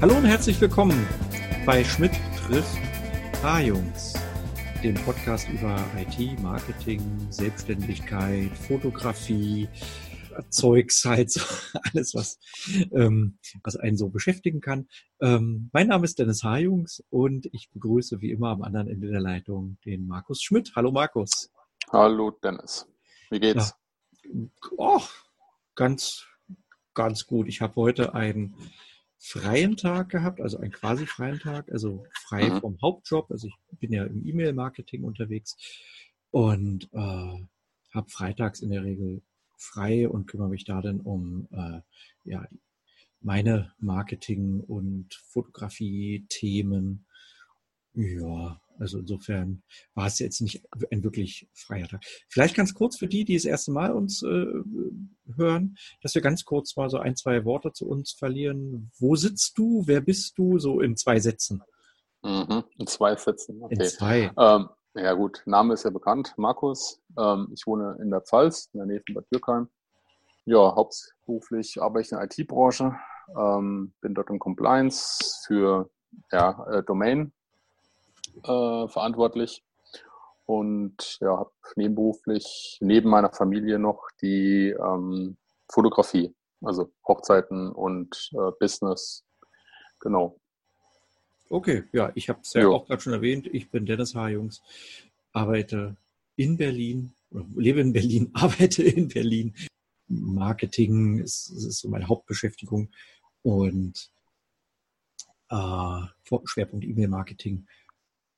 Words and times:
Hallo 0.00 0.16
und 0.16 0.24
herzlich 0.24 0.58
willkommen 0.62 1.06
bei 1.66 1.84
Schmidt 1.84 2.12
trifft 2.34 2.78
A-Jungs, 3.44 4.14
dem 4.82 4.94
Podcast 4.94 5.46
über 5.50 5.76
IT, 5.94 6.40
Marketing, 6.40 7.02
Selbstständigkeit, 7.30 8.50
Fotografie, 8.56 9.68
Zeugs, 10.48 11.04
halt 11.04 11.30
so 11.30 11.42
alles, 11.92 12.14
was, 12.14 12.38
ähm, 12.92 13.36
was 13.62 13.76
einen 13.76 13.98
so 13.98 14.08
beschäftigen 14.08 14.62
kann. 14.62 14.88
Ähm, 15.20 15.68
mein 15.74 15.88
Name 15.88 16.06
ist 16.06 16.18
Dennis 16.18 16.44
H-Jungs 16.44 17.04
und 17.10 17.44
ich 17.52 17.70
begrüße 17.70 18.22
wie 18.22 18.30
immer 18.30 18.48
am 18.48 18.62
anderen 18.62 18.88
Ende 18.88 19.08
der 19.08 19.20
Leitung 19.20 19.76
den 19.84 20.06
Markus 20.06 20.40
Schmidt. 20.42 20.72
Hallo 20.76 20.92
Markus. 20.92 21.52
Hallo 21.92 22.30
Dennis. 22.42 22.88
Wie 23.28 23.38
geht's? 23.38 23.74
Ja. 24.24 24.46
Oh, 24.78 25.02
ganz, 25.74 26.24
ganz 26.94 27.26
gut. 27.26 27.48
Ich 27.48 27.60
habe 27.60 27.76
heute 27.76 28.14
einen 28.14 28.54
freien 29.22 29.76
Tag 29.76 30.08
gehabt, 30.08 30.40
also 30.40 30.58
einen 30.58 30.72
quasi 30.72 31.06
freien 31.06 31.38
Tag, 31.38 31.70
also 31.70 32.04
frei 32.14 32.48
mhm. 32.48 32.60
vom 32.60 32.78
Hauptjob. 32.80 33.30
Also 33.30 33.48
ich 33.48 33.78
bin 33.78 33.92
ja 33.92 34.04
im 34.04 34.26
E-Mail-Marketing 34.26 35.04
unterwegs 35.04 35.56
und 36.30 36.88
äh, 36.92 37.46
habe 37.92 38.08
freitags 38.08 38.60
in 38.60 38.70
der 38.70 38.82
Regel 38.82 39.22
frei 39.58 40.08
und 40.08 40.26
kümmere 40.26 40.48
mich 40.48 40.64
da 40.64 40.80
dann 40.80 41.00
um 41.00 41.46
äh, 41.52 41.80
ja, 42.24 42.48
meine 43.20 43.74
Marketing- 43.78 44.60
und 44.60 45.12
Fotografie-Themen. 45.14 47.04
Ja, 47.92 48.60
also 48.80 48.98
insofern 48.98 49.62
war 49.94 50.06
es 50.06 50.18
jetzt 50.18 50.40
nicht 50.40 50.62
ein 50.90 51.04
wirklich 51.04 51.48
freier 51.54 51.86
Tag. 51.86 52.02
Vielleicht 52.28 52.56
ganz 52.56 52.74
kurz 52.74 52.96
für 52.96 53.06
die, 53.06 53.24
die 53.24 53.34
das 53.34 53.44
erste 53.44 53.72
Mal 53.72 53.92
uns 53.92 54.22
äh, 54.22 54.46
hören, 55.36 55.76
dass 56.02 56.14
wir 56.14 56.22
ganz 56.22 56.44
kurz 56.44 56.76
mal 56.76 56.88
so 56.88 56.98
ein, 56.98 57.14
zwei 57.14 57.44
Worte 57.44 57.72
zu 57.72 57.86
uns 57.86 58.12
verlieren. 58.12 58.90
Wo 58.98 59.16
sitzt 59.16 59.58
du? 59.58 59.82
Wer 59.86 60.00
bist 60.00 60.38
du? 60.38 60.58
So 60.58 60.80
in 60.80 60.96
zwei 60.96 61.20
Sätzen. 61.20 61.62
Mhm, 62.22 62.64
in 62.78 62.86
zwei 62.86 63.14
Sätzen. 63.16 63.62
Okay. 63.62 63.74
In 63.74 63.84
zwei. 63.84 64.32
Ähm, 64.38 64.68
ja 64.94 65.12
gut, 65.12 65.42
Name 65.44 65.74
ist 65.74 65.84
ja 65.84 65.90
bekannt, 65.90 66.34
Markus. 66.36 67.00
Ähm, 67.18 67.48
ich 67.54 67.66
wohne 67.66 67.98
in 68.00 68.10
der 68.10 68.22
Pfalz, 68.22 68.70
in 68.72 68.78
der 68.78 68.86
Nähe 68.86 69.02
von 69.06 69.14
Bad 69.14 69.26
Dürkheim. 69.32 69.68
Ja, 70.46 70.74
hauptberuflich 70.74 71.80
arbeite 71.80 72.06
ich 72.06 72.12
in 72.12 72.18
der 72.18 72.26
IT-Branche, 72.26 72.96
ähm, 73.38 73.92
bin 74.00 74.14
dort 74.14 74.30
im 74.30 74.38
Compliance 74.38 75.44
für 75.46 75.90
ja, 76.32 76.66
äh, 76.70 76.82
Domain 76.82 77.32
äh, 78.42 78.88
verantwortlich 78.88 79.62
und 80.46 81.18
ja, 81.20 81.36
habe 81.38 81.52
nebenberuflich 81.76 82.78
neben 82.80 83.08
meiner 83.08 83.32
Familie 83.32 83.78
noch 83.78 84.08
die 84.20 84.70
ähm, 84.70 85.36
Fotografie, 85.70 86.34
also 86.60 86.90
Hochzeiten 87.06 87.70
und 87.70 88.30
äh, 88.32 88.50
Business. 88.58 89.24
Genau. 90.00 90.40
Okay, 91.48 91.84
ja, 91.92 92.10
ich 92.14 92.28
habe 92.28 92.40
es 92.42 92.52
ja 92.52 92.62
jo. 92.62 92.74
auch 92.74 92.86
gerade 92.86 93.00
schon 93.00 93.12
erwähnt. 93.12 93.48
Ich 93.52 93.70
bin 93.70 93.86
Dennis 93.86 94.14
H. 94.14 94.28
Jungs, 94.28 94.62
arbeite 95.32 95.96
in 96.36 96.56
Berlin, 96.56 97.12
lebe 97.54 97.80
in 97.80 97.92
Berlin, 97.92 98.30
arbeite 98.34 98.82
in 98.82 99.08
Berlin. 99.08 99.54
Marketing 100.08 101.18
ist, 101.18 101.50
ist 101.50 101.78
so 101.78 101.88
meine 101.88 102.08
Hauptbeschäftigung 102.08 102.90
und 103.42 104.10
äh, 105.48 106.00
Schwerpunkt 106.44 106.84
E-Mail-Marketing 106.84 107.66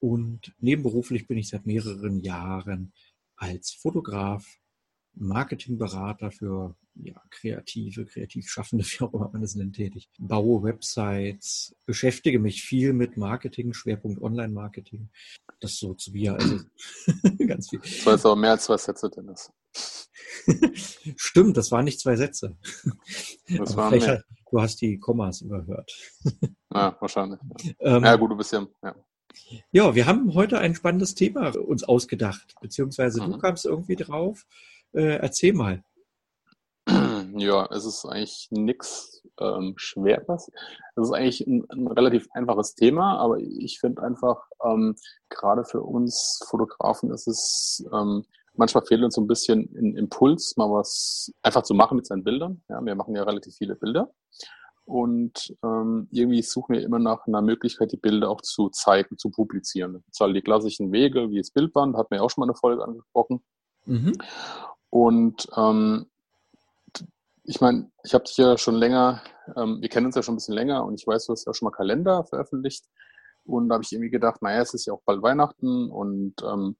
und 0.02 0.52
nebenberuflich 0.58 1.28
bin 1.28 1.38
ich 1.38 1.48
seit 1.48 1.64
mehreren 1.64 2.18
Jahren 2.18 2.92
als 3.36 3.70
Fotograf, 3.70 4.44
Marketingberater 5.14 6.32
für 6.32 6.74
ja, 6.96 7.22
Kreative, 7.30 8.04
Kreativschaffende, 8.06 8.84
wie 8.88 9.04
auch 9.04 9.14
immer 9.14 9.30
man 9.32 9.42
das 9.42 9.54
nennt, 9.54 9.76
tätig. 9.76 10.10
Baue 10.18 10.64
Websites, 10.64 11.76
beschäftige 11.86 12.40
mich 12.40 12.64
viel 12.64 12.92
mit 12.92 13.16
Marketing, 13.16 13.74
Schwerpunkt 13.74 14.20
Online-Marketing. 14.20 15.08
Das 15.60 15.76
so 15.76 15.94
zu 15.94 16.10
mir, 16.10 16.34
also 16.34 16.58
ganz 17.46 17.70
viel. 17.70 17.78
Das 17.78 18.04
war 18.04 18.14
jetzt 18.14 18.26
aber 18.26 18.36
mehr 18.36 18.50
als 18.50 18.64
zwei 18.64 18.78
Sätze, 18.78 19.08
Dennis. 19.08 19.52
Stimmt, 21.16 21.56
das 21.56 21.70
waren 21.70 21.84
nicht 21.84 22.00
zwei 22.00 22.16
Sätze. 22.16 22.58
Das 23.56 23.76
waren 23.76 23.96
mehr. 23.96 24.24
du 24.50 24.60
hast 24.60 24.80
die 24.80 24.98
Kommas 24.98 25.42
überhört. 25.42 25.92
Ja, 26.74 26.96
wahrscheinlich. 26.98 27.38
Ja, 27.78 27.98
ähm, 27.98 28.04
ja 28.04 28.16
gut, 28.16 28.32
du 28.32 28.36
bist 28.36 28.52
ja, 28.52 28.66
ja. 28.82 28.96
Ja, 29.70 29.94
wir 29.94 30.06
haben 30.06 30.34
heute 30.34 30.58
ein 30.58 30.74
spannendes 30.74 31.14
Thema 31.14 31.54
uns 31.56 31.84
ausgedacht, 31.84 32.54
beziehungsweise 32.60 33.22
mhm. 33.22 33.32
du 33.32 33.38
kamst 33.38 33.66
irgendwie 33.66 33.96
drauf. 33.96 34.46
Äh, 34.92 35.16
erzähl 35.16 35.52
mal. 35.52 35.82
Ja, 37.34 37.66
es 37.70 37.86
ist 37.86 38.04
eigentlich 38.04 38.48
nichts 38.50 39.22
ähm, 39.40 39.72
Schweres. 39.76 40.50
Es 40.96 41.04
ist 41.04 41.12
eigentlich 41.12 41.46
ein, 41.46 41.64
ein, 41.70 41.86
relativ 41.86 42.28
einfaches 42.34 42.74
Thema, 42.74 43.18
aber 43.18 43.38
ich 43.38 43.80
finde 43.80 44.02
einfach, 44.02 44.42
ähm, 44.62 44.96
gerade 45.30 45.64
für 45.64 45.80
uns 45.80 46.40
Fotografen 46.46 47.10
ist 47.10 47.26
es, 47.26 47.84
ähm, 47.90 48.26
manchmal 48.54 48.84
fehlt 48.84 49.02
uns 49.02 49.14
so 49.14 49.22
ein 49.22 49.26
bisschen 49.26 49.70
ein 49.74 49.96
Impuls, 49.96 50.56
mal 50.56 50.70
was 50.70 51.32
einfach 51.42 51.62
zu 51.62 51.72
machen 51.74 51.96
mit 51.96 52.06
seinen 52.06 52.24
Bildern. 52.24 52.62
Ja, 52.68 52.84
wir 52.84 52.94
machen 52.94 53.14
ja 53.14 53.22
relativ 53.22 53.54
viele 53.56 53.76
Bilder. 53.76 54.10
Und 54.84 55.56
ähm, 55.62 56.08
irgendwie 56.10 56.42
suchen 56.42 56.74
wir 56.74 56.82
immer 56.82 56.98
nach 56.98 57.26
einer 57.26 57.40
Möglichkeit, 57.40 57.92
die 57.92 57.96
Bilder 57.96 58.28
auch 58.28 58.40
zu 58.40 58.68
zeigen, 58.68 59.16
zu 59.16 59.30
publizieren. 59.30 60.02
Das 60.08 60.16
sind 60.18 60.34
die 60.34 60.42
klassischen 60.42 60.90
Wege, 60.92 61.30
wie 61.30 61.38
das 61.38 61.50
Bildband, 61.50 61.96
hat 61.96 62.10
mir 62.10 62.18
ja 62.18 62.22
auch 62.22 62.30
schon 62.30 62.42
mal 62.42 62.46
eine 62.46 62.58
Folge 62.58 62.84
angesprochen. 62.84 63.42
Mhm. 63.86 64.12
Und 64.90 65.48
ähm, 65.56 66.06
ich 67.44 67.60
meine, 67.60 67.90
ich 68.04 68.14
habe 68.14 68.24
dich 68.24 68.36
ja 68.36 68.56
schon 68.58 68.74
länger, 68.74 69.22
ähm, 69.56 69.80
wir 69.80 69.88
kennen 69.88 70.06
uns 70.06 70.16
ja 70.16 70.22
schon 70.22 70.34
ein 70.34 70.36
bisschen 70.36 70.54
länger 70.54 70.84
und 70.84 70.94
ich 71.00 71.06
weiß, 71.06 71.26
du 71.26 71.32
hast 71.32 71.46
ja 71.46 71.54
schon 71.54 71.66
mal 71.66 71.76
Kalender 71.76 72.24
veröffentlicht. 72.24 72.86
Und 73.44 73.68
da 73.68 73.74
habe 73.74 73.84
ich 73.84 73.92
irgendwie 73.92 74.10
gedacht, 74.10 74.42
naja, 74.42 74.62
es 74.62 74.74
ist 74.74 74.86
ja 74.86 74.92
auch 74.92 75.02
bald 75.04 75.22
Weihnachten 75.22 75.90
und 75.90 76.34
ähm, 76.44 76.76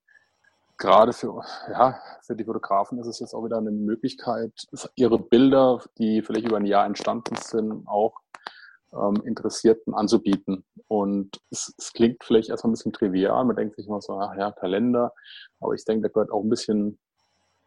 gerade 0.82 1.12
für, 1.12 1.43
ja, 1.70 1.98
für 2.22 2.34
die 2.34 2.44
Fotografen 2.44 2.98
ist 2.98 3.06
es 3.06 3.20
jetzt 3.20 3.34
auch 3.34 3.44
wieder 3.44 3.59
eine 3.59 3.70
Möglichkeit, 3.70 4.53
ihre 4.97 5.19
Bilder, 5.19 5.81
die 5.98 6.22
vielleicht 6.22 6.48
über 6.48 6.56
ein 6.56 6.66
Jahr 6.66 6.84
entstanden 6.84 7.37
sind, 7.37 7.87
auch 7.87 8.15
ähm, 8.93 9.22
Interessierten 9.25 9.94
anzubieten. 9.94 10.65
Und 10.88 11.38
es, 11.50 11.72
es, 11.78 11.93
klingt 11.93 12.25
vielleicht 12.25 12.50
erstmal 12.50 12.70
ein 12.70 12.75
bisschen 12.75 12.93
trivial. 12.93 13.44
Man 13.44 13.56
denkt 13.56 13.76
sich 13.76 13.87
immer 13.87 14.00
so, 14.00 14.19
ach 14.19 14.37
ja, 14.37 14.50
Kalender. 14.50 15.12
Aber 15.60 15.75
ich 15.75 15.84
denke, 15.84 16.03
da 16.03 16.12
gehört 16.12 16.32
auch 16.32 16.43
ein 16.43 16.50
bisschen 16.50 16.99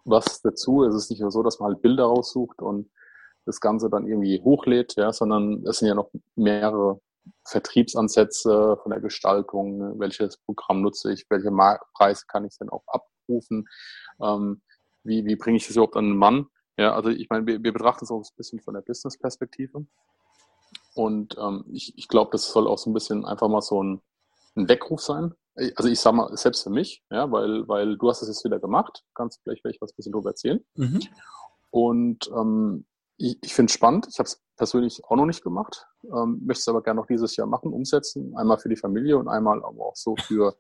was 0.04 0.42
dazu. 0.42 0.84
Es 0.84 0.94
ist 0.94 1.10
nicht 1.10 1.22
nur 1.22 1.32
so, 1.32 1.42
dass 1.42 1.60
man 1.60 1.72
halt 1.72 1.82
Bilder 1.82 2.04
raussucht 2.04 2.62
und 2.62 2.92
das 3.46 3.62
Ganze 3.62 3.90
dann 3.90 4.08
irgendwie 4.08 4.42
hochlädt, 4.42 4.96
ja, 4.98 5.14
sondern 5.14 5.64
es 5.66 5.78
sind 5.78 5.88
ja 5.88 5.96
noch 5.96 6.12
mehrere 6.36 7.00
Vertriebsansätze 7.46 8.78
von 8.82 8.92
der 8.92 9.02
Gestaltung, 9.02 10.00
welches 10.00 10.38
Programm 10.38 10.82
nutze 10.82 11.12
ich, 11.12 11.26
welche 11.30 11.52
Preise 11.94 12.26
kann 12.28 12.46
ich 12.46 12.58
denn 12.58 12.70
auch 12.70 12.84
abrufen, 12.88 13.68
ähm, 14.22 14.62
wie, 15.04 15.26
wie 15.26 15.36
bringe 15.36 15.58
ich 15.58 15.68
das 15.68 15.76
überhaupt 15.76 15.96
an 15.96 16.06
den 16.06 16.18
Mann. 16.18 16.48
Ja, 16.78 16.94
also 16.94 17.10
ich 17.10 17.30
meine, 17.30 17.46
wir, 17.46 17.64
wir 17.64 17.72
betrachten 17.72 18.06
es 18.06 18.12
auch 18.12 18.20
ein 18.20 18.36
bisschen 18.36 18.60
von 18.60 18.74
der 18.74 18.82
Business-Perspektive. 18.82 19.86
Und 20.94 21.38
ähm, 21.38 21.66
ich, 21.72 21.98
ich 21.98 22.08
glaube, 22.08 22.32
das 22.32 22.48
soll 22.50 22.68
auch 22.68 22.78
so 22.78 22.90
ein 22.90 22.94
bisschen 22.94 23.26
einfach 23.26 23.48
mal 23.48 23.62
so 23.62 23.82
ein, 23.82 24.02
ein 24.56 24.68
Weckruf 24.68 25.02
sein. 25.02 25.34
Also 25.76 25.90
ich 25.90 26.00
sage 26.00 26.18
mal, 26.18 26.36
selbst 26.36 26.64
für 26.64 26.70
mich, 26.70 27.04
ja, 27.10 27.32
weil, 27.32 27.68
weil 27.68 27.98
du 27.98 28.10
hast 28.10 28.22
es 28.22 28.28
jetzt 28.28 28.44
wieder 28.44 28.60
gemacht, 28.60 29.04
kannst 29.14 29.42
vielleicht 29.44 29.62
vielleicht 29.62 29.82
was 29.82 29.92
ein 29.92 29.96
bisschen 29.96 30.12
drüber 30.12 30.32
erzählen. 30.32 30.66
Mhm. 30.76 31.00
Und 31.70 32.30
ähm, 32.36 32.86
ich, 33.18 33.38
ich 33.42 33.54
finde 33.54 33.70
es 33.70 33.74
spannend. 33.74 34.08
Ich 34.10 34.20
habe 34.20 34.28
es 34.28 34.42
persönlich 34.56 35.04
auch 35.06 35.16
noch 35.16 35.26
nicht 35.26 35.44
gemacht, 35.44 35.88
ähm, 36.04 36.42
möchte 36.46 36.62
es 36.62 36.68
aber 36.68 36.82
gerne 36.82 37.00
noch 37.00 37.08
dieses 37.08 37.36
Jahr 37.36 37.48
machen, 37.48 37.74
umsetzen. 37.74 38.36
Einmal 38.38 38.58
für 38.58 38.70
die 38.70 38.76
Familie 38.76 39.18
und 39.18 39.28
einmal 39.28 39.64
aber 39.64 39.88
auch 39.88 39.96
so 39.96 40.16
für, 40.16 40.56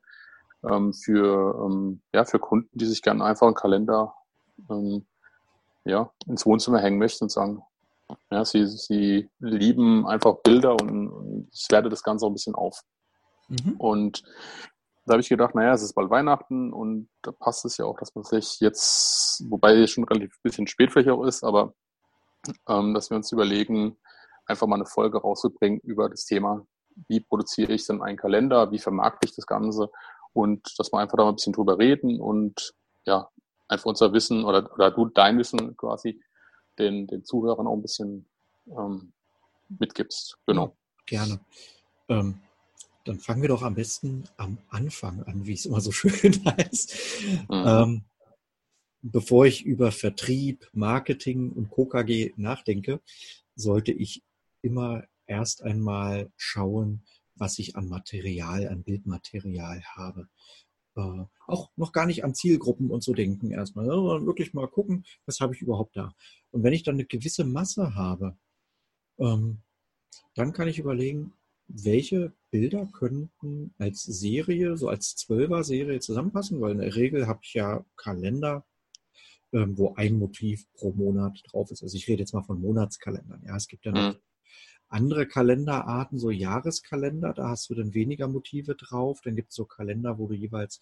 ähm, 0.69 0.93
für, 0.93 1.65
ähm, 1.65 2.01
ja, 2.13 2.25
für 2.25 2.39
Kunden, 2.39 2.69
die 2.77 2.85
sich 2.85 3.01
gerne 3.01 3.23
einfach 3.23 3.47
einen 3.47 3.55
Kalender 3.55 4.13
ähm, 4.69 5.05
ja, 5.85 6.11
ins 6.27 6.45
Wohnzimmer 6.45 6.79
hängen 6.79 6.99
möchten 6.99 7.25
und 7.25 7.29
sagen, 7.29 7.61
ja, 8.31 8.45
sie, 8.45 8.65
sie 8.67 9.29
lieben 9.39 10.05
einfach 10.05 10.35
Bilder 10.43 10.73
und, 10.73 11.09
und 11.09 11.49
ich 11.51 11.67
werte 11.71 11.89
das 11.89 12.03
Ganze 12.03 12.25
auch 12.25 12.29
ein 12.29 12.33
bisschen 12.33 12.55
auf. 12.55 12.81
Mhm. 13.47 13.75
Und 13.77 14.23
da 15.05 15.13
habe 15.13 15.21
ich 15.21 15.29
gedacht, 15.29 15.53
naja, 15.53 15.73
es 15.73 15.83
ist 15.83 15.93
bald 15.93 16.09
Weihnachten 16.09 16.73
und 16.73 17.09
da 17.21 17.31
passt 17.31 17.65
es 17.65 17.77
ja 17.77 17.85
auch, 17.85 17.97
dass 17.97 18.15
man 18.15 18.23
sich 18.23 18.59
jetzt, 18.59 19.43
wobei 19.49 19.75
es 19.75 19.91
schon 19.91 20.03
relativ 20.03 20.41
bisschen 20.41 20.67
spät 20.67 20.91
vielleicht 20.91 21.09
auch 21.09 21.23
ist, 21.23 21.43
aber 21.43 21.73
ähm, 22.67 22.93
dass 22.93 23.09
wir 23.09 23.17
uns 23.17 23.31
überlegen, 23.31 23.97
einfach 24.45 24.67
mal 24.67 24.75
eine 24.75 24.85
Folge 24.85 25.19
rauszubringen 25.19 25.79
über 25.81 26.09
das 26.09 26.25
Thema, 26.25 26.65
wie 27.07 27.19
produziere 27.19 27.73
ich 27.73 27.85
denn 27.85 28.01
einen 28.01 28.17
Kalender, 28.17 28.71
wie 28.71 28.79
vermarkte 28.79 29.27
ich 29.27 29.35
das 29.35 29.45
Ganze 29.45 29.89
und 30.33 30.77
dass 30.77 30.91
wir 30.91 30.99
einfach 30.99 31.17
da 31.17 31.23
mal 31.23 31.29
ein 31.29 31.35
bisschen 31.35 31.53
drüber 31.53 31.79
reden 31.79 32.19
und 32.19 32.73
ja, 33.05 33.29
einfach 33.67 33.85
unser 33.85 34.13
Wissen 34.13 34.43
oder, 34.45 34.71
oder 34.73 34.91
du 34.91 35.05
dein 35.05 35.37
Wissen 35.37 35.75
quasi 35.77 36.21
den, 36.77 37.07
den 37.07 37.23
Zuhörern 37.23 37.67
auch 37.67 37.73
ein 37.73 37.81
bisschen 37.81 38.25
ähm, 38.67 39.13
mitgibst. 39.67 40.37
Genau. 40.45 40.75
Gerne. 41.05 41.39
Ähm, 42.09 42.41
dann 43.05 43.19
fangen 43.19 43.41
wir 43.41 43.49
doch 43.49 43.61
am 43.61 43.75
besten 43.75 44.25
am 44.37 44.57
Anfang 44.69 45.23
an, 45.23 45.45
wie 45.45 45.53
es 45.53 45.65
immer 45.65 45.79
so 45.79 45.91
schön 45.93 46.43
heißt. 46.45 46.95
Mhm. 47.49 47.63
Ähm, 47.65 48.03
bevor 49.11 49.45
ich 49.45 49.65
über 49.65 49.91
Vertrieb, 49.91 50.67
Marketing 50.73 51.51
und 51.51 51.69
KKG 51.69 52.33
nachdenke, 52.37 53.01
sollte 53.55 53.91
ich 53.91 54.23
immer 54.61 55.03
erst 55.27 55.63
einmal 55.63 56.31
schauen, 56.37 57.03
was 57.35 57.59
ich 57.59 57.75
an 57.75 57.87
Material, 57.87 58.67
an 58.67 58.83
Bildmaterial 58.83 59.83
habe. 59.95 60.27
Äh, 60.95 61.25
auch 61.45 61.69
noch 61.75 61.91
gar 61.91 62.07
nicht 62.07 62.23
an 62.23 62.33
Zielgruppen 62.33 62.89
und 62.89 63.03
so 63.03 63.13
denken 63.13 63.51
erstmal, 63.51 63.85
sondern 63.85 64.25
wirklich 64.25 64.53
mal 64.53 64.67
gucken, 64.67 65.05
was 65.27 65.39
habe 65.39 65.53
ich 65.53 65.61
überhaupt 65.61 65.95
da. 65.95 66.15
Und 66.49 66.63
wenn 66.63 66.73
ich 66.73 66.83
dann 66.83 66.95
eine 66.95 67.05
gewisse 67.05 67.43
Masse 67.43 67.93
habe, 67.93 68.35
ähm, 69.19 69.59
dann 70.33 70.51
kann 70.51 70.67
ich 70.67 70.79
überlegen, 70.79 71.33
welche 71.67 72.33
Bilder 72.49 72.87
könnten 72.87 73.73
als 73.77 74.01
Serie, 74.01 74.77
so 74.77 74.89
als 74.89 75.15
Zwölfer-Serie 75.15 75.99
zusammenpassen, 75.99 76.59
weil 76.59 76.71
in 76.71 76.79
der 76.79 76.95
Regel 76.95 77.27
habe 77.27 77.39
ich 77.43 77.53
ja 77.53 77.85
Kalender, 77.97 78.65
ähm, 79.53 79.77
wo 79.77 79.93
ein 79.95 80.17
Motiv 80.17 80.65
pro 80.73 80.91
Monat 80.91 81.41
drauf 81.47 81.71
ist. 81.71 81.83
Also 81.83 81.95
ich 81.95 82.07
rede 82.07 82.21
jetzt 82.21 82.33
mal 82.33 82.43
von 82.43 82.61
Monatskalendern. 82.61 83.43
Ja, 83.45 83.55
es 83.55 83.67
gibt 83.67 83.85
ja 83.85 83.91
noch 83.91 84.13
mhm. 84.13 84.19
andere 84.89 85.27
Kalenderarten, 85.27 86.19
so 86.19 86.29
Jahreskalender, 86.31 87.33
da 87.33 87.49
hast 87.49 87.69
du 87.69 87.75
dann 87.75 87.93
weniger 87.93 88.27
Motive 88.27 88.75
drauf. 88.75 89.21
Dann 89.23 89.35
gibt 89.35 89.49
es 89.49 89.55
so 89.55 89.65
Kalender, 89.65 90.17
wo 90.17 90.27
du 90.27 90.33
jeweils 90.33 90.79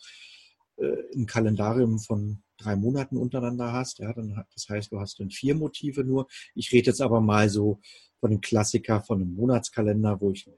äh, 0.78 1.16
ein 1.16 1.26
Kalendarium 1.26 2.00
von 2.00 2.44
drei 2.58 2.76
Monaten 2.76 3.18
untereinander 3.18 3.74
hast. 3.74 4.00
Ja, 4.00 4.14
dann, 4.14 4.44
das 4.54 4.70
heißt, 4.70 4.92
du 4.92 5.00
hast 5.00 5.20
dann 5.20 5.30
vier 5.30 5.56
Motive 5.56 6.04
nur. 6.04 6.28
Ich 6.56 6.72
rede 6.72 6.88
jetzt 6.88 7.02
aber 7.02 7.22
mal 7.22 7.50
so 7.50 7.80
von 8.20 8.32
dem 8.32 8.42
Klassiker 8.42 9.02
von 9.02 9.22
einem 9.22 9.34
Monatskalender, 9.34 10.20
wo 10.22 10.32
ich 10.32 10.50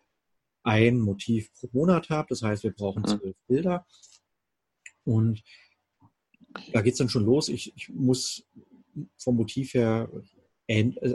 ein 0.63 0.99
Motiv 0.99 1.53
pro 1.53 1.69
Monat 1.73 2.09
habe. 2.09 2.27
Das 2.29 2.41
heißt, 2.41 2.63
wir 2.63 2.73
brauchen 2.73 3.03
mhm. 3.03 3.07
zwölf 3.07 3.35
Bilder. 3.47 3.85
Und 5.03 5.43
da 6.73 6.81
geht 6.81 6.93
es 6.93 6.99
dann 6.99 7.09
schon 7.09 7.25
los. 7.25 7.49
Ich, 7.49 7.75
ich, 7.75 7.89
muss 7.89 8.45
vom 9.17 9.35
Motiv 9.35 9.73
her 9.73 10.09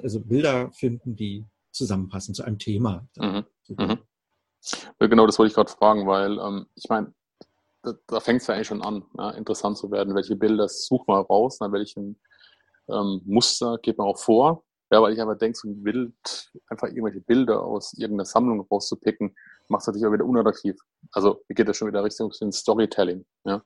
also 0.02 0.20
Bilder 0.20 0.70
finden, 0.72 1.16
die 1.16 1.44
zusammenpassen 1.72 2.34
zu 2.34 2.44
einem 2.44 2.58
Thema. 2.58 3.06
Mhm. 3.16 3.44
Mhm. 3.68 3.98
Genau, 4.98 5.26
das 5.26 5.38
wollte 5.38 5.50
ich 5.50 5.54
gerade 5.54 5.70
fragen, 5.70 6.06
weil 6.06 6.38
ähm, 6.38 6.66
ich 6.74 6.88
meine, 6.88 7.14
da, 7.82 7.94
da 8.06 8.20
fängt 8.20 8.42
es 8.42 8.46
ja 8.46 8.54
eigentlich 8.54 8.68
schon 8.68 8.82
an, 8.82 9.04
ja, 9.16 9.30
interessant 9.30 9.78
zu 9.78 9.90
werden. 9.90 10.14
Welche 10.14 10.36
Bilder 10.36 10.68
such 10.68 11.06
mal 11.06 11.20
raus, 11.20 11.60
nach 11.60 11.72
welchen 11.72 12.20
ähm, 12.88 13.22
Muster 13.24 13.78
geht 13.78 13.98
man 13.98 14.06
auch 14.06 14.18
vor. 14.18 14.64
Ja, 14.92 15.00
weil 15.00 15.12
ich 15.12 15.20
einfach 15.20 15.38
denke, 15.38 15.56
so 15.56 15.68
ein 15.68 15.82
Bild, 15.82 16.52
einfach 16.68 16.88
irgendwelche 16.88 17.20
Bilder 17.20 17.62
aus 17.62 17.92
irgendeiner 17.92 18.24
Sammlung 18.24 18.60
rauszupicken, 18.60 19.36
macht 19.68 19.82
es 19.82 19.86
natürlich 19.86 20.06
auch 20.06 20.12
wieder 20.12 20.24
unattraktiv. 20.24 20.76
Also 21.12 21.44
mir 21.48 21.54
geht 21.54 21.68
das 21.68 21.76
schon 21.76 21.88
wieder 21.88 22.02
Richtung 22.02 22.32
Storytelling. 22.32 23.24
Ja? 23.44 23.62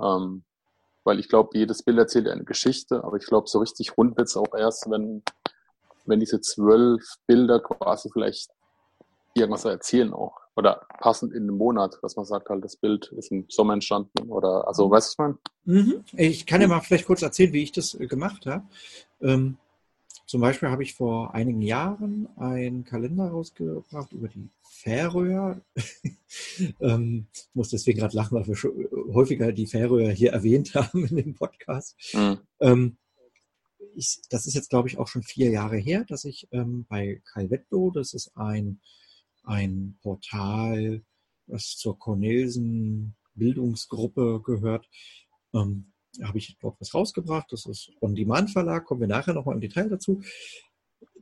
Ähm, 0.00 0.44
weil 1.08 1.18
ich 1.18 1.30
glaube, 1.30 1.56
jedes 1.56 1.82
Bild 1.82 1.96
erzählt 1.96 2.28
eine 2.28 2.44
Geschichte, 2.44 3.02
aber 3.02 3.16
ich 3.16 3.24
glaube, 3.24 3.48
so 3.48 3.60
richtig 3.60 3.96
rund 3.96 4.18
wird 4.18 4.28
es 4.28 4.36
auch 4.36 4.54
erst, 4.54 4.90
wenn, 4.90 5.22
wenn 6.04 6.20
diese 6.20 6.42
zwölf 6.42 7.02
Bilder 7.26 7.60
quasi 7.60 8.10
vielleicht 8.12 8.50
irgendwas 9.32 9.64
erzählen 9.64 10.12
auch. 10.12 10.36
Oder 10.54 10.86
passend 11.00 11.32
in 11.32 11.46
den 11.46 11.56
Monat, 11.56 11.98
dass 12.02 12.16
man 12.16 12.26
sagt, 12.26 12.50
halt, 12.50 12.62
das 12.62 12.76
Bild 12.76 13.06
ist 13.16 13.32
im 13.32 13.46
Sommer 13.48 13.72
entstanden 13.72 14.28
oder 14.28 14.68
also, 14.68 14.90
weißt 14.90 15.08
du, 15.08 15.12
ich 15.12 15.18
meine? 15.18 15.38
Mhm. 15.64 16.04
Ich 16.12 16.44
kann 16.44 16.60
ja 16.60 16.68
mal 16.68 16.80
vielleicht 16.82 17.06
kurz 17.06 17.22
erzählen, 17.22 17.54
wie 17.54 17.62
ich 17.62 17.72
das 17.72 17.94
äh, 17.94 18.06
gemacht 18.06 18.44
habe. 18.44 18.64
Ähm, 19.22 19.56
zum 20.28 20.42
Beispiel 20.42 20.68
habe 20.68 20.82
ich 20.82 20.92
vor 20.94 21.34
einigen 21.34 21.62
Jahren 21.62 22.28
einen 22.36 22.84
Kalender 22.84 23.28
rausgebracht 23.28 24.12
über 24.12 24.28
die 24.28 24.50
Färöer. 24.62 25.62
ähm, 26.80 27.28
ich 27.32 27.48
muss 27.54 27.70
deswegen 27.70 27.98
gerade 27.98 28.14
lachen, 28.14 28.36
weil 28.36 28.46
wir 28.46 28.54
schon 28.54 28.72
häufiger 29.14 29.52
die 29.52 29.66
Färöer 29.66 30.10
hier 30.12 30.32
erwähnt 30.32 30.74
haben 30.74 31.06
in 31.06 31.16
dem 31.16 31.34
Podcast. 31.34 31.96
Mhm. 32.12 32.38
Ähm, 32.60 32.96
ich, 33.96 34.20
das 34.28 34.46
ist 34.46 34.52
jetzt, 34.52 34.68
glaube 34.68 34.88
ich, 34.88 34.98
auch 34.98 35.08
schon 35.08 35.22
vier 35.22 35.50
Jahre 35.50 35.78
her, 35.78 36.04
dass 36.06 36.26
ich 36.26 36.46
ähm, 36.52 36.84
bei 36.90 37.22
Calvetto, 37.32 37.90
das 37.90 38.12
ist 38.12 38.36
ein, 38.36 38.80
ein 39.44 39.96
Portal, 40.02 41.02
das 41.46 41.76
zur 41.78 41.98
Cornelsen 41.98 43.16
Bildungsgruppe 43.34 44.42
gehört, 44.44 44.86
ähm, 45.54 45.94
habe 46.22 46.38
ich 46.38 46.56
dort 46.60 46.80
was 46.80 46.94
rausgebracht. 46.94 47.52
Das 47.52 47.66
ist 47.66 47.92
On-Demand-Verlag, 48.00 48.84
kommen 48.84 49.02
wir 49.02 49.08
nachher 49.08 49.34
nochmal 49.34 49.54
im 49.54 49.60
Detail 49.60 49.88
dazu. 49.88 50.22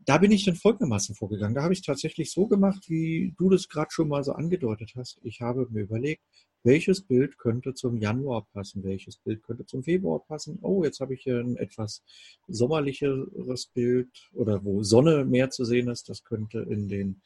Da 0.04 0.18
bin 0.18 0.30
ich 0.30 0.44
dann 0.44 0.54
folgendermaßen 0.54 1.16
vorgegangen. 1.16 1.54
Da 1.54 1.64
habe 1.64 1.72
ich 1.72 1.82
tatsächlich 1.82 2.30
so 2.30 2.46
gemacht, 2.46 2.88
wie 2.88 3.34
du 3.36 3.50
das 3.50 3.68
gerade 3.68 3.90
schon 3.90 4.08
mal 4.08 4.22
so 4.22 4.32
angedeutet 4.32 4.92
hast. 4.94 5.18
Ich 5.24 5.40
habe 5.40 5.66
mir 5.70 5.80
überlegt, 5.80 6.22
welches 6.62 7.00
Bild 7.00 7.38
könnte 7.38 7.74
zum 7.74 7.96
Januar 7.96 8.46
passen, 8.52 8.84
welches 8.84 9.16
Bild 9.16 9.42
könnte 9.42 9.66
zum 9.66 9.82
Februar 9.82 10.20
passen. 10.20 10.58
Oh, 10.62 10.84
jetzt 10.84 11.00
habe 11.00 11.14
ich 11.14 11.22
hier 11.22 11.38
ein 11.38 11.56
etwas 11.56 12.02
sommerlicheres 12.48 13.66
Bild 13.66 14.30
oder 14.32 14.64
wo 14.64 14.82
Sonne 14.82 15.24
mehr 15.24 15.50
zu 15.50 15.64
sehen 15.64 15.88
ist. 15.88 16.08
Das 16.08 16.24
könnte 16.24 16.60
in 16.60 16.88
den, 16.88 17.22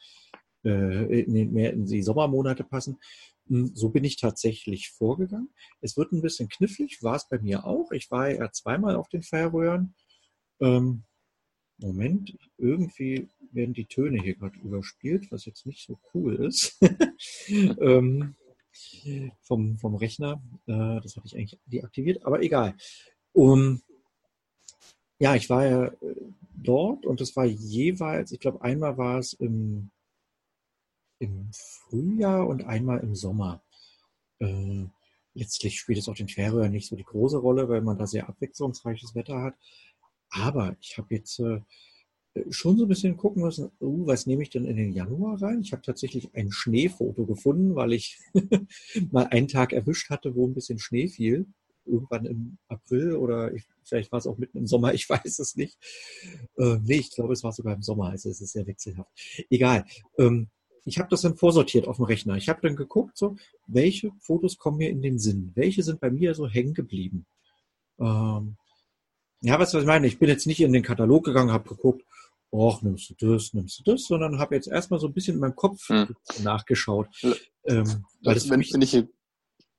äh, 0.64 1.22
in 1.22 1.34
den 1.34 1.52
mehr 1.52 1.72
in 1.72 1.86
die 1.86 2.02
Sommermonate 2.02 2.64
passen. 2.64 2.98
So 3.50 3.88
bin 3.88 4.04
ich 4.04 4.16
tatsächlich 4.16 4.90
vorgegangen. 4.90 5.52
Es 5.80 5.96
wird 5.96 6.12
ein 6.12 6.22
bisschen 6.22 6.48
knifflig, 6.48 7.02
war 7.02 7.16
es 7.16 7.28
bei 7.28 7.40
mir 7.40 7.66
auch. 7.66 7.90
Ich 7.90 8.08
war 8.10 8.30
ja 8.30 8.52
zweimal 8.52 8.94
auf 8.94 9.08
den 9.08 9.22
Färöern. 9.22 9.94
Ähm, 10.60 11.02
Moment, 11.78 12.36
irgendwie 12.58 13.28
werden 13.50 13.74
die 13.74 13.86
Töne 13.86 14.22
hier 14.22 14.36
gerade 14.36 14.56
überspielt, 14.60 15.32
was 15.32 15.46
jetzt 15.46 15.66
nicht 15.66 15.84
so 15.84 15.98
cool 16.14 16.36
ist. 16.36 16.78
ähm, 17.48 18.36
vom, 19.40 19.78
vom 19.78 19.96
Rechner. 19.96 20.40
Äh, 20.66 21.00
das 21.00 21.16
hatte 21.16 21.26
ich 21.26 21.36
eigentlich 21.36 21.58
deaktiviert, 21.66 22.24
aber 22.24 22.42
egal. 22.42 22.76
Um, 23.32 23.82
ja, 25.18 25.34
ich 25.34 25.50
war 25.50 25.66
ja 25.66 25.86
äh, 25.86 26.14
dort 26.54 27.04
und 27.04 27.20
es 27.20 27.34
war 27.34 27.46
jeweils, 27.46 28.30
ich 28.30 28.38
glaube, 28.38 28.62
einmal 28.62 28.96
war 28.96 29.18
es 29.18 29.32
im 29.32 29.90
im 31.20 31.50
Frühjahr 31.52 32.48
und 32.48 32.64
einmal 32.64 33.00
im 33.00 33.14
Sommer. 33.14 33.62
Äh, 34.40 34.86
letztlich 35.34 35.78
spielt 35.78 35.98
es 35.98 36.08
auch 36.08 36.14
den 36.16 36.28
Färöern 36.28 36.72
nicht 36.72 36.88
so 36.88 36.96
die 36.96 37.04
große 37.04 37.38
Rolle, 37.38 37.68
weil 37.68 37.82
man 37.82 37.98
da 37.98 38.06
sehr 38.06 38.28
abwechslungsreiches 38.28 39.14
Wetter 39.14 39.40
hat. 39.40 39.54
Aber 40.30 40.76
ich 40.80 40.98
habe 40.98 41.14
jetzt 41.14 41.38
äh, 41.40 41.60
schon 42.50 42.76
so 42.78 42.84
ein 42.84 42.88
bisschen 42.88 43.16
gucken 43.16 43.42
müssen, 43.42 43.70
uh, 43.80 44.06
was 44.06 44.26
nehme 44.26 44.42
ich 44.42 44.50
denn 44.50 44.64
in 44.64 44.76
den 44.76 44.92
Januar 44.92 45.40
rein? 45.42 45.60
Ich 45.60 45.72
habe 45.72 45.82
tatsächlich 45.82 46.34
ein 46.34 46.50
Schneefoto 46.50 47.26
gefunden, 47.26 47.74
weil 47.74 47.92
ich 47.92 48.18
mal 49.10 49.26
einen 49.26 49.48
Tag 49.48 49.72
erwischt 49.72 50.10
hatte, 50.10 50.34
wo 50.34 50.46
ein 50.46 50.54
bisschen 50.54 50.78
Schnee 50.78 51.08
fiel. 51.08 51.46
Irgendwann 51.84 52.26
im 52.26 52.58
April 52.68 53.16
oder 53.16 53.52
ich, 53.52 53.64
vielleicht 53.82 54.12
war 54.12 54.20
es 54.20 54.26
auch 54.26 54.38
mitten 54.38 54.58
im 54.58 54.66
Sommer, 54.66 54.94
ich 54.94 55.08
weiß 55.08 55.38
es 55.38 55.56
nicht. 55.56 55.76
Äh, 56.56 56.78
nee, 56.82 56.98
ich 56.98 57.10
glaube, 57.10 57.32
es 57.32 57.42
war 57.42 57.52
sogar 57.52 57.74
im 57.74 57.82
Sommer, 57.82 58.10
also 58.10 58.30
es 58.30 58.40
ist 58.40 58.52
sehr 58.52 58.66
wechselhaft. 58.66 59.10
Egal. 59.50 59.84
Ähm, 60.18 60.48
ich 60.84 60.98
habe 60.98 61.08
das 61.08 61.22
dann 61.22 61.36
vorsortiert 61.36 61.86
auf 61.86 61.96
dem 61.96 62.04
Rechner. 62.04 62.36
Ich 62.36 62.48
habe 62.48 62.60
dann 62.62 62.76
geguckt, 62.76 63.16
so, 63.16 63.36
welche 63.66 64.10
Fotos 64.20 64.58
kommen 64.58 64.78
mir 64.78 64.90
in 64.90 65.02
den 65.02 65.18
Sinn? 65.18 65.52
Welche 65.54 65.82
sind 65.82 66.00
bei 66.00 66.10
mir 66.10 66.34
so 66.34 66.48
hängen 66.48 66.74
geblieben? 66.74 67.26
Ähm, 67.98 68.56
ja, 69.42 69.58
was, 69.58 69.74
was 69.74 69.82
ich 69.82 69.86
meine, 69.86 70.06
ich 70.06 70.18
bin 70.18 70.28
jetzt 70.28 70.46
nicht 70.46 70.60
in 70.60 70.72
den 70.72 70.82
Katalog 70.82 71.24
gegangen, 71.24 71.52
habe 71.52 71.68
geguckt, 71.68 72.04
och, 72.52 72.82
nimmst 72.82 73.10
du 73.10 73.32
das, 73.32 73.54
nimmst 73.54 73.80
du 73.80 73.92
das, 73.92 74.04
sondern 74.04 74.38
habe 74.38 74.54
jetzt 74.54 74.68
erstmal 74.68 75.00
so 75.00 75.06
ein 75.06 75.12
bisschen 75.12 75.34
in 75.34 75.40
meinem 75.40 75.56
Kopf 75.56 75.88
hm. 75.88 76.14
nachgeschaut. 76.42 77.08
Ähm, 77.64 78.04
weil 78.22 78.34
das, 78.34 78.44
das 78.44 78.50
wenn, 78.50 78.60
wenn 78.60 78.82
ich, 78.82 78.92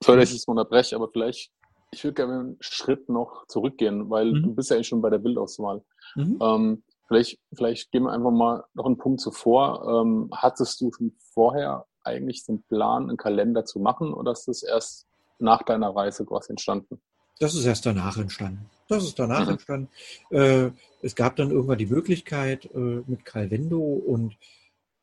sorry, 0.03 0.19
dass 0.19 0.29
ich 0.29 0.37
es 0.37 0.45
unterbreche, 0.45 0.95
aber 0.95 1.09
vielleicht, 1.11 1.51
ich 1.91 2.03
würde 2.03 2.15
gerne 2.15 2.39
einen 2.39 2.57
Schritt 2.61 3.09
noch 3.09 3.45
zurückgehen, 3.47 4.09
weil 4.09 4.31
mhm. 4.31 4.43
du 4.43 4.55
bist 4.55 4.69
ja 4.69 4.77
eigentlich 4.77 4.87
schon 4.87 5.01
bei 5.01 5.09
der 5.09 5.17
Bildauswahl. 5.17 5.83
Mhm. 6.15 6.39
Ähm, 6.41 6.83
Vielleicht, 7.11 7.39
vielleicht 7.53 7.91
gehen 7.91 8.03
wir 8.03 8.13
einfach 8.13 8.31
mal 8.31 8.63
noch 8.73 8.85
einen 8.85 8.97
Punkt 8.97 9.19
zuvor. 9.19 10.01
Ähm, 10.01 10.29
hattest 10.31 10.79
du 10.79 10.93
schon 10.93 11.11
vorher 11.33 11.85
eigentlich 12.05 12.45
den 12.45 12.63
Plan, 12.63 13.09
einen 13.09 13.17
Kalender 13.17 13.65
zu 13.65 13.79
machen 13.79 14.13
oder 14.13 14.31
ist 14.31 14.47
das 14.47 14.63
erst 14.63 15.07
nach 15.37 15.61
deiner 15.63 15.93
Reise 15.93 16.25
quasi 16.25 16.51
entstanden? 16.51 17.01
Das 17.37 17.53
ist 17.53 17.65
erst 17.65 17.85
danach 17.85 18.15
entstanden. 18.15 18.69
Das 18.87 19.03
ist 19.03 19.19
danach 19.19 19.43
mhm. 19.45 19.51
entstanden. 19.51 19.89
Äh, 20.29 20.69
es 21.01 21.13
gab 21.13 21.35
dann 21.35 21.51
irgendwann 21.51 21.79
die 21.79 21.85
Möglichkeit 21.85 22.73
äh, 22.73 22.77
mit 23.05 23.25
Calvendo 23.25 23.81
und 23.81 24.37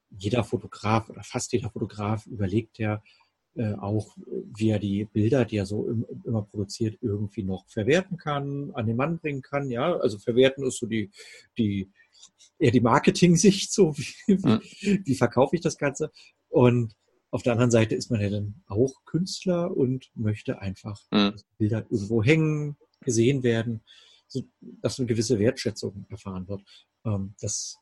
jeder 0.08 0.44
Fotograf 0.44 1.10
oder 1.10 1.22
fast 1.22 1.52
jeder 1.52 1.68
Fotograf 1.68 2.24
überlegt 2.24 2.78
ja 2.78 3.02
äh, 3.58 3.74
auch, 3.74 4.16
wie 4.56 4.70
er 4.70 4.78
die 4.78 5.04
Bilder, 5.04 5.44
die 5.44 5.56
er 5.56 5.66
so 5.66 5.88
im, 5.88 6.06
immer 6.24 6.42
produziert, 6.42 6.98
irgendwie 7.02 7.42
noch 7.42 7.66
verwerten 7.66 8.16
kann, 8.16 8.70
an 8.74 8.86
den 8.86 8.96
Mann 8.96 9.18
bringen 9.18 9.42
kann. 9.42 9.68
Ja, 9.68 9.96
also 9.96 10.18
verwerten 10.18 10.64
ist 10.64 10.78
so 10.78 10.86
die, 10.86 11.10
die 11.58 11.90
eher 12.58 12.70
die 12.70 12.80
Marketing-Sicht, 12.80 13.72
so 13.72 13.96
wie, 13.98 14.14
wie, 14.28 15.02
wie 15.04 15.14
verkaufe 15.14 15.56
ich 15.56 15.62
das 15.62 15.76
Ganze. 15.76 16.12
Und 16.48 16.94
auf 17.30 17.42
der 17.42 17.52
anderen 17.52 17.72
Seite 17.72 17.96
ist 17.96 18.10
man 18.10 18.20
ja 18.20 18.30
dann 18.30 18.62
auch 18.68 19.04
Künstler 19.04 19.76
und 19.76 20.08
möchte 20.14 20.60
einfach 20.60 21.02
mhm. 21.10 21.34
Bilder 21.58 21.84
irgendwo 21.90 22.22
hängen, 22.22 22.76
gesehen 23.00 23.42
werden, 23.42 23.82
so, 24.28 24.44
dass 24.60 24.98
eine 24.98 25.06
gewisse 25.06 25.38
Wertschätzung 25.38 26.06
erfahren 26.10 26.48
wird. 26.48 26.62
Ähm, 27.04 27.34
das, 27.40 27.78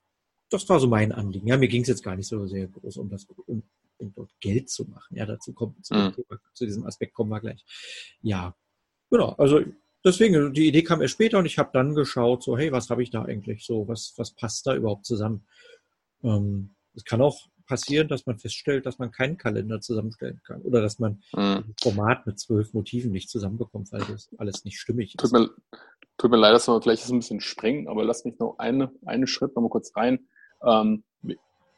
das 0.49 0.69
war 0.69 0.81
so 0.81 0.89
mein 0.89 1.13
Anliegen. 1.13 1.49
Ja, 1.49 1.59
mir 1.59 1.69
ging 1.69 1.83
es 1.83 1.89
jetzt 1.89 2.03
gar 2.03 2.17
nicht 2.17 2.29
so 2.29 2.47
sehr 2.47 2.67
groß 2.69 2.97
um 2.97 3.11
das, 3.11 3.27
um, 3.47 3.63
um 3.99 4.13
dort 4.15 4.31
Geld 4.41 4.71
zu 4.71 4.85
machen. 4.85 5.17
Ja, 5.17 5.27
dazu 5.27 5.53
kommt 5.53 5.85
zu, 5.85 5.95
mhm. 5.95 6.15
zu 6.53 6.67
diesem 6.67 6.85
Aspekt 6.87 7.15
kommen 7.15 7.31
wir 7.31 7.41
gleich. 7.41 7.65
Ja, 8.21 8.55
genau. 9.11 9.31
Also 9.39 9.61
deswegen, 10.05 10.53
die 10.53 10.69
Idee 10.69 10.83
kam 10.83 11.03
erst 11.03 11.15
später 11.15 11.39
und 11.39 11.47
ich 11.47 11.59
habe 11.59 11.71
dann 11.73 11.95
geschaut, 11.95 12.43
so, 12.43 12.57
hey, 12.57 12.73
was 12.73 12.91
habe 12.91 13.03
ich 13.03 13.11
da 13.11 13.25
eigentlich 13.25 13.65
so, 13.65 13.89
was, 13.89 14.15
was 14.17 14.33
passt 14.33 14.67
da 14.67 14.75
überhaupt 14.75 15.07
zusammen? 15.07 15.47
Ähm, 16.23 16.75
es 16.95 17.05
kann 17.05 17.21
auch 17.21 17.49
passieren, 17.67 18.09
dass 18.09 18.27
man 18.27 18.39
feststellt, 18.39 18.87
dass 18.87 18.99
man 18.99 19.11
keinen 19.11 19.37
Kalender 19.37 19.81
zusammenstellen 19.81 20.41
kann 20.47 20.63
oder 20.63 20.81
dass 20.81 20.99
man 20.99 21.21
Mhm. 21.35 21.43
ein 21.43 21.75
Format 21.83 22.27
mit 22.27 22.39
zwölf 22.39 22.73
Motiven 22.73 23.11
nicht 23.11 23.29
zusammenbekommt, 23.29 23.91
weil 23.93 24.03
das 24.03 24.31
alles 24.39 24.65
nicht 24.65 24.79
stimmig 24.79 25.15
Tut 25.15 25.25
ist. 25.25 25.33
mir, 25.33 25.51
tut 26.17 26.31
mir 26.31 26.37
leid, 26.37 26.55
dass 26.55 26.69
wir 26.69 26.79
gleich 26.81 27.09
ein 27.09 27.19
bisschen 27.19 27.41
springen, 27.41 27.89
aber 27.89 28.05
lass 28.05 28.25
mich 28.25 28.39
noch 28.39 28.59
eine, 28.59 28.93
einen 29.05 29.27
Schritt 29.27 29.55
noch 29.57 29.63
mal 29.63 29.69
kurz 29.69 29.95
rein. 29.97 30.29
Ähm, 30.65 31.05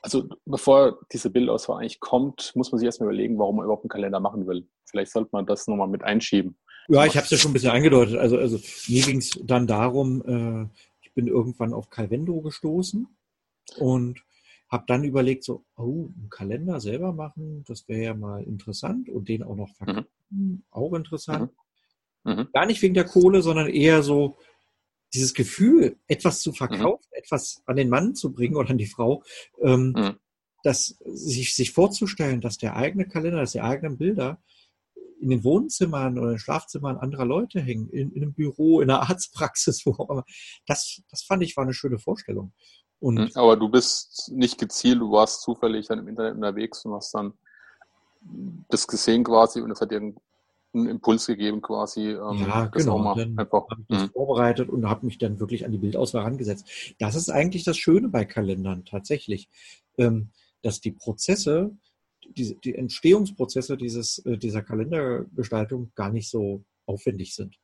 also 0.09 0.27
bevor 0.47 1.01
diese 1.13 1.29
Bildauswahl 1.29 1.81
eigentlich 1.81 2.01
kommt, 2.01 2.53
muss 2.55 2.73
man 2.73 2.79
sich 2.79 2.87
erstmal 2.87 3.11
überlegen, 3.11 3.39
warum 3.39 3.57
man 3.57 3.65
überhaupt 3.65 3.85
einen 3.85 3.91
Kalender 3.91 4.21
machen 4.21 4.47
will. 4.47 4.67
Vielleicht 4.87 5.13
sollte 5.13 5.29
man 5.33 5.45
das 5.45 5.67
nochmal 5.67 5.89
mit 5.89 6.03
einschieben. 6.03 6.57
Ja, 6.89 7.05
ich 7.05 7.15
habe 7.17 7.25
es 7.25 7.31
ja 7.31 7.37
schon 7.37 7.51
ein 7.51 7.55
bisschen 7.55 7.73
angedeutet. 7.73 8.17
Also, 8.17 8.39
also 8.39 8.59
mir 8.89 9.03
ging 9.03 9.19
es 9.19 9.39
dann 9.45 9.67
darum, 9.67 10.23
äh, 10.25 10.79
ich 11.03 11.13
bin 11.13 11.27
irgendwann 11.27 11.75
auf 11.75 11.91
Calvendo 11.91 12.41
gestoßen 12.41 13.07
und 13.77 14.23
habe 14.71 14.85
dann 14.87 15.05
überlegt, 15.05 15.45
so, 15.45 15.67
oh, 15.77 16.09
einen 16.17 16.31
Kalender 16.31 16.81
selber 16.81 17.13
machen, 17.13 17.65
das 17.67 17.87
wäre 17.87 18.03
ja 18.03 18.15
mal 18.15 18.43
interessant 18.43 19.11
und 19.11 19.29
den 19.29 19.43
auch 19.43 19.57
noch 19.57 19.75
verkaufen, 19.75 20.65
auch 20.71 20.95
interessant. 20.95 21.53
Mhm. 22.25 22.49
Gar 22.53 22.67
nicht 22.67 22.81
wegen 22.81 22.95
der 22.95 23.05
Kohle, 23.05 23.43
sondern 23.43 23.69
eher 23.69 24.03
so 24.03 24.39
dieses 25.15 25.35
Gefühl, 25.35 25.97
etwas 26.07 26.41
zu 26.41 26.53
verkaufen, 26.53 27.07
etwas 27.13 27.63
an 27.67 27.77
den 27.77 27.89
Mann 27.89 28.15
zu 28.15 28.33
bringen 28.33 28.57
oder 28.57 28.71
an 28.71 28.79
die 28.79 28.87
Frau, 28.87 29.23
ähm, 29.63 29.93
Mhm. 29.97 30.19
dass 30.63 30.97
sich, 31.05 31.55
sich 31.55 31.73
vorzustellen, 31.73 32.41
dass 32.41 32.59
der 32.59 32.77
eigene 32.77 33.07
Kalender, 33.07 33.41
dass 33.41 33.53
die 33.53 33.61
eigenen 33.61 33.97
Bilder 33.97 34.43
in 35.21 35.31
den 35.31 35.43
Wohnzimmern 35.45 36.19
oder 36.19 36.29
in 36.29 36.35
den 36.35 36.39
Schlafzimmern 36.39 36.97
anderer 36.99 37.25
Leute 37.25 37.61
hängen, 37.61 37.89
in, 37.91 38.13
in 38.13 38.23
einem 38.23 38.35
Büro, 38.35 38.81
in 38.81 38.91
einer 38.91 39.03
Arztpraxis, 39.11 39.85
wo 39.87 39.93
auch 39.93 40.11
immer. 40.11 40.25
Das, 40.67 41.01
das 41.11 41.23
fand 41.23 41.43
ich 41.43 41.57
war 41.57 41.65
eine 41.65 41.75
schöne 41.75 41.99
Vorstellung. 41.99 42.53
Und 43.01 43.19
Mhm. 43.19 43.31
Aber 43.35 43.57
du 43.57 43.69
bist 43.69 44.31
nicht 44.35 44.59
gezielt, 44.59 45.01
du 45.01 45.11
warst 45.13 45.43
zufällig 45.43 45.87
dann 45.87 46.01
im 46.01 46.09
Internet 46.09 46.35
unterwegs 46.35 46.85
und 46.85 46.95
hast 46.95 47.15
dann 47.15 47.33
das 48.69 48.87
gesehen 48.87 49.23
quasi 49.25 49.61
und 49.61 49.71
es 49.71 49.81
hat 49.81 49.93
dir 49.93 49.99
einen 49.99 50.17
einen 50.75 50.87
Impuls 50.87 51.27
gegeben 51.27 51.63
quasi. 51.63 52.11
ähm, 52.11 52.37
Ja, 52.39 52.67
das 52.67 52.85
genau. 52.85 53.15
Dann 53.15 53.39
einfach. 53.39 53.71
habe 53.71 53.81
ich 53.83 53.87
das 53.89 54.03
Mhm. 54.03 54.11
vorbereitet 54.11 54.69
und 54.69 54.89
habe 54.89 55.07
mich 55.07 55.19
dann 55.19 55.41
wirklich 55.41 55.65
an 55.65 55.73
die 55.73 55.79
Bildauswahl 55.79 56.23
herangesetzt. 56.23 56.95
Das 56.99 57.15
ist 57.15 57.31
eigentlich 57.31 57.65
das 57.65 57.79
Schöne 57.79 58.09
bei 58.09 58.25
Kalendern 58.25 58.85
tatsächlich, 58.85 59.49
ähm, 59.97 60.31
dass 60.63 60.81
die 60.81 60.93
Prozesse, 60.93 61.77
die, 62.29 62.59
die 62.63 62.75
Entstehungsprozesse 62.75 63.77
dieses, 63.77 64.19
äh, 64.27 64.37
dieser 64.37 64.63
Kalendergestaltung 64.63 65.93
gar 65.95 66.11
nicht 66.11 66.29
so 66.29 66.65
aufwendig 66.87 67.35
sind. 67.35 67.59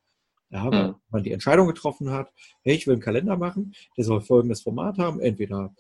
Ja, 0.50 0.70
weil 0.70 0.88
Mhm. 0.88 0.94
man 1.10 1.22
die 1.24 1.32
Entscheidung 1.32 1.66
getroffen 1.66 2.10
hat, 2.10 2.32
hey, 2.62 2.74
ich 2.74 2.86
will 2.86 2.94
einen 2.94 3.02
Kalender 3.02 3.36
machen, 3.36 3.74
der 3.96 4.04
soll 4.04 4.20
folgendes 4.20 4.62
Format 4.62 4.98
haben, 4.98 5.20
entweder 5.20 5.74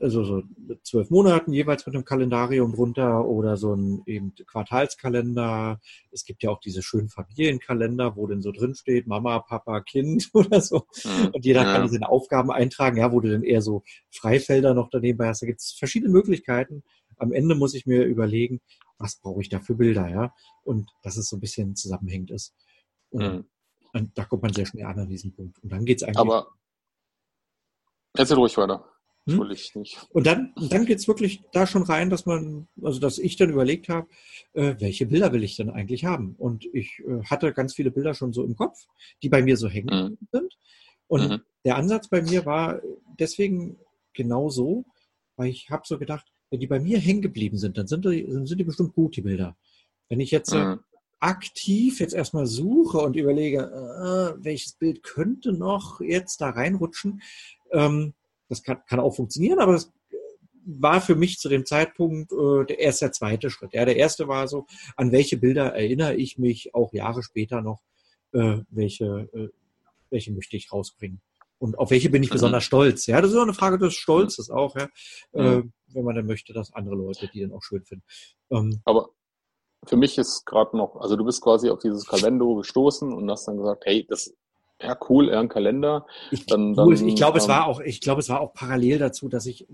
also 0.00 0.24
so 0.24 0.42
zwölf 0.84 1.10
Monaten 1.10 1.52
jeweils 1.52 1.84
mit 1.84 1.94
einem 1.94 2.04
Kalendarium 2.04 2.72
drunter 2.72 3.26
oder 3.26 3.56
so 3.56 3.74
ein 3.74 4.02
eben 4.06 4.32
Quartalskalender. 4.46 5.80
Es 6.12 6.24
gibt 6.24 6.42
ja 6.42 6.50
auch 6.50 6.60
diese 6.60 6.82
schönen 6.82 7.08
Familienkalender, 7.08 8.14
wo 8.16 8.26
dann 8.28 8.42
so 8.42 8.52
drin 8.52 8.74
steht, 8.74 9.06
Mama, 9.08 9.40
Papa, 9.40 9.80
Kind 9.80 10.30
oder 10.34 10.60
so. 10.60 10.86
Mhm. 11.04 11.30
Und 11.34 11.44
jeder 11.44 11.64
kann 11.64 11.82
Ja. 11.82 11.88
seine 11.88 12.08
Aufgaben 12.08 12.50
eintragen, 12.52 12.96
ja, 12.98 13.10
wo 13.12 13.20
du 13.20 13.30
dann 13.30 13.42
eher 13.42 13.60
so 13.62 13.82
Freifelder 14.10 14.72
noch 14.74 14.88
daneben 14.90 15.24
hast. 15.26 15.42
Da 15.42 15.46
gibt 15.46 15.60
es 15.60 15.72
verschiedene 15.72 16.12
Möglichkeiten. 16.12 16.84
Am 17.16 17.32
Ende 17.32 17.54
muss 17.54 17.74
ich 17.74 17.86
mir 17.86 18.04
überlegen, 18.04 18.60
was 18.98 19.16
brauche 19.16 19.40
ich 19.40 19.48
da 19.48 19.58
für 19.58 19.74
Bilder, 19.74 20.08
ja. 20.08 20.32
Und 20.62 20.90
dass 21.02 21.16
es 21.16 21.28
so 21.28 21.36
ein 21.36 21.40
bisschen 21.40 21.74
zusammenhängend 21.74 22.30
ist. 22.30 22.54
Und, 23.10 23.22
Mhm. 23.22 23.44
und 23.94 24.16
da 24.16 24.24
kommt 24.24 24.42
man 24.42 24.52
sehr 24.52 24.66
schnell 24.66 24.86
an 24.86 24.98
an 25.00 25.08
diesen 25.08 25.32
Punkt. 25.32 25.58
Und 25.62 25.72
dann 25.72 25.84
geht's 25.84 26.02
eigentlich. 26.04 26.18
Aber 26.18 26.46
erzähl 28.14 28.36
ruhig 28.36 28.56
weiter. 28.56 28.86
Ich 29.38 29.74
Hm? 29.74 29.80
nicht. 29.80 30.08
Und 30.12 30.26
dann, 30.26 30.52
dann 30.70 30.86
geht's 30.86 31.08
wirklich 31.08 31.42
da 31.52 31.66
schon 31.66 31.82
rein, 31.82 32.10
dass 32.10 32.26
man, 32.26 32.68
also 32.82 33.00
dass 33.00 33.18
ich 33.18 33.36
dann 33.36 33.50
überlegt 33.50 33.88
habe, 33.88 34.08
äh, 34.54 34.74
welche 34.78 35.06
Bilder 35.06 35.32
will 35.32 35.44
ich 35.44 35.56
denn 35.56 35.70
eigentlich 35.70 36.04
haben? 36.04 36.34
Und 36.38 36.66
ich 36.72 37.00
äh, 37.06 37.22
hatte 37.24 37.52
ganz 37.52 37.74
viele 37.74 37.90
Bilder 37.90 38.14
schon 38.14 38.32
so 38.32 38.44
im 38.44 38.56
Kopf, 38.56 38.86
die 39.22 39.28
bei 39.28 39.42
mir 39.42 39.56
so 39.56 39.68
hängen 39.68 40.18
sind. 40.32 40.56
Und 41.06 41.30
Mhm. 41.30 41.40
der 41.64 41.76
Ansatz 41.76 42.08
bei 42.08 42.22
mir 42.22 42.46
war 42.46 42.80
deswegen 43.18 43.78
genau 44.14 44.48
so, 44.48 44.84
weil 45.36 45.48
ich 45.48 45.70
habe 45.70 45.82
so 45.86 45.98
gedacht, 45.98 46.26
wenn 46.50 46.60
die 46.60 46.66
bei 46.66 46.80
mir 46.80 46.98
hängen 46.98 47.22
geblieben 47.22 47.56
sind, 47.58 47.78
dann 47.78 47.86
sind 47.86 48.04
die, 48.04 48.26
dann 48.26 48.46
sind 48.46 48.58
die 48.58 48.64
bestimmt 48.64 48.94
gut, 48.94 49.16
die 49.16 49.22
Bilder. 49.22 49.56
Wenn 50.08 50.20
ich 50.20 50.30
jetzt 50.30 50.52
äh, 50.52 50.64
Mhm. 50.64 50.80
aktiv 51.20 52.00
jetzt 52.00 52.14
erstmal 52.14 52.46
suche 52.46 52.98
und 52.98 53.14
überlege, 53.14 53.58
äh, 53.60 54.42
welches 54.42 54.72
Bild 54.72 55.02
könnte 55.02 55.52
noch 55.52 56.00
jetzt 56.00 56.40
da 56.40 56.50
reinrutschen, 56.50 57.22
ähm, 57.72 58.14
das 58.50 58.62
kann, 58.62 58.82
kann 58.86 59.00
auch 59.00 59.14
funktionieren, 59.16 59.58
aber 59.60 59.72
das 59.72 59.90
war 60.66 61.00
für 61.00 61.14
mich 61.14 61.38
zu 61.38 61.48
dem 61.48 61.64
Zeitpunkt 61.64 62.32
äh, 62.32 62.66
der 62.66 62.78
erste, 62.80 63.06
der 63.06 63.12
zweite 63.12 63.48
Schritt. 63.50 63.72
Ja, 63.72 63.84
der 63.86 63.96
erste 63.96 64.28
war 64.28 64.46
so, 64.46 64.66
an 64.96 65.10
welche 65.10 65.38
Bilder 65.38 65.74
erinnere 65.74 66.14
ich 66.16 66.36
mich 66.38 66.74
auch 66.74 66.92
Jahre 66.92 67.22
später 67.22 67.62
noch, 67.62 67.80
äh, 68.32 68.58
welche, 68.68 69.28
äh, 69.32 69.48
welche 70.10 70.32
möchte 70.32 70.56
ich 70.56 70.70
rausbringen. 70.72 71.20
Und 71.58 71.78
auf 71.78 71.90
welche 71.90 72.10
bin 72.10 72.22
ich 72.22 72.30
Mhm. 72.30 72.34
besonders 72.34 72.64
stolz? 72.64 73.06
Ja, 73.06 73.20
das 73.20 73.30
ist 73.32 73.36
auch 73.36 73.42
eine 73.42 73.54
Frage 73.54 73.78
des 73.78 73.94
Stolzes 73.94 74.50
auch, 74.50 74.76
ja. 74.76 74.88
Äh, 75.32 75.58
Mhm. 75.58 75.72
wenn 75.88 76.04
man 76.04 76.14
dann 76.14 76.26
möchte, 76.26 76.52
dass 76.52 76.72
andere 76.72 76.94
Leute 76.94 77.28
die 77.32 77.40
dann 77.40 77.52
auch 77.52 77.62
schön 77.62 77.84
finden. 77.84 78.04
Ähm, 78.50 78.80
Aber 78.84 79.10
für 79.86 79.96
mich 79.96 80.18
ist 80.18 80.44
gerade 80.46 80.76
noch, 80.76 80.96
also 80.96 81.16
du 81.16 81.24
bist 81.24 81.40
quasi 81.40 81.70
auf 81.70 81.80
dieses 81.80 82.06
Kalendo 82.06 82.54
gestoßen 82.56 83.12
und 83.12 83.30
hast 83.30 83.48
dann 83.48 83.56
gesagt, 83.56 83.84
hey, 83.86 84.06
das 84.08 84.34
ja 84.82 84.96
cool, 85.08 85.28
eher 85.28 85.40
ein 85.40 85.48
Kalender. 85.48 86.06
Ich, 86.30 86.46
Dann- 86.46 86.74
dann, 86.74 86.90
ich 86.90 87.16
glaube, 87.16 87.38
es 87.38 87.44
ähm, 87.44 87.50
war 87.50 87.66
auch, 87.66 87.80
ich 87.80 88.00
glaube, 88.00 88.20
es 88.20 88.28
war 88.28 88.40
auch 88.40 88.52
parallel 88.54 88.98
dazu, 88.98 89.28
dass 89.28 89.46
ich 89.46 89.66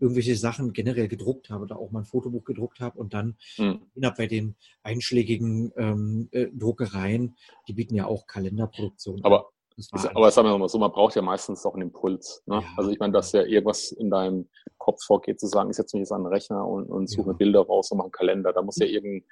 irgendwelche 0.00 0.36
Sachen 0.36 0.72
generell 0.72 1.08
gedruckt 1.08 1.50
habe, 1.50 1.66
da 1.66 1.76
auch 1.76 1.90
mal 1.90 2.00
ein 2.00 2.04
Fotobuch 2.06 2.44
gedruckt 2.44 2.80
habe 2.80 2.98
und 2.98 3.14
dann 3.14 3.36
Mhm. 3.58 3.82
innerhalb 3.94 4.16
bei 4.16 4.26
den 4.26 4.54
einschlägigen 4.82 5.72
ähm, 5.76 6.28
äh, 6.32 6.46
Druckereien, 6.52 7.36
die 7.68 7.72
bieten 7.74 7.94
ja 7.94 8.06
auch 8.06 8.26
Kalenderproduktion. 8.26 9.16
an. 9.16 9.24
Aber 9.24 9.46
Das 9.76 9.90
Ist, 9.92 10.16
aber 10.16 10.30
sagen 10.30 10.48
wir 10.48 10.56
mal 10.56 10.68
so, 10.68 10.78
man 10.78 10.90
braucht 10.90 11.14
ja 11.16 11.22
meistens 11.22 11.64
auch 11.66 11.74
einen 11.74 11.82
Impuls. 11.82 12.42
Ne? 12.46 12.56
Ja. 12.56 12.64
Also 12.78 12.90
ich 12.90 12.98
meine, 12.98 13.12
dass 13.12 13.32
ja 13.32 13.42
irgendwas 13.42 13.92
in 13.92 14.10
deinem 14.10 14.48
Kopf 14.78 15.02
vorgeht, 15.04 15.38
zu 15.38 15.46
sagen, 15.46 15.68
ich 15.68 15.76
setze 15.76 15.96
mich 15.96 16.02
jetzt 16.04 16.12
an 16.12 16.22
den 16.22 16.32
Rechner 16.32 16.66
und, 16.66 16.86
und 16.86 17.08
suche 17.10 17.26
Ja. 17.26 17.32
mir 17.32 17.38
Bilder 17.38 17.60
raus 17.60 17.90
und 17.90 17.98
mache 17.98 18.06
einen 18.06 18.12
Kalender. 18.12 18.52
Da 18.54 18.62
muss 18.62 18.78
ja 18.78 18.86
irgendein, 18.86 19.24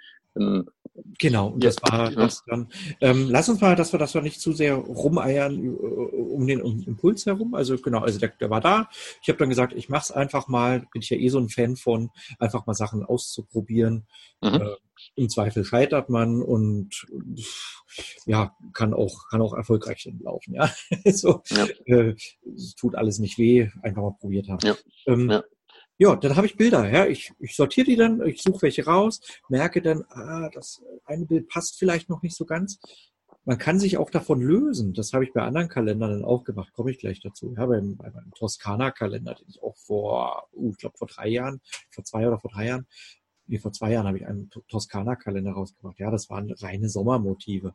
Genau, 1.19 1.49
und 1.49 1.63
das 1.65 1.77
war 1.83 2.11
Ja. 2.11 2.17
das 2.17 2.43
dann. 2.47 2.69
Ähm, 3.01 3.29
lass 3.31 3.49
uns 3.49 3.61
mal, 3.61 3.75
dass 3.77 3.93
wir, 3.93 3.99
dass 3.99 4.15
wir 4.15 4.23
nicht 4.23 4.41
zu 4.41 4.53
sehr 4.53 4.75
rumeiern 4.75 5.65
äh, 5.65 5.69
um 5.69 6.47
den 6.47 6.61
um 6.61 6.83
Impuls 6.87 7.25
herum. 7.27 7.55
Also 7.55 7.77
genau, 7.79 8.01
also 8.01 8.19
der, 8.19 8.29
der 8.31 8.51
war 8.51 8.61
da. 8.61 8.89
Ich 9.23 9.29
habe 9.29 9.39
dann 9.39 9.49
gesagt, 9.49 9.73
ich 9.75 9.89
mache 9.89 10.03
es 10.03 10.11
einfach 10.13 10.47
mal. 10.49 10.81
Bin 10.93 11.03
ich 11.03 11.11
ja 11.11 11.17
eh 11.17 11.29
so 11.29 11.39
ein 11.39 11.49
Fan 11.49 11.77
von, 11.77 12.11
einfach 12.39 12.67
mal 12.67 12.75
Sachen 12.75 13.05
auszuprobieren. 13.05 14.07
Mhm. 14.43 14.55
Äh, 14.55 14.77
Im 15.15 15.29
Zweifel 15.29 15.65
scheitert 15.65 16.09
man 16.11 16.43
und 16.43 17.07
ja, 18.27 18.55
kann 18.73 18.95
auch 18.95 19.29
kann 19.31 19.41
auch 19.43 19.55
erfolgreich 19.55 20.09
laufen. 20.21 20.55
Ja, 20.55 20.71
so 21.13 21.43
Ja. 21.51 21.67
äh, 21.87 22.15
es 22.55 22.75
tut 22.75 22.95
alles 22.95 23.19
nicht 23.19 23.39
weh, 23.39 23.69
einfach 23.83 24.03
mal 24.03 24.17
probiert 24.19 24.49
haben. 24.49 24.67
Ja. 24.67 24.77
Ähm, 25.07 25.31
Ja. 25.31 25.45
ja, 25.99 26.17
dann 26.17 26.37
habe 26.37 26.47
ich 26.47 26.57
Bilder. 26.57 26.91
Ja, 26.91 27.07
ich, 27.07 27.33
ich 27.39 27.55
sortiere 27.57 27.87
die 27.87 27.97
dann, 27.97 28.25
ich 28.27 28.43
suche 28.43 28.63
welche 28.63 28.85
raus, 28.85 29.21
merke 29.49 29.83
dann, 29.83 30.05
ah, 30.11 30.49
das 30.53 30.83
eine 31.05 31.27
Bild 31.27 31.49
passt 31.49 31.79
vielleicht 31.79 32.09
noch 32.09 32.23
nicht 32.23 32.37
so 32.37 32.45
ganz. 32.45 32.79
Man 33.47 33.59
kann 33.59 33.79
sich 33.79 33.99
auch 33.99 34.09
davon 34.09 34.41
lösen. 34.41 34.95
Das 34.95 35.13
habe 35.13 35.25
ich 35.25 35.35
bei 35.35 35.43
anderen 35.43 35.69
Kalendern 35.69 36.11
dann 36.13 36.25
auch 36.25 36.45
gemacht. 36.45 36.73
Komme 36.73 36.91
ich 36.93 36.99
gleich 36.99 37.21
dazu. 37.21 37.53
Ja, 37.55 37.67
beim, 37.67 37.95
bei 37.97 38.11
meinem 38.11 38.33
Toskana-Kalender, 38.33 39.35
den 39.35 39.47
ich 39.51 39.63
auch 39.63 39.77
vor, 39.77 40.49
uh, 40.55 40.71
ich 40.71 40.79
glaube 40.79 40.97
vor 40.97 41.09
drei 41.09 41.29
Jahren, 41.29 41.61
vor 41.91 42.05
zwei 42.05 42.27
oder 42.27 42.39
vor 42.41 42.51
drei 42.51 42.69
Jahren, 42.69 42.87
nee, 43.47 43.59
vor 43.59 43.73
zwei 43.73 43.93
Jahren 43.93 44.07
habe 44.07 44.19
ich 44.19 44.27
einen 44.27 44.51
To- 44.51 44.63
Toskana-Kalender 44.69 45.53
rausgebracht. 45.53 45.99
Ja, 45.99 46.11
das 46.11 46.31
waren 46.31 46.51
reine 46.53 46.89
Sommermotive. 46.89 47.75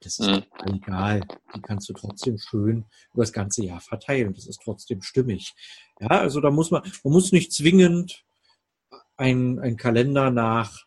Das 0.00 0.20
ist 0.20 0.28
Mhm. 0.28 0.44
egal. 0.74 1.22
Die 1.56 1.60
kannst 1.60 1.88
du 1.88 1.92
trotzdem 1.92 2.38
schön 2.38 2.84
über 3.12 3.22
das 3.24 3.32
ganze 3.32 3.64
Jahr 3.64 3.80
verteilen. 3.80 4.32
Das 4.32 4.46
ist 4.46 4.60
trotzdem 4.62 5.02
stimmig. 5.02 5.54
Ja, 6.00 6.06
also 6.08 6.40
da 6.40 6.50
muss 6.50 6.70
man, 6.70 6.82
man 7.02 7.12
muss 7.12 7.32
nicht 7.32 7.52
zwingend 7.52 8.24
ein, 9.16 9.58
ein 9.58 9.76
Kalender 9.76 10.30
nach, 10.30 10.84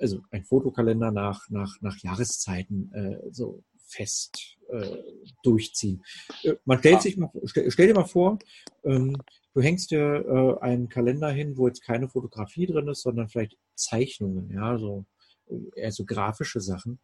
also 0.00 0.22
ein 0.30 0.44
Fotokalender 0.44 1.10
nach, 1.10 1.48
nach, 1.50 1.76
nach 1.82 1.98
Jahreszeiten 1.98 2.90
äh, 2.92 3.18
so 3.32 3.62
fest 3.86 4.56
äh, 4.68 4.96
durchziehen. 5.42 6.02
Äh, 6.42 6.54
man 6.64 6.78
stellt 6.78 6.96
Ah. 6.96 7.00
sich 7.00 7.16
mal, 7.16 7.30
stell, 7.44 7.70
stell 7.70 7.86
dir 7.88 7.94
mal 7.94 8.04
vor, 8.04 8.38
ähm, 8.84 9.16
du 9.54 9.60
hängst 9.62 9.90
dir 9.90 10.58
äh, 10.60 10.62
einen 10.64 10.88
Kalender 10.88 11.30
hin, 11.30 11.56
wo 11.56 11.66
jetzt 11.68 11.82
keine 11.82 12.08
Fotografie 12.08 12.66
drin 12.66 12.88
ist, 12.88 13.02
sondern 13.02 13.28
vielleicht 13.28 13.56
Zeichnungen, 13.74 14.50
ja, 14.52 14.76
so 14.78 15.06
äh, 15.48 15.80
eher 15.80 15.92
so 15.92 16.04
grafische 16.04 16.60
Sachen. 16.60 16.98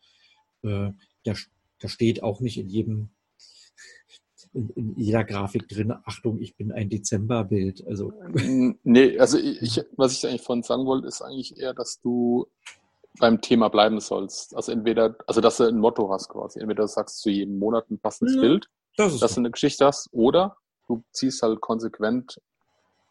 Äh, 0.63 0.91
da, 1.25 1.35
da 1.79 1.89
steht 1.89 2.23
auch 2.23 2.41
nicht 2.41 2.59
in 2.59 2.69
jedem 2.69 3.11
in, 4.55 4.69
in 4.71 4.95
jeder 4.99 5.25
Grafik 5.25 5.69
drin, 5.69 5.93
Achtung, 6.05 6.41
ich 6.41 6.57
bin 6.57 6.73
ein 6.73 6.91
Dezemberbild. 6.91 7.87
Also 7.87 8.13
nee, 8.83 9.19
also 9.19 9.39
ich- 9.39 9.81
was 9.97 10.15
ich 10.15 10.27
eigentlich 10.27 10.43
von 10.43 10.63
sagen 10.63 10.85
wollte, 10.85 11.07
ist 11.09 11.23
eigentlich 11.23 11.57
eher, 11.59 11.75
dass 11.75 12.01
du 12.01 12.47
beim 13.19 13.41
Thema 13.41 13.69
bleiben 13.69 14.01
sollst. 14.01 14.57
Also 14.57 14.73
entweder, 14.73 15.17
also 15.27 15.41
dass 15.41 15.59
du 15.59 15.65
ein 15.65 15.79
Motto 15.79 16.11
hast 16.11 16.29
quasi. 16.29 16.61
Entweder 16.61 16.85
du 16.85 16.89
sagst 16.89 17.21
zu 17.21 17.31
jedem 17.31 17.59
Monat 17.59 17.91
ein 17.91 17.99
passendes 17.99 18.37
Ja. 18.37 18.41
Bild, 18.41 18.69
das 18.97 19.19
dass 19.19 19.35
du 19.35 19.41
eine 19.41 19.51
Geschichte 19.51 19.87
hast, 19.87 20.09
oder 20.13 20.57
du 20.89 21.05
ziehst 21.13 21.43
halt 21.43 21.61
konsequent 21.61 22.41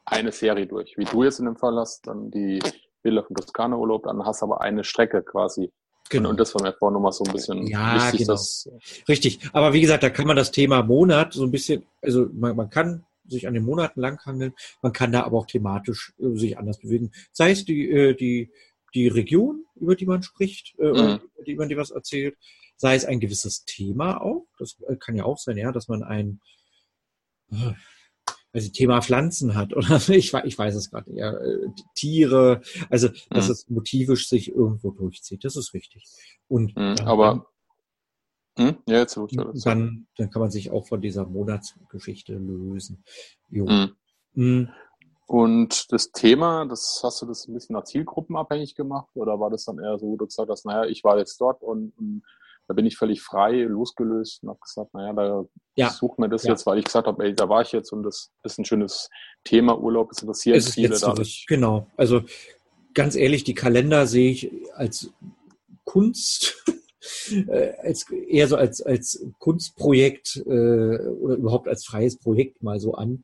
eine 0.05 0.31
Serie 0.31 0.67
durch. 0.67 0.97
Wie 0.97 1.05
du 1.05 1.23
jetzt 1.23 1.39
in 1.39 1.45
dem 1.45 1.57
Fall 1.57 1.75
hast, 1.77 2.07
dann 2.07 2.31
die 2.31 2.59
Bilder 3.03 3.23
vom 3.23 3.35
Toskana-Urlaub, 3.35 4.03
dann 4.03 4.25
hast 4.25 4.41
du 4.41 4.47
aber 4.47 4.61
eine 4.61 4.83
Strecke 4.83 5.23
quasi. 5.23 5.71
Genau. 6.09 6.29
Und, 6.29 6.39
das 6.39 6.53
war 6.53 6.61
mir 6.61 6.73
vorhin 6.73 6.95
nochmal 6.95 7.13
so 7.13 7.23
ein 7.23 7.31
bisschen 7.31 7.65
ja, 7.67 7.95
wichtig. 7.95 8.21
Genau. 8.21 8.33
Dass, 8.33 8.69
Richtig. 9.07 9.39
Aber 9.53 9.73
wie 9.73 9.81
gesagt, 9.81 10.03
da 10.03 10.09
kann 10.09 10.27
man 10.27 10.35
das 10.35 10.51
Thema 10.51 10.83
Monat 10.83 11.33
so 11.33 11.43
ein 11.43 11.51
bisschen, 11.51 11.85
also 12.01 12.27
man, 12.33 12.55
man 12.55 12.69
kann 12.69 13.05
sich 13.27 13.47
an 13.47 13.53
den 13.53 13.63
Monaten 13.63 14.01
langhangeln, 14.01 14.53
man 14.81 14.91
kann 14.91 15.11
da 15.11 15.23
aber 15.23 15.37
auch 15.37 15.45
thematisch 15.45 16.13
äh, 16.19 16.35
sich 16.35 16.57
anders 16.57 16.79
bewegen. 16.79 17.11
Sei 17.31 17.51
es 17.51 17.63
die, 17.63 17.89
äh, 17.89 18.13
die, 18.13 18.51
die 18.93 19.07
Region, 19.07 19.65
über 19.75 19.95
die 19.95 20.05
man 20.05 20.23
spricht, 20.23 20.77
äh, 20.79 20.91
mhm. 20.91 21.19
über 21.35 21.43
die 21.45 21.55
man 21.55 21.69
dir 21.69 21.77
was 21.77 21.91
erzählt, 21.91 22.37
sei 22.77 22.95
es 22.95 23.05
ein 23.05 23.19
gewisses 23.19 23.63
Thema 23.65 24.21
auch. 24.21 24.47
Das 24.57 24.77
äh, 24.87 24.95
kann 24.95 25.15
ja 25.15 25.25
auch 25.25 25.37
sein, 25.37 25.57
ja, 25.57 25.71
dass 25.71 25.87
man 25.87 26.03
ein, 26.03 26.41
äh, 27.51 27.73
also 28.53 28.69
Thema 28.69 29.01
Pflanzen 29.01 29.55
hat 29.55 29.73
oder 29.75 29.97
ich, 30.09 30.33
ich 30.33 30.57
weiß 30.57 30.75
es 30.75 30.89
gerade 30.89 31.11
ja, 31.13 31.31
äh, 31.31 31.67
Tiere, 31.95 32.61
also 32.89 33.09
dass 33.29 33.47
mhm. 33.47 33.51
es 33.51 33.69
motivisch 33.69 34.27
sich 34.27 34.49
irgendwo 34.49 34.91
durchzieht, 34.91 35.43
das 35.43 35.55
ist 35.55 35.73
richtig. 35.73 36.05
Und 36.47 36.75
mhm, 36.75 36.95
aber 37.05 37.47
hm? 38.57 38.77
ja, 38.87 38.99
jetzt 38.99 39.17
dann, 39.65 40.07
dann 40.17 40.29
kann 40.29 40.41
man 40.41 40.51
sich 40.51 40.71
auch 40.71 40.87
von 40.87 41.01
dieser 41.01 41.25
Monatsgeschichte 41.25 42.33
lösen. 42.33 43.03
Mhm. 43.49 43.95
mhm. 44.33 44.69
Und 45.31 45.93
das 45.93 46.11
Thema, 46.11 46.65
das 46.65 46.99
hast 47.05 47.21
du 47.21 47.25
das 47.25 47.47
ein 47.47 47.53
bisschen 47.53 47.73
nach 47.73 47.85
Zielgruppen 47.85 48.35
abhängig 48.35 48.75
gemacht 48.75 49.07
oder 49.13 49.39
war 49.39 49.49
das 49.49 49.63
dann 49.63 49.79
eher 49.79 49.97
so, 49.97 50.17
du 50.17 50.25
gesagt 50.25 50.49
hast, 50.49 50.65
naja, 50.65 50.83
ich 50.83 51.05
war 51.05 51.17
jetzt 51.17 51.39
dort 51.39 51.63
und, 51.63 51.93
und 51.97 52.23
da 52.67 52.73
bin 52.73 52.85
ich 52.85 52.97
völlig 52.97 53.21
frei, 53.21 53.61
losgelöst 53.61 54.43
und 54.43 54.49
habe 54.49 54.59
gesagt, 54.59 54.93
naja, 54.93 55.13
da 55.13 55.45
ja. 55.77 55.89
suche 55.89 56.19
mir 56.19 56.27
das 56.27 56.43
ja. 56.43 56.49
jetzt, 56.49 56.65
weil 56.65 56.79
ich 56.79 56.83
gesagt 56.83 57.07
habe, 57.07 57.23
ey, 57.23 57.33
da 57.33 57.47
war 57.47 57.61
ich 57.61 57.71
jetzt 57.71 57.93
und 57.93 58.03
das 58.03 58.29
ist 58.43 58.59
ein 58.59 58.65
schönes 58.65 59.09
Thema, 59.45 59.79
Urlaub, 59.79 60.11
es 60.11 60.21
interessiert 60.21 60.57
es 60.57 60.73
viele. 60.73 60.99
Dadurch. 60.99 61.45
Genau, 61.47 61.87
also 61.95 62.23
ganz 62.93 63.15
ehrlich, 63.15 63.45
die 63.45 63.55
Kalender 63.55 64.07
sehe 64.07 64.31
ich 64.31 64.51
als 64.73 65.11
Kunst, 65.85 66.61
äh, 67.47 67.71
als, 67.81 68.05
eher 68.11 68.49
so 68.49 68.57
als, 68.57 68.81
als 68.81 69.25
Kunstprojekt 69.39 70.43
äh, 70.45 70.49
oder 70.49 71.35
überhaupt 71.35 71.69
als 71.69 71.85
freies 71.85 72.17
Projekt 72.17 72.61
mal 72.63 72.81
so 72.81 72.95
an. 72.95 73.23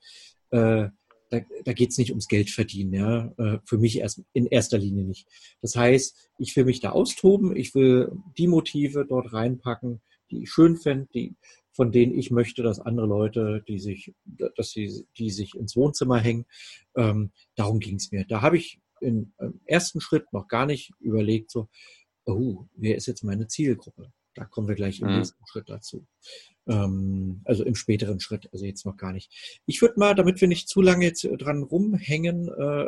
Äh, 0.51 0.87
da, 1.29 1.41
da 1.65 1.73
geht 1.73 1.91
es 1.91 1.97
nicht 1.97 2.11
ums 2.11 2.27
Geld 2.27 2.49
verdienen, 2.49 2.93
ja. 2.93 3.33
Äh, 3.37 3.59
für 3.65 3.77
mich 3.77 3.99
erst 3.99 4.23
in 4.33 4.45
erster 4.45 4.77
Linie 4.77 5.03
nicht. 5.03 5.27
Das 5.61 5.75
heißt, 5.75 6.29
ich 6.37 6.55
will 6.55 6.65
mich 6.65 6.79
da 6.79 6.91
austoben, 6.91 7.55
ich 7.55 7.75
will 7.75 8.11
die 8.37 8.47
Motive 8.47 9.05
dort 9.07 9.33
reinpacken, 9.33 10.01
die 10.31 10.43
ich 10.43 10.51
schön 10.51 10.77
fände, 10.77 11.07
die, 11.13 11.35
von 11.71 11.91
denen 11.91 12.17
ich 12.17 12.31
möchte, 12.31 12.63
dass 12.63 12.79
andere 12.79 13.07
Leute, 13.07 13.63
die 13.67 13.79
sich, 13.79 14.13
dass 14.25 14.71
sie, 14.71 15.05
die 15.17 15.29
sich 15.29 15.53
ins 15.55 15.75
Wohnzimmer 15.75 16.19
hängen, 16.19 16.45
ähm, 16.95 17.31
darum 17.55 17.79
ging 17.79 17.95
es 17.95 18.11
mir. 18.11 18.25
Da 18.25 18.41
habe 18.41 18.57
ich 18.57 18.79
im 18.99 19.33
ersten 19.65 20.01
Schritt 20.01 20.33
noch 20.33 20.47
gar 20.47 20.65
nicht 20.65 20.91
überlegt, 20.99 21.51
so, 21.51 21.69
oh, 22.25 22.65
wer 22.73 22.95
ist 22.95 23.05
jetzt 23.05 23.23
meine 23.23 23.47
Zielgruppe? 23.47 24.11
Da 24.37 24.45
kommen 24.45 24.67
wir 24.67 24.75
gleich 24.75 24.99
im 24.99 25.07
mhm. 25.07 25.17
nächsten 25.17 25.45
Schritt 25.47 25.67
dazu. 25.67 26.05
Ähm, 26.67 27.41
also 27.45 27.63
im 27.63 27.73
späteren 27.73 28.19
Schritt, 28.19 28.47
also 28.53 28.65
jetzt 28.65 28.85
noch 28.85 28.95
gar 28.95 29.11
nicht. 29.11 29.59
Ich 29.65 29.81
würde 29.81 29.99
mal, 29.99 30.13
damit 30.13 30.39
wir 30.39 30.47
nicht 30.47 30.69
zu 30.69 30.81
lange 30.81 31.05
jetzt 31.05 31.27
dran 31.39 31.63
rumhängen, 31.63 32.47
äh, 32.47 32.85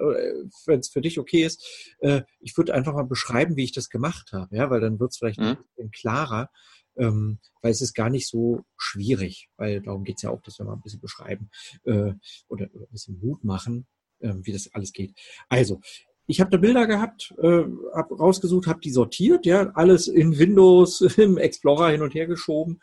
wenn 0.67 0.79
es 0.79 0.89
für 0.89 1.01
dich 1.01 1.17
okay 1.17 1.43
ist, 1.43 1.95
äh, 2.01 2.21
ich 2.39 2.55
würde 2.55 2.75
einfach 2.75 2.93
mal 2.93 3.03
beschreiben, 3.03 3.55
wie 3.55 3.63
ich 3.63 3.71
das 3.71 3.89
gemacht 3.89 4.31
habe, 4.31 4.55
ja, 4.55 4.69
weil 4.69 4.79
dann 4.79 4.99
wird 4.99 5.11
es 5.11 5.17
vielleicht 5.17 5.39
mhm. 5.39 5.45
ein 5.45 5.57
bisschen 5.75 5.91
klarer, 5.91 6.51
ähm, 6.97 7.39
weil 7.63 7.71
es 7.71 7.81
ist 7.81 7.95
gar 7.95 8.11
nicht 8.11 8.27
so 8.27 8.63
schwierig, 8.77 9.49
weil 9.57 9.81
darum 9.81 10.03
geht 10.03 10.17
es 10.17 10.21
ja 10.21 10.29
auch, 10.29 10.41
dass 10.41 10.59
wir 10.59 10.65
mal 10.65 10.73
ein 10.73 10.81
bisschen 10.81 11.01
beschreiben 11.01 11.49
äh, 11.85 12.13
oder, 12.47 12.69
oder 12.73 12.85
ein 12.85 12.91
bisschen 12.91 13.19
Mut 13.19 13.43
machen, 13.43 13.87
äh, 14.19 14.35
wie 14.41 14.51
das 14.51 14.71
alles 14.73 14.93
geht. 14.93 15.17
Also, 15.47 15.81
ich 16.29 16.39
habe 16.39 16.51
da 16.51 16.57
Bilder 16.57 16.85
gehabt, 16.85 17.33
äh, 17.39 17.63
habe 17.95 18.17
rausgesucht, 18.17 18.67
habe 18.67 18.79
die 18.81 18.91
sortiert, 18.91 19.47
ja, 19.47 19.71
alles 19.73 20.07
in 20.07 20.37
Windows, 20.37 21.01
im 21.17 21.39
Explorer 21.39 21.89
hin 21.89 22.03
und 22.03 22.13
her 22.13 22.27
geschoben. 22.27 22.79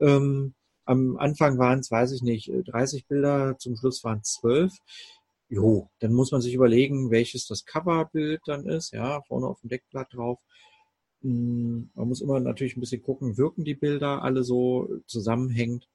Ähm, 0.00 0.54
am 0.86 1.18
Anfang 1.18 1.58
waren 1.58 1.80
es, 1.80 1.90
weiß 1.90 2.12
ich 2.12 2.22
nicht, 2.22 2.50
30 2.50 3.06
Bilder, 3.06 3.56
zum 3.58 3.76
Schluss 3.76 4.02
waren 4.02 4.20
es 4.20 4.38
12. 4.40 4.72
Jo, 5.50 5.90
dann 5.98 6.14
muss 6.14 6.32
man 6.32 6.40
sich 6.40 6.54
überlegen, 6.54 7.10
welches 7.10 7.46
das 7.46 7.66
Coverbild 7.66 8.40
dann 8.46 8.66
ist, 8.66 8.92
ja, 8.94 9.20
vorne 9.28 9.46
auf 9.46 9.60
dem 9.60 9.68
Deckblatt 9.68 10.14
drauf. 10.14 10.38
Hm, 11.20 11.90
man 11.94 12.08
muss 12.08 12.22
immer 12.22 12.40
natürlich 12.40 12.78
ein 12.78 12.80
bisschen 12.80 13.02
gucken, 13.02 13.36
wirken 13.36 13.64
die 13.64 13.74
Bilder 13.74 14.22
alle 14.22 14.42
so 14.42 14.88
zusammenhängend 15.06 15.86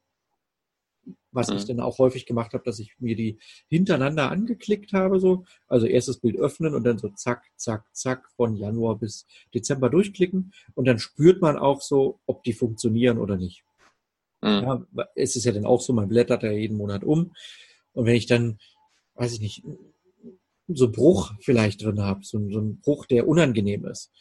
was 1.32 1.50
mhm. 1.50 1.58
ich 1.58 1.66
dann 1.66 1.80
auch 1.80 1.98
häufig 1.98 2.26
gemacht 2.26 2.54
habe, 2.54 2.64
dass 2.64 2.80
ich 2.80 2.96
mir 3.00 3.16
die 3.16 3.40
hintereinander 3.68 4.32
angeklickt 4.32 4.94
habe, 4.94 5.20
so. 5.20 5.46
Also 5.68 5.88
erstes 5.88 6.20
Bild 6.20 6.38
öffnen 6.38 6.76
und 6.76 6.84
dann 6.84 6.98
so 6.98 7.10
zack, 7.10 7.44
zack, 7.56 7.86
zack 7.94 8.30
von 8.36 8.56
Januar 8.56 8.98
bis 8.98 9.26
Dezember 9.54 9.90
durchklicken. 9.90 10.54
Und 10.76 10.86
dann 10.86 11.00
spürt 11.00 11.42
man 11.42 11.58
auch 11.58 11.82
so, 11.82 12.20
ob 12.26 12.44
die 12.44 12.54
funktionieren 12.54 13.18
oder 13.18 13.38
nicht. 13.38 13.64
Mhm. 14.42 14.50
Ja, 14.50 14.86
es 15.16 15.36
ist 15.36 15.46
ja 15.46 15.52
dann 15.52 15.66
auch 15.66 15.82
so, 15.82 15.94
man 15.94 16.10
blättert 16.10 16.44
ja 16.44 16.52
jeden 16.52 16.78
Monat 16.78 17.04
um. 17.04 17.34
Und 17.94 18.06
wenn 18.06 18.16
ich 18.16 18.26
dann, 18.26 18.60
weiß 19.16 19.34
ich 19.34 19.40
nicht, 19.40 19.64
so 20.68 20.86
einen 20.86 20.94
Bruch 20.94 21.34
vielleicht 21.42 21.84
drin 21.84 22.02
habe, 22.02 22.22
so, 22.24 22.40
so 22.50 22.60
einen 22.60 22.80
Bruch, 22.80 23.06
der 23.06 23.28
unangenehm 23.28 23.86
ist, 23.86 24.12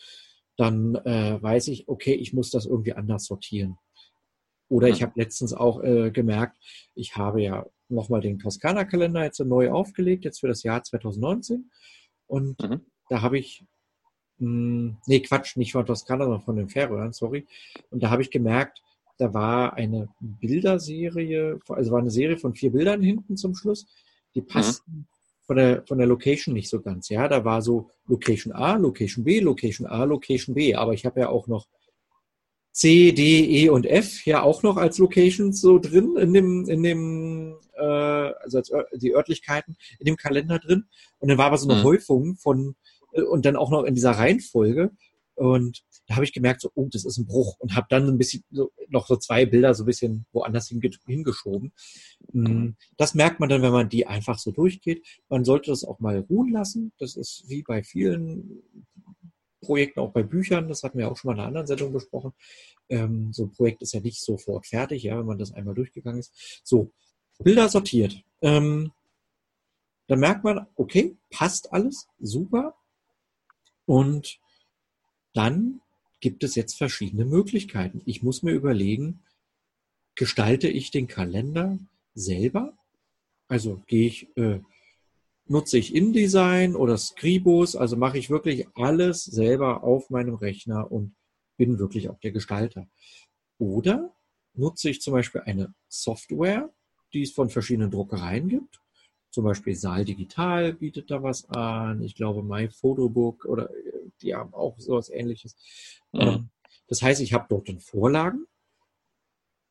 dann 0.57 0.95
äh, 0.95 1.41
weiß 1.41 1.69
ich, 1.69 1.89
okay, 1.89 2.13
ich 2.13 2.33
muss 2.33 2.51
das 2.51 2.67
irgendwie 2.67 2.93
anders 2.93 3.25
sortieren. 3.25 3.79
Oder 4.71 4.89
ich 4.89 5.03
habe 5.03 5.13
letztens 5.17 5.53
auch 5.53 5.83
äh, 5.83 6.13
gemerkt, 6.13 6.57
ich 6.95 7.17
habe 7.17 7.43
ja 7.43 7.67
nochmal 7.89 8.21
den 8.21 8.39
Toskana-Kalender 8.39 9.25
jetzt 9.25 9.41
neu 9.41 9.73
aufgelegt, 9.73 10.25
jetzt 10.25 10.39
für 10.39 10.47
das 10.47 10.63
Jahr 10.63 10.83
2019. 10.83 11.71
Und 12.29 12.63
mhm. 12.63 12.81
da 13.09 13.21
habe 13.21 13.37
ich, 13.37 13.65
mh, 14.39 14.47
hm, 14.47 14.97
nee, 15.07 15.21
Quatsch, 15.21 15.57
nicht 15.57 15.73
von 15.73 15.85
Toskana, 15.85 16.25
sondern 16.25 16.43
von 16.43 16.55
den 16.55 16.69
Färöern, 16.69 17.13
sorry. 17.13 17.49
Und 17.91 18.01
da 18.05 18.11
habe 18.11 18.23
ich 18.23 18.31
gemerkt, 18.31 18.81
da 19.19 19.35
war 19.35 19.75
eine 19.75 20.09
Bilderserie, 20.21 21.59
also 21.69 21.91
war 21.91 21.99
eine 21.99 22.13
Serie 22.13 22.39
von 22.39 22.55
vier 22.55 22.71
Bildern 22.71 23.03
hinten 23.03 23.37
zum 23.37 23.57
Schluss, 23.57 23.89
die 24.37 24.41
mhm. 24.41 24.47
passten 24.47 24.93
mhm. 24.93 25.07
von, 25.47 25.57
der, 25.57 25.85
von 25.85 25.99
der 25.99 26.07
Location 26.07 26.55
nicht 26.55 26.71
so 26.71 26.81
ganz. 26.81 27.09
Ja, 27.09 27.27
da 27.27 27.45
war 27.45 27.61
so 27.61 27.91
Location 28.07 28.53
A, 28.53 28.77
Location 28.77 29.25
B, 29.25 29.41
Location 29.41 29.89
A, 29.89 30.05
Location 30.05 30.55
B. 30.55 30.77
Aber 30.77 30.95
ich 30.95 31.05
habe 31.05 31.19
ja 31.19 31.29
auch 31.29 31.49
noch 31.49 31.67
C, 32.73 33.13
D, 33.13 33.65
E 33.65 33.69
und 33.69 33.87
F 33.87 34.25
ja 34.27 34.43
auch 34.43 34.63
noch 34.63 34.77
als 34.77 34.99
Locations 34.99 35.61
so 35.61 35.79
drin 35.79 36.17
in 36.17 36.33
dem, 36.33 36.69
in 36.69 36.83
dem, 36.83 37.57
äh, 37.77 37.83
also 37.83 38.59
als 38.59 38.73
die 38.95 39.15
Örtlichkeiten 39.15 39.77
in 39.99 40.07
dem 40.07 40.17
Kalender 40.17 40.59
drin. 40.59 40.85
Und 41.19 41.29
dann 41.29 41.39
war 41.39 41.47
aber 41.47 41.59
so 41.59 41.69
eine 41.69 41.81
mhm. 41.81 41.85
Häufung 41.85 42.37
von, 42.37 42.77
äh, 43.13 43.23
und 43.23 43.45
dann 43.45 43.57
auch 43.57 43.71
noch 43.71 43.85
in 43.85 43.95
dieser 43.95 44.13
Reihenfolge. 44.13 44.93
Und 45.35 45.83
da 46.07 46.17
habe 46.17 46.25
ich 46.25 46.33
gemerkt, 46.33 46.61
so, 46.61 46.71
oh, 46.75 46.89
das 46.91 47.05
ist 47.05 47.19
ein 47.19 47.27
Bruch. 47.27 47.57
Und 47.59 47.75
habe 47.75 47.87
dann 47.89 48.09
ein 48.09 48.19
bisschen 48.19 48.45
so, 48.51 48.73
noch 48.89 49.07
so 49.07 49.17
zwei 49.17 49.47
Bilder 49.47 49.75
so 49.75 49.85
ein 49.85 49.87
bisschen 49.87 50.27
woanders 50.33 50.69
hingeschoben. 50.69 51.73
Mm, 52.33 52.71
das 52.97 53.15
merkt 53.15 53.41
man 53.41 53.49
dann, 53.49 53.63
wenn 53.63 53.73
man 53.73 53.89
die 53.89 54.07
einfach 54.07 54.39
so 54.39 54.51
durchgeht. 54.51 55.07
Man 55.29 55.45
sollte 55.45 55.71
das 55.71 55.85
auch 55.85 55.99
mal 55.99 56.19
ruhen 56.29 56.53
lassen. 56.53 56.93
Das 56.99 57.17
ist 57.17 57.45
wie 57.47 57.63
bei 57.63 57.83
vielen 57.83 58.63
Projekten, 59.61 60.01
auch 60.01 60.13
bei 60.13 60.23
Büchern, 60.23 60.69
das 60.69 60.83
hatten 60.83 60.99
wir 60.99 61.11
auch 61.11 61.17
schon 61.17 61.29
mal 61.29 61.35
in 61.35 61.41
einer 61.41 61.49
anderen 61.49 61.67
Sendung 61.67 61.93
besprochen. 61.93 62.33
Ähm, 62.89 63.33
so 63.33 63.45
ein 63.45 63.53
Projekt 63.53 63.83
ist 63.83 63.93
ja 63.93 64.01
nicht 64.01 64.21
sofort 64.21 64.67
fertig, 64.67 65.03
ja, 65.03 65.19
wenn 65.19 65.27
man 65.27 65.39
das 65.39 65.53
einmal 65.53 65.75
durchgegangen 65.75 66.21
ist. 66.21 66.61
So, 66.65 66.93
Bilder 67.39 67.69
sortiert. 67.69 68.23
Ähm, 68.43 68.93
dann 70.07 70.21
merkt 70.21 70.45
man, 70.45 70.67
okay, 70.75 71.17
passt 71.31 71.73
alles, 71.73 72.09
super. 72.19 72.75
Und 73.87 74.41
dann 75.35 75.81
gibt 76.21 76.45
es 76.45 76.55
jetzt 76.55 76.77
verschiedene 76.77 77.25
Möglichkeiten. 77.25 78.03
Ich 78.05 78.23
muss 78.23 78.43
mir 78.43 78.53
überlegen, 78.53 79.23
gestalte 80.15 80.69
ich 80.69 80.91
den 80.91 81.07
Kalender 81.07 81.79
selber? 82.15 82.77
Also 83.49 83.83
gehe 83.87 84.07
ich 84.07 84.37
äh, 84.37 84.61
nutze 85.51 85.79
ich 85.79 85.95
InDesign 85.97 86.77
oder 86.77 86.97
Scribus, 86.97 87.75
also 87.75 87.97
mache 87.97 88.19
ich 88.19 88.31
wirklich 88.31 88.69
alles 88.77 89.25
selber 89.25 89.83
auf 89.83 90.09
meinem 90.09 90.37
Rechner 90.37 90.91
und 90.91 91.17
bin 91.57 91.81
wirklich 91.81 92.09
auch 92.09 92.21
der 92.21 92.31
Gestalter. 92.31 92.87
Oder 93.59 94.15
nutze 94.55 94.91
ich 94.91 95.01
zum 95.01 95.13
Beispiel 95.13 95.41
eine 95.43 95.75
Software, 95.89 96.73
die 97.13 97.23
es 97.23 97.33
von 97.33 97.51
verschiedenen 97.51 97.91
Druckereien 97.91 98.49
gibt. 98.49 98.81
Zum 99.31 99.45
Beispiel 99.45 99.75
Saal 99.75 100.05
Digital 100.05 100.73
bietet 100.73 101.11
da 101.11 101.21
was 101.23 101.45
an. 101.51 102.01
Ich 102.03 102.15
glaube, 102.15 102.45
MyPhotobook 102.45 103.45
oder 103.45 103.71
die 104.23 104.35
haben 104.35 104.55
auch 104.55 104.79
sowas 104.79 105.11
ähnliches. 105.11 105.57
Mhm. 106.13 106.21
Ähm, 106.21 106.51
das 106.87 107.03
heißt, 107.03 107.21
ich 107.21 107.33
habe 107.33 107.47
dort 107.49 107.69
dann 107.69 107.81
Vorlagen. 107.81 108.47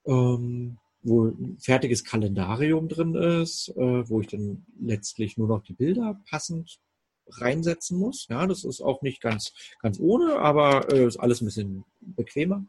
Ähm, 0.05 0.77
wo 1.01 1.27
ein 1.27 1.57
fertiges 1.59 2.03
Kalendarium 2.03 2.87
drin 2.87 3.15
ist, 3.15 3.69
äh, 3.69 4.09
wo 4.09 4.21
ich 4.21 4.27
dann 4.27 4.65
letztlich 4.79 5.37
nur 5.37 5.47
noch 5.47 5.63
die 5.63 5.73
Bilder 5.73 6.19
passend 6.29 6.79
reinsetzen 7.27 7.97
muss. 7.97 8.27
Ja, 8.29 8.45
das 8.47 8.63
ist 8.63 8.81
auch 8.81 9.01
nicht 9.01 9.21
ganz, 9.21 9.53
ganz 9.81 9.99
ohne, 9.99 10.39
aber 10.39 10.91
äh, 10.91 11.05
ist 11.05 11.17
alles 11.17 11.41
ein 11.41 11.45
bisschen 11.45 11.83
bequemer. 12.01 12.65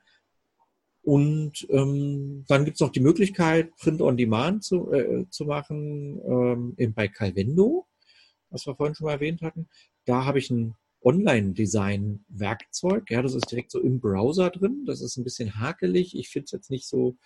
Und 1.03 1.67
ähm, 1.71 2.45
dann 2.47 2.67
gibt 2.67 2.77
es 2.77 2.81
noch 2.81 2.93
die 2.93 3.01
Möglichkeit, 3.01 3.75
Print 3.77 4.03
on 4.03 4.19
Demand 4.19 4.65
zu, 4.65 4.93
äh, 4.93 5.27
zu 5.31 5.47
machen, 5.47 6.21
ähm, 6.25 6.75
eben 6.77 6.93
bei 6.95 7.09
Calvendo. 7.09 7.87
was 8.51 8.67
wir 8.67 8.77
vorhin 8.77 8.95
schon 8.95 9.07
mal 9.07 9.13
erwähnt 9.13 9.41
hatten. 9.43 9.69
Da 10.05 10.27
habe 10.27 10.39
ich 10.39 10.51
ein 10.51 10.75
Online-Design-Werkzeug. 11.03 13.11
Ja, 13.11 13.23
das 13.23 13.33
ist 13.35 13.51
direkt 13.51 13.71
so 13.71 13.81
im 13.81 14.01
Browser 14.01 14.51
drin. 14.51 14.85
Das 14.87 15.01
ist 15.01 15.17
ein 15.17 15.25
bisschen 15.25 15.59
hakelig. 15.59 16.15
Ich 16.15 16.29
finde 16.29 16.45
es 16.45 16.53
jetzt 16.53 16.71
nicht 16.71 16.87
so 16.87 17.17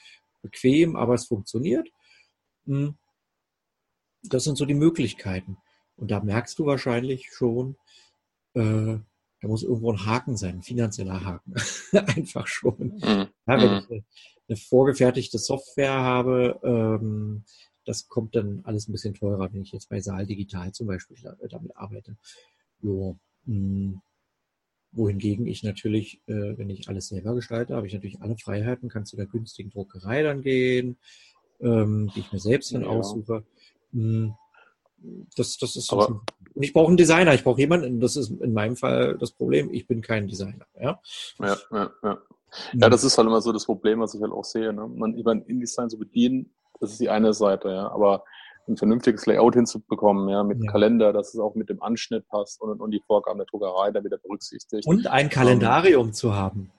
bequem, 0.45 0.95
aber 0.95 1.15
es 1.15 1.27
funktioniert. 1.27 1.89
Hm. 2.67 2.95
Das 4.23 4.45
sind 4.45 4.57
so 4.57 4.65
die 4.65 4.75
Möglichkeiten. 4.75 5.57
Und 5.97 6.11
da 6.11 6.21
merkst 6.21 6.59
du 6.59 6.67
wahrscheinlich 6.67 7.31
schon, 7.33 7.77
äh, 8.55 8.99
da 9.41 9.49
muss 9.49 9.63
irgendwo 9.63 9.93
ein 9.93 10.07
Haken 10.07 10.37
sein, 10.37 10.57
ein 10.57 10.63
finanzieller 10.63 11.25
Haken. 11.25 11.55
Einfach 11.93 12.47
schon. 12.47 12.79
Mhm. 12.79 13.01
Ja, 13.03 13.29
wenn 13.47 13.71
mhm. 13.71 13.79
ich 13.79 13.91
eine, 13.91 14.05
eine, 14.49 14.57
vorgefertigte 14.57 15.39
Software 15.39 15.93
habe, 15.93 16.61
ähm, 16.63 17.45
das 17.85 18.09
kommt 18.09 18.35
dann 18.35 18.63
alles 18.65 18.89
ein 18.89 18.93
bisschen 18.93 19.15
teurer, 19.15 19.53
wenn 19.53 19.63
ich 19.63 19.73
jetzt 19.73 19.89
bei 19.89 20.01
Saal 20.01 20.27
Digital 20.27 20.73
zum 20.73 20.87
Beispiel 20.87 21.17
damit 21.49 21.77
arbeite. 21.77 22.17
Jo. 22.81 23.19
Hm. 23.45 24.01
Wohingegen 24.95 25.47
ich 25.47 25.63
natürlich, 25.63 26.21
äh, 26.27 26.57
wenn 26.57 26.71
ich 26.71 26.89
alles 26.89 27.09
selber 27.09 27.35
gestalte, 27.35 27.75
habe 27.75 27.87
ich 27.87 27.93
natürlich 27.93 28.23
alle 28.23 28.37
Freiheiten, 28.37 28.89
kann 28.89 29.07
zu 29.07 29.17
der 29.17 29.27
günstigen 29.27 29.71
Druckerei 29.71 30.23
dann 30.23 30.43
gehen, 30.43 30.97
ähm, 31.61 32.11
die 32.15 32.21
ich 32.21 32.33
mir 32.33 32.39
selbst 32.39 32.73
dann 32.73 32.83
ja. 32.83 32.89
aussuche. 32.89 33.45
Hm. 33.93 34.35
Das, 35.37 35.59
das 35.59 35.77
ist 35.77 35.93
Aber, 35.93 36.23
und 36.55 36.63
ich 36.63 36.73
brauche 36.73 36.89
einen 36.89 36.97
Designer, 36.97 37.35
ich 37.35 37.45
brauche 37.45 37.61
jemanden, 37.61 38.01
das 38.01 38.17
ist 38.17 38.31
in 38.31 38.55
meinem 38.55 38.77
Fall 38.77 39.19
das 39.19 39.33
Problem, 39.33 39.73
ich 39.73 39.87
bin 39.87 40.01
kein 40.01 40.29
Designer. 40.29 40.67
Ja, 40.81 41.01
ja, 41.41 41.57
ja. 41.71 41.91
ja. 42.03 42.19
Ja, 42.73 42.89
das 42.89 43.05
ist 43.05 43.19
halt 43.19 43.27
immer 43.27 43.41
so 43.41 43.53
das 43.53 43.67
Problem, 43.67 44.01
was 44.01 44.15
ich 44.15 44.23
halt 44.23 44.33
auch 44.33 44.45
sehe. 44.45 44.73
Ne? 44.73 44.87
Man, 44.87 45.17
ich 45.19 45.25
meine, 45.25 45.43
InDesign 45.43 45.91
zu 45.91 45.99
bedienen, 45.99 46.53
das 46.81 46.93
ist 46.93 47.01
die 47.01 47.09
eine 47.09 47.35
Seite, 47.35 47.69
ja. 47.69 47.91
Aber 47.91 48.25
ein 48.69 48.77
vernünftiges 48.77 49.27
Layout 49.27 49.55
hinzubekommen, 49.55 50.29
ja, 50.29 50.43
mit 50.43 50.63
ja. 50.63 50.71
Kalender, 50.71 51.13
dass 51.13 51.35
es 51.35 51.41
auch 51.41 51.55
mit 51.55 51.69
dem 51.69 51.83
Anschnitt 51.83 52.27
passt 52.29 52.61
und, 52.61 52.81
und 52.81 52.91
die 52.91 53.03
Vorgaben 53.07 53.39
der 53.39 53.47
Druckerei 53.47 53.91
da 53.91 54.03
wieder 54.03 54.19
berücksichtigt. 54.19 54.87
Und 54.87 55.07
ein 55.07 55.29
Kalendarium 55.29 56.07
um, 56.07 56.13
zu 56.13 56.35
haben. 56.35 56.71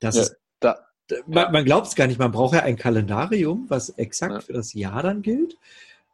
Das 0.00 0.16
ja, 0.16 0.22
ist, 0.22 0.36
da, 0.60 0.78
man, 1.26 1.52
man 1.52 1.64
glaubt 1.64 1.86
es 1.86 1.94
gar 1.94 2.06
nicht, 2.06 2.18
man 2.18 2.32
braucht 2.32 2.54
ja 2.54 2.62
ein 2.62 2.76
Kalendarium, 2.76 3.66
was 3.68 3.90
exakt 3.90 4.32
ja. 4.32 4.40
für 4.40 4.52
das 4.52 4.72
Jahr 4.72 5.02
dann 5.02 5.22
gilt. 5.22 5.58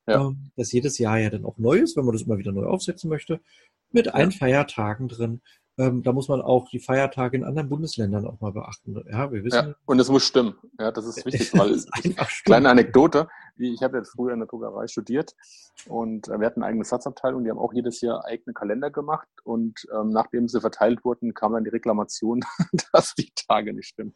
Ähm, 0.07 0.51
das 0.57 0.73
jedes 0.73 0.99
Jahr 0.99 1.19
ja 1.19 1.31
dann 1.31 1.45
auch 1.45 1.59
neu 1.59 1.79
ist, 1.79 1.97
wenn 1.97 2.05
man 2.05 2.14
das 2.14 2.23
immer 2.23 2.38
wieder 2.38 2.53
neu 2.53 2.66
aufsetzen 2.66 3.09
möchte, 3.09 3.40
mit 3.93 4.12
ein 4.14 4.33
Feiertagen 4.33 5.09
drin, 5.09 5.40
ähm, 5.81 6.03
da 6.03 6.12
muss 6.12 6.29
man 6.29 6.43
auch 6.43 6.69
die 6.69 6.79
Feiertage 6.79 7.38
in 7.38 7.45
anderen 7.45 7.69
Bundesländern 7.71 8.27
auch 8.27 8.38
mal 8.40 8.53
beachten. 8.53 9.03
Ja, 9.11 9.33
wir 9.33 9.43
wissen. 9.45 9.69
Ja, 9.69 9.75
und 9.87 9.99
es 9.99 10.11
muss 10.11 10.25
stimmen. 10.25 10.55
Ja, 10.79 10.93
das 10.93 11.07
ist 11.07 11.25
wichtig, 11.27 11.53
weil 11.55 11.71
ist 11.71 11.90
kleine 12.45 12.69
Anekdote. 12.69 13.29
Ich 13.57 13.83
habe 13.83 13.99
ja 13.99 14.05
früher 14.05 14.35
in 14.35 14.40
der 14.40 14.49
Druckerei 14.49 14.87
studiert 14.88 15.35
und 15.87 16.29
äh, 16.29 16.38
wir 16.38 16.47
hatten 16.47 16.62
eine 16.62 16.71
eigene 16.71 16.85
Satzabteilung, 16.85 17.45
die 17.45 17.51
haben 17.51 17.59
auch 17.59 17.73
jedes 17.73 18.01
Jahr 18.03 18.25
eigene 18.27 18.53
Kalender 18.53 18.90
gemacht 18.90 19.29
und 19.43 19.87
ähm, 19.95 20.11
nachdem 20.11 20.49
sie 20.49 20.61
verteilt 20.61 21.05
wurden, 21.05 21.33
kam 21.33 21.55
dann 21.55 21.64
die 21.64 21.71
Reklamation, 21.71 22.40
dass 22.93 23.14
die 23.14 23.33
Tage 23.49 23.73
nicht 23.73 23.88
stimmen. 23.88 24.14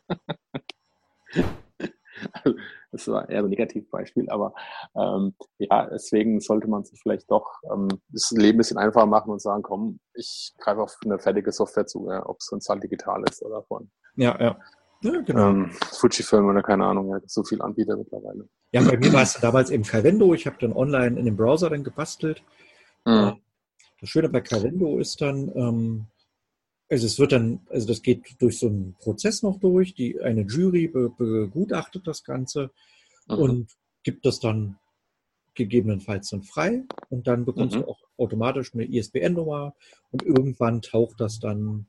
das 2.92 3.09
war 3.09 3.29
eher 3.29 3.42
ein 3.42 3.48
Negativbeispiel, 3.48 4.29
aber 4.31 4.55
ähm, 4.96 5.35
ja, 5.59 5.88
deswegen 5.90 6.40
sollte 6.40 6.68
man 6.68 6.85
sich 6.85 7.00
vielleicht 7.00 7.31
doch 7.31 7.61
ähm, 7.72 7.88
das 8.09 8.31
Leben 8.31 8.57
ein 8.57 8.59
bisschen 8.59 8.79
einfacher 8.79 9.07
machen 9.07 9.31
und 9.31 9.42
sagen, 9.42 9.62
komm, 9.62 9.98
ich 10.14 10.53
greife 10.59 10.83
auf 10.83 10.96
eine 11.05 11.18
fertige 11.18 11.53
Software 11.53 11.87
zu, 11.87 12.09
ja, 12.11 12.24
ob 12.27 12.38
es 12.40 12.46
von 12.48 12.61
Zahl 12.61 12.81
digital 12.81 13.22
ist 13.29 13.42
oder 13.42 13.62
von 13.62 13.90
ja, 14.16 14.40
ja. 14.40 14.57
Ja, 15.00 15.20
genau. 15.20 15.48
Ähm, 15.50 15.70
Fujifilm 15.92 16.46
oder 16.46 16.62
keine 16.62 16.87
Ahnung, 16.87 17.11
ja, 17.11 17.20
so 17.27 17.44
viel 17.44 17.61
Anbieter 17.61 17.96
mittlerweile. 17.96 18.48
Ja, 18.72 18.81
bei 18.83 18.96
mir 18.96 19.12
war 19.12 19.22
es 19.22 19.35
damals 19.35 19.70
eben 19.70 19.85
Calvendo. 19.85 20.33
Ich 20.33 20.46
habe 20.46 20.57
dann 20.59 20.72
online 20.72 21.18
in 21.18 21.27
dem 21.27 21.37
Browser 21.37 21.68
dann 21.68 21.85
gebastelt. 21.85 22.42
Mhm. 23.05 23.38
Das 24.00 24.09
Schöne 24.09 24.31
bei 24.31 24.40
Calvendo 24.40 24.98
ist 24.98 25.20
dann, 25.20 25.53
ähm, 25.55 26.07
also 26.88 27.07
es 27.07 27.18
wird 27.18 27.33
dann, 27.33 27.61
also 27.70 27.87
das 27.87 28.03
geht 28.03 28.40
durch 28.40 28.59
so 28.59 28.66
einen 28.66 28.94
Prozess 29.01 29.42
noch 29.42 29.59
durch. 29.59 29.94
Die, 29.94 30.20
eine 30.20 30.42
Jury 30.42 30.88
be, 30.88 31.11
begutachtet 31.11 32.07
das 32.07 32.25
Ganze 32.25 32.70
mhm. 33.29 33.37
und 33.37 33.70
gibt 34.03 34.27
das 34.27 34.40
dann 34.40 34.79
gegebenenfalls 35.55 36.31
dann 36.31 36.42
frei 36.42 36.85
und 37.11 37.27
dann 37.27 37.44
bekommst 37.44 37.77
mhm. 37.77 37.83
du 37.83 37.88
auch 37.88 38.01
automatisch 38.16 38.75
eine 38.75 38.85
ISBN-Nummer 38.85 39.75
und 40.11 40.23
irgendwann 40.23 40.83
taucht 40.83 41.20
das 41.20 41.38
dann 41.38 41.87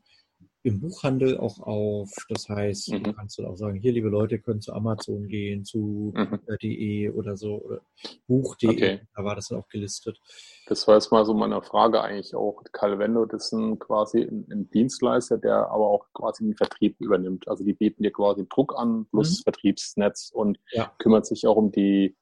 im 0.65 0.79
Buchhandel 0.79 1.37
auch 1.37 1.59
auf. 1.59 2.09
Das 2.27 2.49
heißt, 2.49 2.91
mhm. 2.91 3.15
kannst 3.15 3.37
du 3.37 3.45
auch 3.45 3.55
sagen, 3.55 3.79
hier, 3.79 3.91
liebe 3.91 4.09
Leute, 4.09 4.39
können 4.39 4.61
zu 4.61 4.73
Amazon 4.73 5.27
gehen, 5.27 5.63
zu 5.63 6.11
mhm. 6.15 6.39
.de 6.61 7.11
oder 7.11 7.37
so, 7.37 7.61
oder 7.61 7.81
Buch.de, 8.27 8.69
okay. 8.69 9.01
da 9.15 9.23
war 9.23 9.35
das 9.35 9.49
dann 9.49 9.59
auch 9.59 9.67
gelistet. 9.69 10.19
Das 10.65 10.87
war 10.87 10.95
jetzt 10.95 11.11
mal 11.11 11.23
so 11.23 11.35
meine 11.35 11.61
Frage 11.61 12.01
eigentlich 12.01 12.33
auch. 12.33 12.63
Calvendo, 12.71 13.25
das 13.25 13.45
ist 13.45 13.51
ein, 13.53 13.77
quasi 13.77 14.21
ein, 14.21 14.47
ein, 14.51 14.69
Dienstleister, 14.71 15.37
der 15.37 15.69
aber 15.69 15.87
auch 15.87 16.07
quasi 16.13 16.43
den 16.43 16.55
Vertrieb 16.55 16.99
übernimmt. 16.99 17.47
Also 17.47 17.63
die 17.63 17.73
bieten 17.73 18.01
dir 18.01 18.11
quasi 18.11 18.47
Druck 18.49 18.73
an, 18.75 19.05
plus 19.11 19.39
mhm. 19.39 19.43
Vertriebsnetz 19.43 20.31
und 20.33 20.57
ja. 20.71 20.91
kümmert 20.97 21.27
sich 21.27 21.45
auch 21.45 21.57
um 21.57 21.71
die 21.71 22.15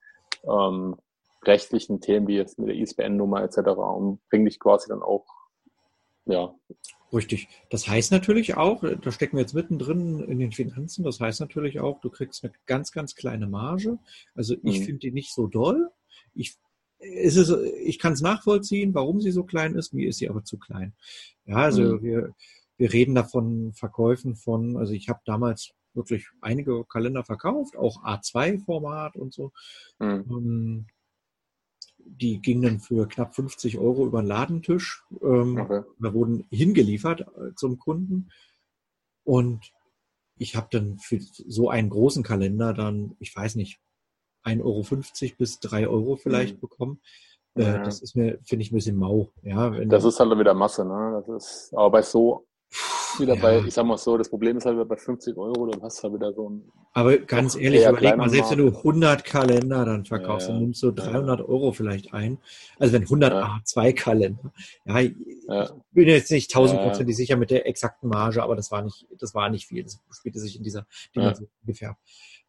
ähm, 0.43 0.97
rechtlichen 1.45 2.01
Themen, 2.01 2.27
wie 2.27 2.35
jetzt 2.35 2.59
mit 2.59 2.67
der 2.67 2.75
ISBN-Nummer 2.75 3.41
etc. 3.41 3.59
und 3.69 4.19
bringt 4.29 4.47
dich 4.47 4.59
quasi 4.59 4.89
dann 4.89 5.01
auch 5.01 5.25
ja, 6.25 6.53
Richtig. 7.13 7.47
Das 7.69 7.87
heißt 7.87 8.11
natürlich 8.11 8.57
auch, 8.57 8.83
da 8.83 9.11
stecken 9.11 9.37
wir 9.37 9.41
jetzt 9.41 9.53
mittendrin 9.53 10.19
in 10.19 10.39
den 10.39 10.51
Finanzen, 10.51 11.03
das 11.03 11.19
heißt 11.19 11.41
natürlich 11.41 11.79
auch, 11.79 12.01
du 12.01 12.09
kriegst 12.09 12.43
eine 12.43 12.53
ganz, 12.65 12.91
ganz 12.91 13.13
kleine 13.13 13.45
Marge. 13.45 13.99
Also 14.33 14.55
ich 14.63 14.79
mhm. 14.79 14.83
finde 14.83 14.99
die 14.99 15.11
nicht 15.11 15.31
so 15.31 15.45
doll. 15.45 15.91
Ich, 16.33 16.55
ist 16.97 17.37
es, 17.37 17.55
ich 17.83 17.99
kann 17.99 18.13
es 18.13 18.21
nachvollziehen, 18.21 18.95
warum 18.95 19.21
sie 19.21 19.29
so 19.29 19.43
klein 19.43 19.75
ist, 19.75 19.93
mir 19.93 20.09
ist 20.09 20.17
sie 20.17 20.29
aber 20.29 20.43
zu 20.43 20.57
klein. 20.57 20.93
Ja, 21.45 21.57
also 21.57 21.83
mhm. 21.83 22.03
wir, 22.03 22.35
wir 22.77 22.93
reden 22.93 23.13
davon 23.13 23.73
Verkäufen 23.73 24.35
von, 24.35 24.75
also 24.77 24.93
ich 24.93 25.07
habe 25.07 25.19
damals 25.25 25.71
wirklich 25.93 26.25
einige 26.41 26.83
Kalender 26.85 27.23
verkauft, 27.23 27.77
auch 27.77 28.03
A2-Format 28.03 29.17
und 29.17 29.31
so. 29.35 29.51
Mhm. 29.99 30.87
Die 32.05 32.39
gingen 32.41 32.79
für 32.79 33.07
knapp 33.07 33.35
50 33.35 33.77
Euro 33.77 34.05
über 34.05 34.21
den 34.21 34.27
Ladentisch. 34.27 35.03
Ähm, 35.21 35.57
okay. 35.57 35.83
Da 35.99 36.13
wurden 36.13 36.45
hingeliefert 36.49 37.21
äh, 37.21 37.53
zum 37.55 37.79
Kunden. 37.79 38.29
Und 39.23 39.71
ich 40.37 40.55
habe 40.55 40.67
dann 40.71 40.97
für 40.97 41.19
so 41.19 41.69
einen 41.69 41.89
großen 41.89 42.23
Kalender 42.23 42.73
dann, 42.73 43.15
ich 43.19 43.35
weiß 43.35 43.55
nicht, 43.55 43.79
1,50 44.45 44.61
Euro 44.63 45.35
bis 45.37 45.59
3 45.59 45.87
Euro 45.87 46.15
vielleicht 46.15 46.55
mhm. 46.55 46.59
bekommen. 46.59 47.01
Äh, 47.55 47.63
ja. 47.63 47.83
Das 47.83 48.01
ist 48.01 48.15
mir, 48.15 48.39
finde 48.43 48.63
ich, 48.63 48.71
ein 48.71 48.75
bisschen 48.75 48.97
mau. 48.97 49.31
Ja, 49.41 49.69
das 49.69 50.03
ist 50.03 50.19
halt 50.19 50.37
wieder 50.37 50.53
Masse, 50.53 50.85
ne? 50.85 51.23
Das 51.25 51.43
ist, 51.43 51.73
aber 51.73 51.91
bei 51.91 52.01
so 52.01 52.47
wieder 53.19 53.35
ja. 53.35 53.41
bei, 53.41 53.59
ich 53.59 53.73
sag 53.73 53.85
mal 53.85 53.97
so, 53.97 54.17
das 54.17 54.29
Problem 54.29 54.57
ist 54.57 54.65
halt 54.65 54.87
bei 54.87 54.95
50 54.95 55.37
Euro, 55.37 55.67
dann 55.67 55.81
hast 55.81 55.99
du 55.99 56.03
halt 56.03 56.13
wieder 56.15 56.33
so 56.33 56.49
ein. 56.49 56.63
Aber 56.93 57.17
ganz 57.17 57.55
ehrlich, 57.55 57.85
überleg 57.85 58.17
mal, 58.17 58.29
selbst 58.29 58.51
wenn 58.51 58.59
du 58.59 58.67
100 58.67 59.25
Kalender 59.25 59.85
dann 59.85 60.05
verkaufst, 60.05 60.47
ja, 60.47 60.53
dann 60.53 60.63
nimmst 60.63 60.83
du 60.83 60.91
300 60.91 61.39
ja. 61.39 61.45
Euro 61.45 61.71
vielleicht 61.71 62.13
ein. 62.13 62.37
Also 62.77 62.93
wenn 62.93 63.03
100 63.03 63.33
A2 63.33 63.93
Kalender. 63.93 64.53
Ja, 64.85 64.99
ich 64.99 65.15
bin 65.91 66.07
jetzt 66.07 66.31
nicht 66.31 66.51
tausendprozentig 66.51 67.15
sicher 67.15 67.35
mit 67.35 67.51
der 67.51 67.67
exakten 67.67 68.09
Marge, 68.09 68.43
aber 68.43 68.55
das 68.55 68.71
war 68.71 68.83
nicht, 68.83 69.07
das 69.17 69.33
war 69.33 69.49
nicht 69.49 69.67
viel. 69.67 69.83
Das 69.83 69.99
spielte 70.11 70.39
sich 70.39 70.55
in 70.57 70.63
dieser 70.63 70.85
Dimension 71.15 71.47
ungefähr. 71.61 71.97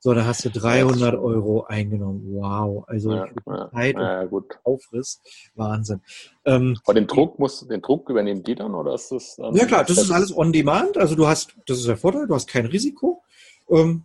So, 0.04 0.12
da 0.12 0.26
hast 0.26 0.44
du 0.44 0.50
300 0.50 1.14
Euro 1.14 1.64
eingenommen. 1.64 2.34
Wow. 2.34 2.84
Also 2.86 3.14
ja, 3.14 3.26
Zeit 3.72 3.96
ja, 3.96 4.20
und. 4.24 4.44
Aufriss. 4.62 5.22
Wahnsinn. 5.54 6.02
Ähm, 6.44 6.76
Aber 6.84 6.92
den 6.92 7.06
Druck 7.06 7.38
muss, 7.38 7.66
den 7.66 7.80
Druck 7.80 8.10
übernehmen 8.10 8.42
die 8.42 8.54
dann 8.54 8.74
oder 8.74 8.92
ist 8.92 9.10
das? 9.10 9.38
Ähm, 9.38 9.56
ja 9.56 9.64
klar, 9.64 9.82
das 9.82 9.96
ist 9.96 10.10
alles 10.10 10.36
on 10.36 10.52
demand. 10.52 10.98
Also 10.98 11.14
du 11.14 11.26
hast, 11.26 11.56
das 11.64 11.78
ist 11.78 11.88
der 11.88 11.96
Vorteil, 11.96 12.26
du 12.26 12.34
hast 12.34 12.48
kein 12.48 12.66
Risiko. 12.66 13.22
Ähm, 13.70 14.02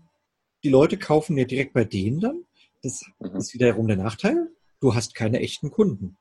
die 0.64 0.70
Leute 0.70 0.96
kaufen 0.96 1.38
ja 1.38 1.44
direkt 1.44 1.74
bei 1.74 1.84
denen 1.84 2.22
dann. 2.22 2.46
Das 2.82 3.02
mhm. 3.20 3.36
ist 3.36 3.54
wiederum 3.54 3.88
der 3.88 3.98
Nachteil. 3.98 4.48
Du 4.80 4.96
hast 4.96 5.16
keine 5.16 5.42
echten 5.42 5.70
Kunden. 5.70 6.16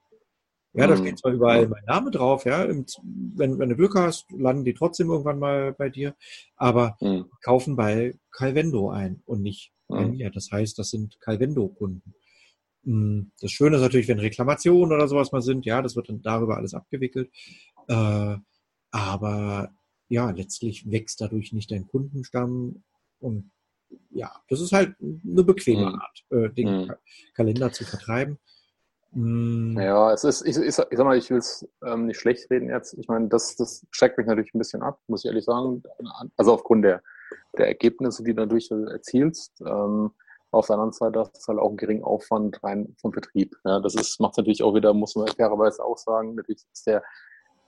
Ja, 0.78 0.86
da 0.86 0.96
steht 0.96 1.18
zwar 1.18 1.32
überall 1.32 1.68
mein 1.68 1.84
Name 1.86 2.10
drauf, 2.10 2.44
ja. 2.44 2.66
Wenn, 2.68 3.58
wenn 3.58 3.68
du 3.68 3.76
Glück 3.76 3.94
hast, 3.96 4.26
landen 4.30 4.64
die 4.64 4.74
trotzdem 4.74 5.10
irgendwann 5.10 5.38
mal 5.38 5.72
bei 5.72 5.88
dir, 5.88 6.14
aber 6.56 6.96
mhm. 7.00 7.26
kaufen 7.42 7.76
bei 7.76 8.14
Calvendo 8.30 8.90
ein 8.90 9.22
und 9.26 9.42
nicht 9.42 9.72
bei 9.88 10.04
mhm. 10.04 10.16
mir. 10.16 10.30
Das 10.30 10.50
heißt, 10.52 10.78
das 10.78 10.90
sind 10.90 11.20
Calvendo-Kunden. 11.20 12.14
Hm, 12.84 13.32
das 13.40 13.50
Schöne 13.50 13.76
ist 13.76 13.82
natürlich, 13.82 14.08
wenn 14.08 14.20
Reklamationen 14.20 14.94
oder 14.94 15.08
sowas 15.08 15.32
mal 15.32 15.42
sind, 15.42 15.66
ja, 15.66 15.82
das 15.82 15.96
wird 15.96 16.08
dann 16.08 16.22
darüber 16.22 16.56
alles 16.56 16.74
abgewickelt. 16.74 17.30
Äh, 17.88 18.36
aber 18.90 19.70
ja, 20.08 20.30
letztlich 20.30 20.90
wächst 20.90 21.20
dadurch 21.20 21.52
nicht 21.52 21.70
dein 21.70 21.86
Kundenstamm 21.86 22.82
und 23.18 23.50
ja, 24.10 24.32
das 24.48 24.60
ist 24.60 24.72
halt 24.72 24.94
eine 25.00 25.44
bequeme 25.44 25.90
mhm. 25.90 25.94
Art, 25.94 26.24
äh, 26.30 26.50
den 26.50 26.86
mhm. 26.86 26.92
Kalender 27.34 27.72
zu 27.72 27.84
vertreiben. 27.84 28.38
Mm. 29.12 29.78
Ja, 29.78 30.12
es 30.12 30.24
ist, 30.24 30.46
ich, 30.46 30.56
ich, 30.56 30.74
sag 30.74 30.92
mal, 30.98 31.16
ich 31.16 31.30
will 31.30 31.38
es 31.38 31.66
ähm, 31.84 32.06
nicht 32.06 32.20
schlecht 32.20 32.50
reden 32.50 32.68
jetzt. 32.68 32.94
Ich 32.98 33.08
meine, 33.08 33.28
das, 33.28 33.56
das 33.56 33.86
schreckt 33.90 34.18
mich 34.18 34.26
natürlich 34.26 34.54
ein 34.54 34.58
bisschen 34.58 34.82
ab, 34.82 34.98
muss 35.06 35.24
ich 35.24 35.28
ehrlich 35.28 35.44
sagen. 35.44 35.82
Also 36.36 36.52
aufgrund 36.52 36.84
der, 36.84 37.02
der 37.56 37.68
Ergebnisse, 37.68 38.22
die 38.22 38.34
du 38.34 38.42
dadurch 38.42 38.70
erzielst. 38.70 39.60
Ähm, 39.60 40.10
Auf 40.50 40.66
der 40.66 40.74
anderen 40.74 40.92
Seite 40.92 41.30
ist 41.36 41.48
halt 41.48 41.58
auch 41.58 41.70
ein 41.70 41.76
geringer 41.76 42.06
Aufwand 42.06 42.62
rein 42.62 42.94
vom 43.00 43.12
Vertrieb. 43.12 43.56
Ja, 43.64 43.80
das 43.80 43.94
ist, 43.94 44.20
macht 44.20 44.36
natürlich 44.36 44.62
auch 44.62 44.74
wieder, 44.74 44.94
muss 44.94 45.14
man 45.14 45.28
fairerweise 45.28 45.84
auch 45.84 45.98
sagen, 45.98 46.34
natürlich 46.34 46.64
ist 46.72 46.86
der, 46.86 47.02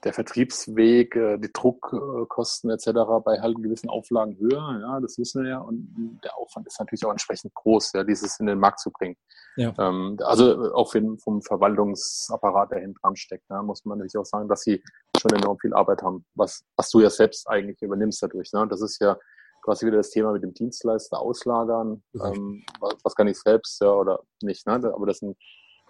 der 0.03 0.13
Vertriebsweg, 0.13 1.15
äh, 1.15 1.37
die 1.37 1.51
Druckkosten 1.53 2.69
etc. 2.71 2.87
bei 3.23 3.39
halt 3.39 3.61
gewissen 3.61 3.89
Auflagen 3.89 4.37
höher, 4.39 4.79
ja, 4.81 4.99
das 4.99 5.17
wissen 5.17 5.43
wir 5.43 5.51
ja. 5.51 5.59
Und 5.59 6.19
der 6.23 6.37
Aufwand 6.37 6.67
ist 6.67 6.79
natürlich 6.79 7.05
auch 7.05 7.11
entsprechend 7.11 7.53
groß, 7.53 7.93
ja, 7.93 8.03
dieses 8.03 8.39
in 8.39 8.47
den 8.47 8.59
Markt 8.59 8.79
zu 8.79 8.91
bringen. 8.91 9.15
Ja. 9.57 9.73
Ähm, 9.77 10.17
also 10.23 10.73
auch 10.73 10.91
vom 10.91 11.41
Verwaltungsapparat, 11.41 12.71
der 12.71 12.79
hinten 12.79 12.97
dran 13.01 13.15
steckt, 13.15 13.45
ja, 13.49 13.61
muss 13.61 13.85
man 13.85 13.99
natürlich 13.99 14.17
auch 14.17 14.25
sagen, 14.25 14.47
dass 14.47 14.61
sie 14.61 14.83
schon 15.19 15.33
enorm 15.33 15.59
viel 15.59 15.73
Arbeit 15.73 16.01
haben, 16.01 16.25
was, 16.35 16.63
was 16.75 16.89
du 16.89 17.01
ja 17.01 17.09
selbst 17.09 17.47
eigentlich 17.47 17.81
übernimmst 17.81 18.23
dadurch. 18.23 18.51
Ne? 18.53 18.67
Das 18.69 18.81
ist 18.81 18.99
ja 19.01 19.17
quasi 19.61 19.85
wieder 19.85 19.97
das 19.97 20.09
Thema 20.09 20.31
mit 20.31 20.43
dem 20.43 20.53
Dienstleister 20.53 21.19
auslagern, 21.19 22.03
ähm, 22.15 22.63
was, 22.79 22.95
was 23.03 23.15
kann 23.15 23.27
ich 23.27 23.39
selbst, 23.39 23.79
ja, 23.81 23.91
oder 23.91 24.23
nicht, 24.41 24.65
ne? 24.65 24.73
Aber 24.73 25.05
das 25.05 25.19
sind, 25.19 25.37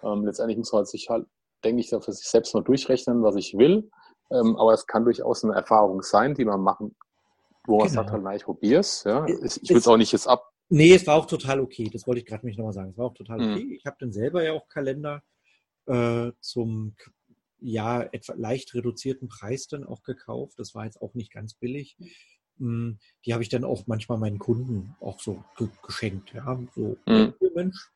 ähm, 0.02 0.26
letztendlich 0.26 0.58
muss 0.58 0.72
man 0.72 0.80
halt 0.80 0.88
sich 0.88 1.08
halt, 1.08 1.26
denke 1.64 1.80
ich, 1.80 1.88
für 1.88 2.12
sich 2.12 2.28
selbst 2.28 2.54
mal 2.54 2.62
durchrechnen, 2.62 3.22
was 3.22 3.36
ich 3.36 3.56
will. 3.56 3.90
Ähm, 4.32 4.56
aber 4.56 4.72
es 4.72 4.86
kann 4.86 5.04
durchaus 5.04 5.44
eine 5.44 5.54
Erfahrung 5.54 6.02
sein, 6.02 6.34
die 6.34 6.44
man 6.44 6.60
machen, 6.60 6.94
wo 7.66 7.78
man 7.78 7.88
genau. 7.88 8.02
sagt, 8.02 8.22
na, 8.22 8.34
ich 8.34 8.44
probier's, 8.44 9.04
ja. 9.04 9.26
Ich, 9.26 9.62
ich 9.62 9.70
will 9.70 9.76
es 9.78 9.88
auch 9.88 9.96
nicht 9.96 10.12
jetzt 10.12 10.26
ab. 10.26 10.52
Nee, 10.68 10.94
es 10.94 11.06
war 11.06 11.16
auch 11.16 11.26
total 11.26 11.60
okay. 11.60 11.90
Das 11.92 12.06
wollte 12.06 12.20
ich 12.20 12.26
gerade 12.26 12.46
mich 12.46 12.56
nochmal 12.56 12.72
sagen. 12.72 12.90
Es 12.90 12.98
war 12.98 13.06
auch 13.06 13.14
total 13.14 13.38
mhm. 13.38 13.52
okay. 13.52 13.64
Mhm. 13.64 13.72
Ich 13.72 13.84
habe 13.84 13.96
dann 14.00 14.12
selber 14.12 14.42
ja 14.42 14.52
auch 14.52 14.68
Kalender 14.68 15.22
äh, 15.86 16.32
zum 16.40 16.96
ja 17.60 18.02
etwa 18.02 18.34
leicht 18.34 18.74
reduzierten 18.74 19.28
Preis 19.28 19.68
dann 19.68 19.84
auch 19.84 20.02
gekauft. 20.02 20.58
Das 20.58 20.74
war 20.74 20.84
jetzt 20.84 21.00
auch 21.00 21.14
nicht 21.14 21.32
ganz 21.32 21.54
billig. 21.54 21.96
Hm, 22.58 22.98
die 23.24 23.32
habe 23.32 23.42
ich 23.42 23.48
dann 23.48 23.64
auch 23.64 23.86
manchmal 23.86 24.18
meinen 24.18 24.38
Kunden 24.38 24.94
auch 25.00 25.20
so 25.20 25.44
ge 25.56 25.68
geschenkt. 25.82 26.32
Ja, 26.32 26.58
so, 26.74 26.96
mhm. 27.06 27.34
Mensch, 27.54 27.90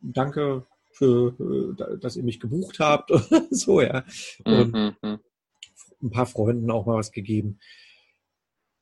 danke 0.00 0.66
für, 0.92 1.34
äh, 1.78 1.98
dass 1.98 2.16
ihr 2.16 2.22
mich 2.22 2.40
gebucht 2.40 2.78
habt. 2.78 3.10
so, 3.50 3.80
ja. 3.80 4.04
Und 4.44 4.72
mhm. 4.72 5.18
Ein 6.02 6.10
paar 6.10 6.26
Freunden 6.26 6.70
auch 6.70 6.86
mal 6.86 6.96
was 6.96 7.12
gegeben. 7.12 7.58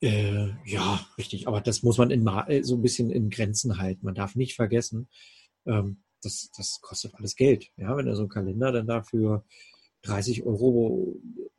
Äh, 0.02 0.48
ja, 0.64 1.06
richtig. 1.18 1.46
Aber 1.46 1.60
das 1.60 1.82
muss 1.82 1.98
man 1.98 2.10
in, 2.10 2.26
äh, 2.26 2.62
so 2.62 2.76
ein 2.76 2.82
bisschen 2.82 3.10
in 3.10 3.30
Grenzen 3.30 3.78
halten. 3.78 4.04
Man 4.04 4.14
darf 4.14 4.34
nicht 4.34 4.54
vergessen, 4.54 5.08
ähm, 5.66 6.02
das, 6.22 6.50
das 6.56 6.80
kostet 6.80 7.14
alles 7.14 7.36
Geld. 7.36 7.70
Ja, 7.76 7.96
wenn 7.96 8.06
du 8.06 8.14
so 8.14 8.22
einen 8.22 8.30
Kalender 8.30 8.72
dann 8.72 8.86
dafür 8.86 9.44
30 10.02 10.44
Euro 10.44 11.16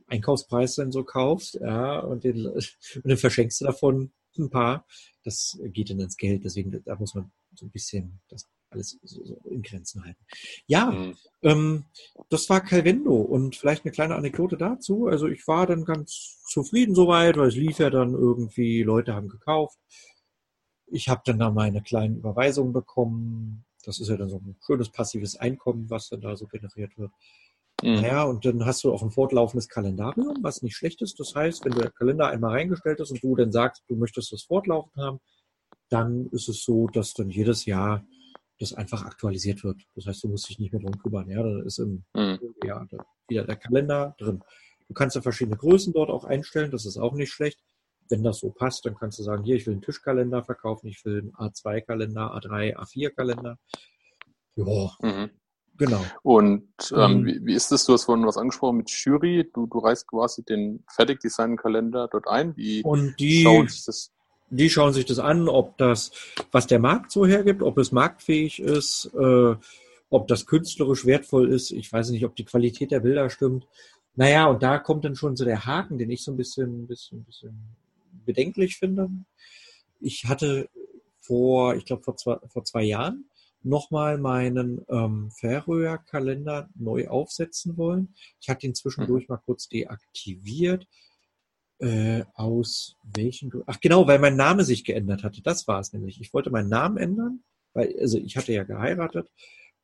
Einkaufspreis 0.08 0.76
dann 0.76 0.92
so 0.92 1.04
kaufst, 1.04 1.56
ja, 1.56 2.00
und, 2.00 2.24
den, 2.24 2.46
und 2.46 2.76
dann 3.04 3.18
verschenkst 3.18 3.62
du 3.62 3.66
davon 3.66 4.12
ein 4.38 4.50
paar, 4.50 4.86
das 5.24 5.60
geht 5.64 5.90
dann 5.90 6.00
ins 6.00 6.18
Geld. 6.18 6.44
Deswegen, 6.44 6.72
da 6.84 6.96
muss 6.96 7.16
man 7.16 7.32
so 7.56 7.66
ein 7.66 7.72
bisschen 7.72 8.22
das 8.30 8.50
alles 8.72 8.98
so, 9.04 9.24
so 9.24 9.36
in 9.50 9.62
Grenzen 9.62 10.04
halten. 10.04 10.24
Ja, 10.66 10.92
mhm. 10.92 11.16
ähm, 11.44 11.86
das 12.30 12.50
war 12.50 12.62
Calvendo 12.62 13.16
und 13.16 13.56
vielleicht 13.56 13.86
eine 13.86 13.92
kleine 13.92 14.16
Anekdote 14.16 14.58
dazu. 14.58 15.08
Also 15.08 15.28
ich 15.28 15.48
war 15.48 15.68
dann 15.68 15.86
ganz 15.86 16.42
zufrieden 16.48 16.96
soweit, 16.96 17.38
weil 17.38 17.50
es 17.50 17.56
lief 17.56 17.80
ja 17.80 17.90
dann 17.90 18.14
irgendwie, 18.14 18.84
Leute 18.84 19.14
haben 19.14 19.30
gekauft. 19.30 19.78
Ich 20.88 21.10
habe 21.10 21.22
dann 21.26 21.40
da 21.40 21.52
meine 21.52 21.82
kleinen 21.82 22.18
Überweisungen 22.18 22.74
bekommen. 22.74 23.66
Das 23.86 24.00
ist 24.00 24.10
ja 24.10 24.18
dann 24.18 24.30
so 24.30 24.38
ein 24.38 24.56
schönes 24.66 24.90
passives 24.90 25.36
Einkommen, 25.36 25.90
was 25.90 26.10
dann 26.10 26.22
da 26.22 26.36
so 26.36 26.48
generiert 26.48 26.98
wird. 26.98 27.12
Mhm. 27.82 27.96
Naja, 27.96 28.24
und 28.24 28.46
dann 28.46 28.66
hast 28.66 28.84
du 28.84 28.94
auch 28.94 29.02
ein 29.02 29.12
fortlaufendes 29.12 29.68
Kalendarium, 29.68 30.38
was 30.42 30.62
nicht 30.62 30.76
schlecht 30.76 31.02
ist. 31.02 31.20
Das 31.20 31.34
heißt, 31.36 31.66
wenn 31.66 31.74
der 31.74 31.92
Kalender 31.92 32.28
einmal 32.28 32.52
reingestellt 32.52 33.00
hast 33.00 33.12
und 33.12 33.24
du 33.24 33.36
dann 33.36 33.52
sagst, 33.52 33.84
du 33.88 33.96
möchtest 33.96 34.32
das 34.32 34.44
fortlaufend 34.44 34.96
haben, 34.98 35.20
dann 35.90 36.28
ist 36.28 36.48
es 36.48 36.64
so, 36.64 36.88
dass 36.88 37.14
dann 37.14 37.30
jedes 37.30 37.66
Jahr 37.66 38.06
das 38.62 38.74
einfach 38.74 39.04
aktualisiert 39.06 39.64
wird. 39.64 39.82
Das 39.96 40.06
heißt, 40.06 40.24
du 40.24 40.28
musst 40.28 40.50
dich 40.50 40.60
nicht 40.60 40.72
mehr 40.72 40.82
drum 40.82 40.98
kümmern. 41.00 41.30
Ja, 41.30 41.42
dann 41.42 41.66
ist 41.66 41.80
im 41.80 42.04
mhm. 42.14 42.40
ja, 42.64 42.86
wieder 43.28 43.44
der 43.46 43.56
Kalender 43.56 44.16
drin. 44.18 44.44
Du 44.88 44.94
kannst 44.94 45.16
ja 45.16 45.22
verschiedene 45.22 45.58
Größen 45.58 45.94
dort 45.94 46.10
auch 46.10 46.26
einstellen, 46.26 46.72
das 46.72 46.86
ist 46.86 46.98
auch 46.98 47.14
nicht 47.14 47.32
schlecht. 47.32 47.60
Wenn 48.10 48.24
das 48.24 48.40
so 48.40 48.50
passt, 48.50 48.86
dann 48.86 48.96
kannst 48.96 49.20
du 49.20 49.24
sagen, 49.24 49.44
hier, 49.44 49.56
ich 49.56 49.66
will 49.66 49.74
einen 49.74 49.82
Tischkalender 49.82 50.44
verkaufen, 50.44 50.88
ich 50.88 51.04
will 51.06 51.20
einen 51.20 51.32
A2-Kalender, 51.32 52.36
A3, 52.36 52.76
A4-Kalender. 52.76 53.58
Ja, 54.56 54.92
mhm. 55.02 55.30
Genau. 55.78 56.04
Und 56.22 56.68
ähm, 56.96 57.22
mhm. 57.22 57.26
wie, 57.26 57.46
wie, 57.46 57.54
ist 57.56 57.72
das? 57.72 57.86
Du 57.86 57.94
hast 57.94 58.04
vorhin 58.04 58.28
was 58.28 58.38
angesprochen 58.38 58.78
mit 58.78 58.90
Jury. 58.90 59.50
Du, 59.54 59.66
du 59.66 59.80
reißt 59.80 60.08
quasi 60.08 60.44
den 60.44 60.84
fertig 60.88 61.22
designten 61.22 61.58
Kalender 61.58 62.08
dort 62.12 62.28
ein. 62.28 62.56
Wie 62.56 62.84
und 62.84 63.20
die 63.20 63.44
schauen 63.44 63.68
sich 63.68 63.86
das? 63.86 64.12
Die 64.52 64.70
schauen 64.70 64.94
sich 64.94 65.06
das 65.06 65.18
an, 65.18 65.48
ob 65.48 65.78
das, 65.78 66.12
was 66.52 66.68
der 66.68 66.80
Markt 66.80 67.12
so 67.12 67.26
hergibt, 67.26 67.64
ob 67.64 67.78
es 67.78 67.92
marktfähig 67.92 68.60
ist, 68.60 69.10
äh, 69.18 69.56
ob 70.10 70.28
das 70.28 70.46
künstlerisch 70.46 71.06
wertvoll 71.06 71.50
ist. 71.50 71.72
Ich 71.72 71.92
weiß 71.92 72.10
nicht, 72.10 72.26
ob 72.26 72.36
die 72.36 72.44
Qualität 72.46 72.92
der 72.92 73.00
Bilder 73.00 73.30
stimmt. 73.30 73.66
Naja, 74.16 74.48
und 74.48 74.62
da 74.62 74.78
kommt 74.78 75.06
dann 75.06 75.16
schon 75.16 75.38
so 75.38 75.46
der 75.46 75.66
Haken, 75.66 75.98
den 75.98 76.12
ich 76.12 76.24
so 76.24 76.32
ein 76.32 76.38
bisschen, 76.38 76.86
bisschen, 76.86 77.24
bisschen 77.24 77.58
bedenklich 78.26 78.78
finde. 78.78 79.10
Ich 80.02 80.26
hatte 80.26 80.70
vor, 81.22 81.76
ich 81.76 81.86
glaube, 81.86 82.04
vor 82.04 82.18
zwei, 82.18 82.38
vor 82.50 82.66
zwei 82.66 82.84
Jahren 82.84 83.26
nochmal 83.64 84.18
meinen 84.18 84.84
ähm, 84.90 85.32
Färöer-Kalender 85.32 86.70
neu 86.76 87.08
aufsetzen 87.08 87.78
wollen. 87.78 88.14
Ich 88.42 88.50
hatte 88.50 88.68
ihn 88.68 88.76
zwischendurch 88.76 89.30
mhm. 89.30 89.36
mal 89.36 89.42
kurz 89.46 89.70
deaktiviert. 89.70 90.88
Äh, 91.82 92.26
aus 92.36 92.96
welchen 93.04 93.50
Gründen? 93.50 93.68
Ach 93.68 93.80
genau, 93.80 94.08
weil 94.08 94.20
mein 94.20 94.36
Name 94.36 94.64
sich 94.64 94.84
geändert 94.84 95.24
hatte. 95.24 95.42
Das 95.42 95.68
war 95.68 95.80
es 95.80 95.94
nämlich. 95.94 96.22
Ich 96.22 96.34
wollte 96.34 96.52
meinen 96.52 96.70
Namen 96.70 96.98
ändern, 96.98 97.44
weil, 97.74 97.96
also 98.00 98.18
ich 98.18 98.38
hatte 98.38 98.54
ja 98.54 98.64
geheiratet 98.64 99.30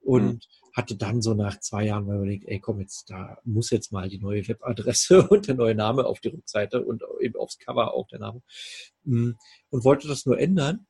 und 0.02 0.26
mhm. 0.26 0.40
hatte 0.76 0.96
dann 0.96 1.22
so 1.22 1.34
nach 1.34 1.60
zwei 1.60 1.86
Jahren 1.86 2.06
mal 2.06 2.18
überlegt, 2.18 2.46
ey 2.48 2.60
komm 2.60 2.80
jetzt, 2.80 3.10
da 3.10 3.40
muss 3.44 3.72
jetzt 3.72 3.92
mal 3.92 4.10
die 4.10 4.20
neue 4.20 4.48
Webadresse 4.48 5.28
und 5.30 5.48
der 5.48 5.56
neue 5.56 5.76
Name 5.76 6.06
auf 6.06 6.20
die 6.20 6.30
Rückseite 6.30 6.84
und 6.84 7.04
eben 7.20 7.36
aufs 7.36 7.58
Cover 7.58 7.94
auch 7.94 8.08
der 8.08 8.20
Name. 8.20 8.42
Mm, 9.04 9.32
und 9.70 9.84
wollte 9.84 10.08
das 10.08 10.26
nur 10.26 10.40
ändern 10.40 10.86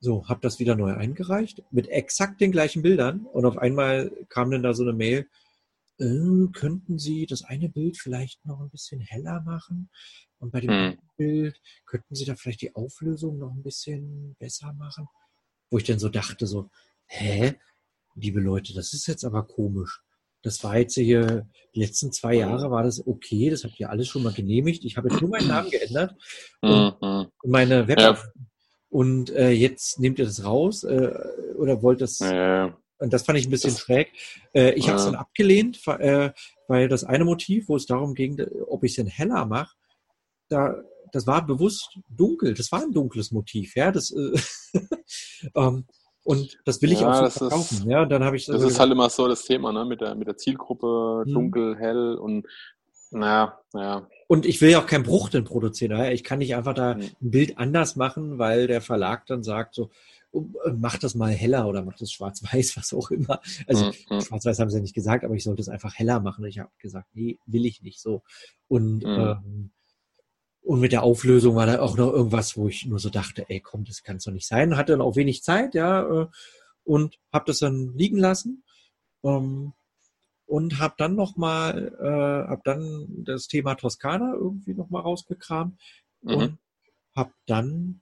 so, 0.00 0.26
habe 0.28 0.40
das 0.40 0.58
wieder 0.58 0.76
neu 0.76 0.94
eingereicht 0.94 1.62
mit 1.70 1.88
exakt 1.88 2.40
den 2.40 2.52
gleichen 2.52 2.80
Bildern 2.80 3.26
und 3.26 3.44
auf 3.44 3.58
einmal 3.58 4.10
kam 4.30 4.50
dann 4.50 4.62
da 4.62 4.72
so 4.72 4.82
eine 4.82 4.94
Mail, 4.94 5.28
äh, 6.00 6.48
könnten 6.52 6.98
Sie 6.98 7.26
das 7.26 7.42
eine 7.42 7.68
Bild 7.68 7.96
vielleicht 7.98 8.44
noch 8.44 8.60
ein 8.60 8.70
bisschen 8.70 9.00
heller 9.00 9.42
machen 9.42 9.90
und 10.38 10.50
bei 10.52 10.60
dem 10.60 10.70
hm. 10.70 10.98
Bild 11.16 11.60
könnten 11.86 12.14
Sie 12.14 12.24
da 12.24 12.34
vielleicht 12.34 12.62
die 12.62 12.74
Auflösung 12.74 13.38
noch 13.38 13.52
ein 13.52 13.62
bisschen 13.62 14.36
besser 14.38 14.72
machen? 14.72 15.06
Wo 15.70 15.78
ich 15.78 15.84
dann 15.84 15.98
so 15.98 16.08
dachte 16.08 16.46
so, 16.46 16.70
hä, 17.06 17.54
liebe 18.14 18.40
Leute, 18.40 18.74
das 18.74 18.92
ist 18.92 19.06
jetzt 19.06 19.24
aber 19.24 19.46
komisch. 19.46 20.02
Das 20.42 20.64
war 20.64 20.78
jetzt 20.78 20.94
hier, 20.94 21.46
die 21.74 21.80
letzten 21.80 22.12
zwei 22.12 22.34
Jahre 22.34 22.70
war 22.70 22.82
das 22.82 23.06
okay, 23.06 23.50
das 23.50 23.64
habt 23.64 23.78
ihr 23.78 23.90
alles 23.90 24.08
schon 24.08 24.22
mal 24.22 24.32
genehmigt. 24.32 24.84
Ich 24.86 24.96
habe 24.96 25.10
jetzt 25.10 25.20
nur 25.20 25.30
meinen 25.30 25.48
Namen 25.48 25.70
geändert 25.70 26.16
und, 26.62 26.96
mhm. 27.00 27.26
und 27.42 27.50
meine 27.50 27.86
Web 27.88 28.00
ja. 28.00 28.18
Und 28.90 29.30
äh, 29.30 29.50
jetzt 29.50 30.00
nehmt 30.00 30.18
ihr 30.18 30.24
das 30.24 30.44
raus 30.44 30.82
äh, 30.82 31.12
oder 31.56 31.80
wollt 31.80 32.00
das. 32.00 32.18
Ja. 32.18 32.76
Und 33.00 33.12
das 33.12 33.22
fand 33.22 33.38
ich 33.38 33.46
ein 33.46 33.50
bisschen 33.50 33.72
das, 33.72 33.80
schräg. 33.80 34.12
Äh, 34.54 34.72
ich 34.72 34.84
ja. 34.84 34.90
habe 34.90 34.98
es 34.98 35.06
dann 35.06 35.14
abgelehnt, 35.14 35.80
äh, 35.86 36.30
weil 36.68 36.88
das 36.88 37.04
eine 37.04 37.24
Motiv, 37.24 37.68
wo 37.68 37.76
es 37.76 37.86
darum 37.86 38.14
ging, 38.14 38.40
ob 38.68 38.84
ich 38.84 38.92
es 38.92 38.96
denn 38.96 39.06
heller 39.06 39.46
mache, 39.46 39.74
da, 40.48 40.76
das 41.12 41.26
war 41.26 41.44
bewusst 41.44 41.98
dunkel. 42.08 42.54
Das 42.54 42.70
war 42.72 42.82
ein 42.82 42.92
dunkles 42.92 43.32
Motiv, 43.32 43.74
ja. 43.74 43.90
Das, 43.90 44.10
äh, 44.10 44.38
ähm, 45.54 45.86
und 46.22 46.58
das 46.64 46.82
will 46.82 46.92
ich 46.92 47.00
ja, 47.00 47.10
auch 47.10 47.30
so 47.30 47.30
verkaufen. 47.30 47.78
Ist, 47.78 47.84
ja, 47.86 48.04
dann 48.04 48.22
habe 48.22 48.36
ich. 48.36 48.46
Das 48.46 48.62
ist 48.62 48.78
halt 48.78 48.92
immer 48.92 49.08
so 49.08 49.26
das 49.26 49.44
Thema, 49.44 49.72
ne, 49.72 49.84
mit 49.84 50.00
der 50.00 50.14
mit 50.14 50.28
der 50.28 50.36
Zielgruppe, 50.36 51.22
hm. 51.24 51.32
dunkel, 51.32 51.76
hell 51.78 52.16
und 52.16 52.46
naja, 53.10 53.58
naja. 53.72 54.06
Und 54.28 54.46
ich 54.46 54.60
will 54.60 54.70
ja 54.70 54.80
auch 54.80 54.86
keinen 54.86 55.02
Bruch 55.02 55.30
denn 55.30 55.44
produzieren. 55.44 56.12
Ich 56.12 56.22
kann 56.22 56.38
nicht 56.38 56.54
einfach 56.54 56.74
da 56.74 56.92
ein 56.92 57.10
Bild 57.18 57.58
anders 57.58 57.96
machen, 57.96 58.38
weil 58.38 58.68
der 58.68 58.80
Verlag 58.80 59.26
dann 59.26 59.42
sagt 59.42 59.74
so, 59.74 59.90
mach 60.32 60.98
das 60.98 61.14
mal 61.14 61.32
heller 61.32 61.66
oder 61.66 61.82
mach 61.82 61.96
das 61.96 62.12
schwarz-weiß, 62.12 62.76
was 62.76 62.92
auch 62.92 63.10
immer. 63.10 63.40
Also 63.66 63.86
mhm. 63.86 64.20
schwarz-weiß 64.20 64.58
haben 64.58 64.70
sie 64.70 64.76
ja 64.76 64.82
nicht 64.82 64.94
gesagt, 64.94 65.24
aber 65.24 65.34
ich 65.34 65.44
sollte 65.44 65.62
es 65.62 65.68
einfach 65.68 65.94
heller 65.94 66.20
machen. 66.20 66.44
Ich 66.44 66.58
habe 66.58 66.70
gesagt, 66.78 67.08
nee, 67.14 67.38
will 67.46 67.66
ich 67.66 67.82
nicht 67.82 68.00
so. 68.00 68.22
Und, 68.68 69.02
mhm. 69.04 69.06
ähm, 69.06 69.70
und 70.62 70.80
mit 70.80 70.92
der 70.92 71.02
Auflösung 71.02 71.56
war 71.56 71.66
da 71.66 71.80
auch 71.80 71.96
noch 71.96 72.12
irgendwas, 72.12 72.56
wo 72.56 72.68
ich 72.68 72.86
nur 72.86 72.98
so 72.98 73.10
dachte, 73.10 73.46
ey, 73.48 73.60
komm, 73.60 73.84
das 73.84 74.02
kann 74.02 74.16
es 74.16 74.24
doch 74.24 74.32
nicht 74.32 74.46
sein. 74.46 74.76
Hatte 74.76 74.92
dann 74.92 75.00
auch 75.00 75.16
wenig 75.16 75.42
Zeit, 75.42 75.74
ja, 75.74 76.22
äh, 76.22 76.26
und 76.84 77.18
habe 77.32 77.46
das 77.46 77.58
dann 77.58 77.94
liegen 77.96 78.18
lassen. 78.18 78.64
Ähm, 79.24 79.72
und 80.46 80.80
habe 80.80 80.94
dann 80.98 81.14
noch 81.14 81.36
mal, 81.36 81.94
äh, 82.00 82.48
habe 82.50 82.62
dann 82.64 83.06
das 83.24 83.46
Thema 83.46 83.76
Toskana 83.76 84.34
irgendwie 84.34 84.74
noch 84.74 84.90
mal 84.90 85.00
rausgekramt 85.00 85.80
mhm. 86.22 86.34
und 86.34 86.58
habe 87.14 87.32
dann 87.46 88.00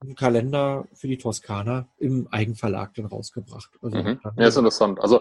einen 0.00 0.14
Kalender 0.14 0.86
für 0.94 1.08
die 1.08 1.18
Toskana 1.18 1.88
im 1.98 2.26
Eigenverlag 2.30 2.94
dann 2.94 3.06
rausgebracht. 3.06 3.70
Also 3.82 3.98
mhm. 3.98 4.20
dann, 4.22 4.34
ja, 4.36 4.46
ist 4.46 4.56
interessant. 4.56 5.00
Also 5.00 5.20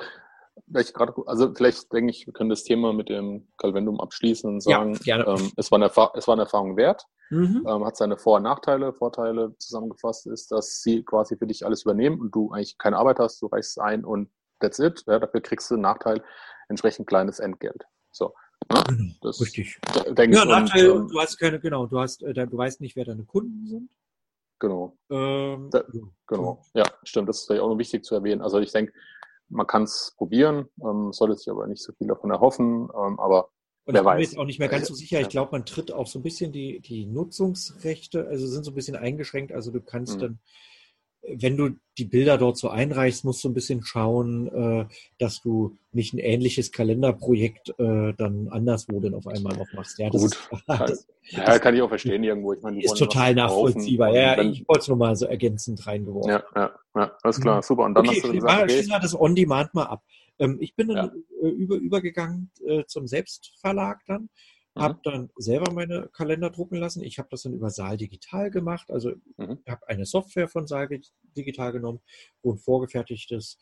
vielleicht 0.68 0.94
gerade, 0.94 1.13
also 1.26 1.54
vielleicht 1.54 1.92
denke 1.92 2.12
ich, 2.12 2.26
wir 2.26 2.34
können 2.34 2.50
das 2.50 2.63
Thema 2.63 2.94
mit 2.94 3.10
dem 3.10 3.48
Calvendum 3.58 4.00
abschließen 4.00 4.50
und 4.50 4.62
sagen, 4.62 4.98
ja, 5.04 5.26
ähm, 5.26 5.52
es, 5.58 5.72
war 5.72 5.78
eine, 5.78 5.88
es 5.88 6.28
war 6.28 6.34
eine 6.34 6.44
Erfahrung 6.44 6.78
wert, 6.78 7.06
mhm. 7.30 7.65
ähm, 7.68 7.86
hat 7.86 7.98
seine 7.98 8.18
Vor- 8.18 8.38
und 8.38 8.44
Nachteile. 8.44 8.94
Vorteile 8.94 9.56
zusammengefasst 9.58 10.28
ist, 10.28 10.52
dass 10.52 10.82
sie 10.82 11.04
quasi 11.04 11.36
für 11.36 11.48
dich 11.48 11.65
alles 11.65 11.84
übernehmen 11.84 12.20
und 12.20 12.34
du 12.34 12.52
eigentlich 12.52 12.78
keine 12.78 12.98
Arbeit 12.98 13.20
hast, 13.20 13.42
du 13.42 13.48
reichst 13.48 13.80
ein 13.80 14.06
und 14.06 14.30
that's 14.60 14.80
it. 14.80 15.04
Ja, 15.08 15.20
dafür 15.20 15.42
kriegst 15.42 15.70
du 15.70 15.76
einen 15.76 15.84
Nachteil, 15.84 16.24
entsprechend 16.70 17.08
kleines 17.08 17.39
Entgelt. 17.39 17.84
So. 18.12 18.34
Ja, 18.72 18.80
ne? 18.80 18.84
genau, 18.88 19.13
das 19.22 19.42
Richtig. 19.42 19.80
Denke 20.10 20.38
ja, 20.38 20.46
Nachteil, 20.46 20.92
und, 20.92 21.02
ähm, 21.02 21.08
du 21.10 21.20
hast 21.20 21.38
keine, 21.38 21.60
genau, 21.60 21.86
du 21.86 22.00
hast, 22.00 22.24
äh, 22.24 22.34
du 22.34 22.58
weißt 22.58 22.82
nicht, 22.82 22.96
wer 22.96 23.06
deine 23.06 23.24
Kunden 23.24 23.68
sind. 23.68 23.89
Genau. 24.60 24.98
Ähm, 25.10 25.69
da, 25.72 25.84
genau. 26.28 26.62
Ja, 26.74 26.86
stimmt. 27.04 27.30
Das 27.30 27.39
ist 27.39 27.48
vielleicht 27.48 27.62
auch 27.62 27.69
noch 27.69 27.78
wichtig 27.78 28.04
zu 28.04 28.15
erwähnen. 28.15 28.41
Also 28.41 28.60
ich 28.60 28.72
denke, 28.72 28.93
man 29.48 29.65
kann 29.65 29.84
es 29.84 30.13
probieren, 30.17 30.67
ähm, 30.84 31.12
sollte 31.12 31.36
sich 31.36 31.50
aber 31.50 31.65
nicht 31.67 31.82
so 31.82 31.93
viel 31.93 32.08
davon 32.08 32.30
erhoffen, 32.30 32.89
ähm, 32.95 33.19
aber 33.19 33.50
und 33.86 33.95
wer 33.95 34.02
ich 34.02 34.06
bin 34.06 34.15
mir 34.17 34.22
jetzt 34.22 34.38
auch 34.38 34.45
nicht 34.45 34.60
mehr 34.60 34.67
ganz 34.67 34.88
so 34.88 34.93
sicher. 34.93 35.19
Ich 35.19 35.30
glaube, 35.30 35.52
man 35.52 35.65
tritt 35.65 35.91
auch 35.91 36.06
so 36.06 36.19
ein 36.19 36.22
bisschen 36.22 36.52
die, 36.52 36.80
die 36.80 37.08
Nutzungsrechte, 37.08 38.28
also 38.28 38.45
sind 38.45 38.63
so 38.63 38.69
ein 38.69 38.76
bisschen 38.76 38.95
eingeschränkt. 38.95 39.52
Also 39.52 39.72
du 39.72 39.82
kannst 39.82 40.17
mhm. 40.17 40.19
dann 40.19 40.39
wenn 41.27 41.58
du 41.58 41.71
die 41.97 42.05
Bilder 42.05 42.38
dort 42.38 42.58
so 42.58 42.69
einreichst, 42.69 43.25
musst 43.25 43.43
du 43.43 43.49
ein 43.49 43.53
bisschen 43.53 43.84
schauen, 43.84 44.47
äh, 44.47 44.86
dass 45.17 45.41
du 45.41 45.77
nicht 45.91 46.13
ein 46.13 46.19
ähnliches 46.19 46.71
Kalenderprojekt 46.71 47.69
äh, 47.77 48.13
dann 48.13 48.47
anderswo 48.49 48.99
dann 48.99 49.13
auf 49.13 49.27
einmal 49.27 49.58
noch 49.58 49.71
machst. 49.73 49.99
Ja, 49.99 50.10
das 50.10 50.21
Gut. 50.21 50.32
Ist, 50.32 50.49
das, 50.67 51.08
ja, 51.29 51.60
kann 51.60 51.75
ich 51.75 51.82
auch 51.82 51.89
verstehen 51.89 52.23
irgendwo. 52.23 52.53
Ich 52.53 52.62
meine, 52.62 52.82
ist 52.82 52.97
total 52.97 53.36
nachvollziehbar. 53.36 54.13
Ja, 54.13 54.36
dann, 54.36 54.51
ich 54.51 54.67
wollte 54.67 54.82
es 54.82 54.88
nur 54.88 54.97
mal 54.97 55.15
so 55.15 55.25
ergänzend 55.25 55.86
reingeworfen. 55.86 56.32
Ja, 56.32 56.43
ja, 56.55 56.71
ja, 56.95 57.17
alles 57.21 57.41
klar, 57.41 57.58
mhm. 57.58 57.63
super. 57.63 57.84
Und 57.84 57.95
dann 57.95 58.08
okay, 58.08 58.15
hast 58.15 58.27
du 58.27 58.34
gesagt, 58.34 58.63
okay. 58.63 58.88
wir 58.88 58.99
das 58.99 59.19
On-Demand 59.19 59.73
mal 59.73 59.86
ab. 59.86 60.03
Ähm, 60.39 60.58
ich 60.62 60.75
bin 60.75 60.88
dann 60.88 60.97
ja. 60.97 61.47
Äh, 61.47 61.51
über, 61.51 61.75
übergegangen 61.75 62.51
zum 62.88 63.08
Selbstverlag 63.08 63.99
dann 64.08 64.29
Mhm. 64.80 64.84
Habe 64.84 65.00
dann 65.04 65.30
selber 65.38 65.72
meine 65.72 66.10
Kalender 66.13 66.50
drucken 66.50 66.78
lassen. 66.78 67.04
Ich 67.04 67.20
habe 67.20 67.30
das 67.32 67.44
dann 67.44 67.54
über 67.54 67.70
Saal 67.70 67.98
Digital 67.98 68.50
gemacht. 68.50 68.89
Also 68.92 69.12
mhm. 69.38 69.60
habe 69.68 69.88
eine 69.88 70.06
Software 70.06 70.48
von 70.48 70.68
Saal 70.68 70.89
Digital 71.36 71.72
genommen, 71.72 72.00
wo 72.42 72.54
ein 72.54 72.58
vorgefertigtes 72.58 73.58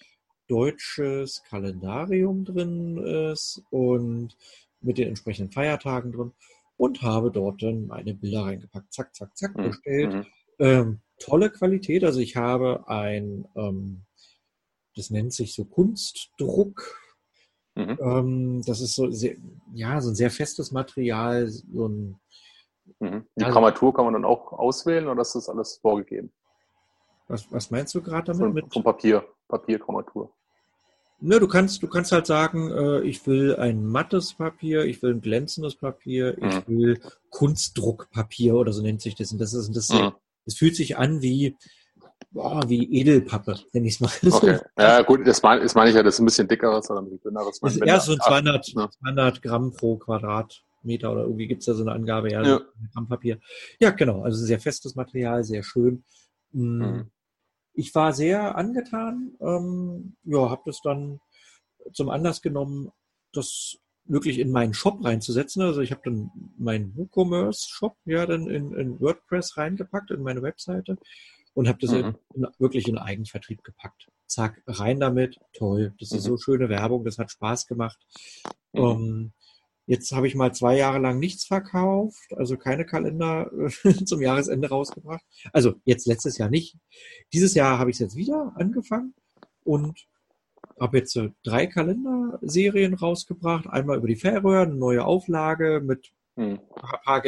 deutsches 0.47 1.43
Kalendarium 1.43 2.45
drin 2.45 2.97
ist 2.97 3.61
und 3.69 4.37
mit 4.79 4.97
den 4.97 5.09
entsprechenden 5.09 5.51
Feiertagen 5.51 6.11
drin 6.11 6.31
und 6.77 7.01
habe 7.01 7.31
dort 7.31 7.61
dann 7.61 7.87
meine 7.87 8.13
Bilder 8.13 8.43
reingepackt. 8.43 8.93
Zack, 8.93 9.15
zack, 9.15 9.35
zack, 9.35 9.57
mhm. 9.57 9.63
bestellt. 9.63 10.13
Mhm. 10.13 10.25
Ähm, 10.59 11.01
tolle 11.19 11.49
Qualität. 11.49 12.03
Also 12.03 12.19
ich 12.19 12.35
habe 12.35 12.87
ein, 12.87 13.45
ähm, 13.55 14.03
das 14.95 15.09
nennt 15.09 15.33
sich 15.33 15.53
so 15.53 15.65
Kunstdruck 15.65 17.06
Mhm. 17.77 17.97
Ähm, 18.01 18.61
das 18.65 18.81
ist 18.81 18.95
so, 18.95 19.11
sehr, 19.11 19.35
ja, 19.73 20.01
so 20.01 20.09
ein 20.09 20.15
sehr 20.15 20.31
festes 20.31 20.71
Material. 20.71 21.47
So 21.47 21.87
ein, 21.87 22.19
mhm. 22.99 23.25
Die 23.35 23.43
ja, 23.43 23.49
Grammatur 23.49 23.93
kann 23.93 24.05
man 24.05 24.13
dann 24.15 24.25
auch 24.25 24.51
auswählen 24.51 25.07
oder 25.07 25.21
ist 25.21 25.35
das 25.35 25.47
alles 25.47 25.77
vorgegeben? 25.77 26.31
Was, 27.27 27.51
was 27.51 27.69
meinst 27.69 27.93
du 27.93 28.01
gerade 28.01 28.25
damit? 28.25 28.41
Von, 28.41 28.53
mit? 28.53 28.73
Vom 28.73 28.83
Papier, 28.83 29.23
Papiergrammatur. 29.47 30.31
Ne, 31.19 31.39
du 31.39 31.47
kannst, 31.47 31.83
du 31.83 31.87
kannst 31.87 32.11
halt 32.11 32.25
sagen, 32.25 32.71
äh, 32.71 33.01
ich 33.01 33.25
will 33.27 33.55
ein 33.55 33.85
mattes 33.85 34.33
Papier, 34.33 34.85
ich 34.85 35.01
will 35.01 35.13
ein 35.13 35.21
glänzendes 35.21 35.75
Papier, 35.75 36.35
mhm. 36.39 36.47
ich 36.47 36.67
will 36.67 37.01
Kunstdruckpapier 37.29 38.55
oder 38.55 38.73
so 38.73 38.81
nennt 38.81 39.01
sich 39.01 39.15
das. 39.15 39.31
Und 39.31 39.39
das 39.39 39.53
ist, 39.53 39.75
das, 39.75 39.89
mhm. 39.89 40.13
das 40.45 40.55
fühlt 40.55 40.75
sich 40.75 40.97
an 40.97 41.21
wie, 41.21 41.55
boah, 42.31 42.61
wie 42.67 42.83
Edelpappe, 42.99 43.59
nenne 43.73 43.87
ich 43.87 43.95
es 43.95 43.99
mal. 43.99 44.11
Okay. 44.31 44.59
Ja, 44.77 45.01
gut, 45.01 45.25
das 45.25 45.41
meine, 45.41 45.61
das 45.61 45.75
meine 45.75 45.89
ich 45.89 45.95
ja, 45.95 46.03
das 46.03 46.15
ist 46.15 46.19
ein 46.19 46.25
bisschen 46.25 46.47
dickeres 46.47 46.89
oder 46.89 47.01
ein 47.01 47.05
bisschen 47.05 47.21
dünneres. 47.21 47.59
Das 47.59 47.75
ist 47.75 47.81
eher 47.81 47.99
so 47.99 48.15
200, 48.15 48.67
ja. 48.73 48.89
200 48.89 49.41
Gramm 49.41 49.73
pro 49.73 49.97
Quadratmeter 49.97 51.11
oder 51.11 51.21
irgendwie 51.23 51.47
gibt 51.47 51.61
es 51.61 51.65
da 51.65 51.73
so 51.73 51.83
eine 51.83 51.93
Angabe, 51.93 52.31
ja, 52.31 52.43
ja. 52.43 52.61
Gramm 52.93 53.07
Papier. 53.07 53.39
Ja, 53.79 53.91
genau, 53.91 54.23
also 54.23 54.43
sehr 54.43 54.59
festes 54.59 54.95
Material, 54.95 55.43
sehr 55.43 55.63
schön. 55.63 56.03
Mm, 56.51 56.79
mhm. 56.79 57.11
Ich 57.73 57.93
war 57.93 58.13
sehr 58.13 58.55
angetan, 58.55 59.33
ähm, 59.39 60.15
ja, 60.23 60.49
habe 60.49 60.63
das 60.65 60.81
dann 60.83 61.19
zum 61.93 62.09
Anlass 62.09 62.41
genommen, 62.41 62.91
das 63.33 63.77
wirklich 64.05 64.39
in 64.39 64.51
meinen 64.51 64.73
Shop 64.73 65.03
reinzusetzen. 65.03 65.61
Also 65.61 65.81
ich 65.81 65.91
habe 65.91 66.01
dann 66.05 66.31
meinen 66.57 66.95
WooCommerce-Shop 66.95 67.97
ja 68.05 68.25
dann 68.25 68.47
in, 68.47 68.73
in 68.73 68.99
WordPress 68.99 69.57
reingepackt, 69.57 70.11
in 70.11 70.23
meine 70.23 70.41
Webseite 70.41 70.97
und 71.57 71.67
habe 71.67 71.79
das 71.81 71.89
mhm. 71.89 72.15
in, 72.35 72.45
wirklich 72.59 72.87
in 72.87 72.99
Eigenvertrieb 72.99 73.63
gepackt. 73.63 74.11
Zack, 74.27 74.61
rein 74.67 74.99
damit, 74.99 75.39
toll. 75.53 75.95
Das 75.99 76.11
ist 76.11 76.25
mhm. 76.25 76.29
so 76.29 76.37
schöne 76.37 76.69
Werbung, 76.69 77.03
das 77.03 77.17
hat 77.17 77.31
Spaß 77.31 77.65
gemacht. 77.65 77.97
Mhm. 78.73 78.79
Um, 78.79 79.01
ähm, 79.01 79.31
jetzt 79.87 80.11
habe 80.11 80.27
ich 80.27 80.35
mal 80.35 80.53
zwei 80.53 80.77
Jahre 80.77 80.99
lang 80.99 81.17
nichts 81.17 81.45
verkauft, 81.45 82.31
also 82.35 82.57
keine 82.57 82.85
Kalender 82.85 83.49
zum 84.05 84.21
Jahresende 84.21 84.69
rausgebracht. 84.69 85.23
Also 85.51 85.73
jetzt 85.83 86.05
letztes 86.05 86.37
Jahr 86.37 86.51
nicht. 86.51 86.77
Dieses 87.33 87.55
Jahr 87.55 87.79
habe 87.79 87.89
ich 87.89 87.95
es 87.95 88.01
jetzt 88.01 88.15
wieder 88.15 88.53
angefangen 88.55 89.15
und 89.63 90.05
habe 90.79 90.99
jetzt 90.99 91.19
drei 91.43 91.65
Kalenderserien 91.65 92.93
rausgebracht. 92.93 93.65
Einmal 93.65 93.97
über 93.97 94.07
die 94.07 94.15
Färöer, 94.15 94.61
eine 94.61 94.75
neue 94.75 95.03
Auflage 95.03 95.81
mit 95.83 96.11
mhm. 96.35 96.59
ein 96.75 97.01
paar 97.01 97.23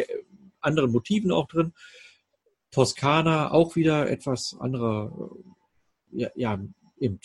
anderen 0.61 0.91
Motiven 0.91 1.31
auch 1.31 1.47
drin. 1.47 1.73
Toskana 2.71 3.51
auch 3.51 3.75
wieder 3.75 4.09
etwas 4.09 4.55
anderer, 4.59 5.31
ja, 6.11 6.29
ja 6.35 6.59
eben 6.99 7.19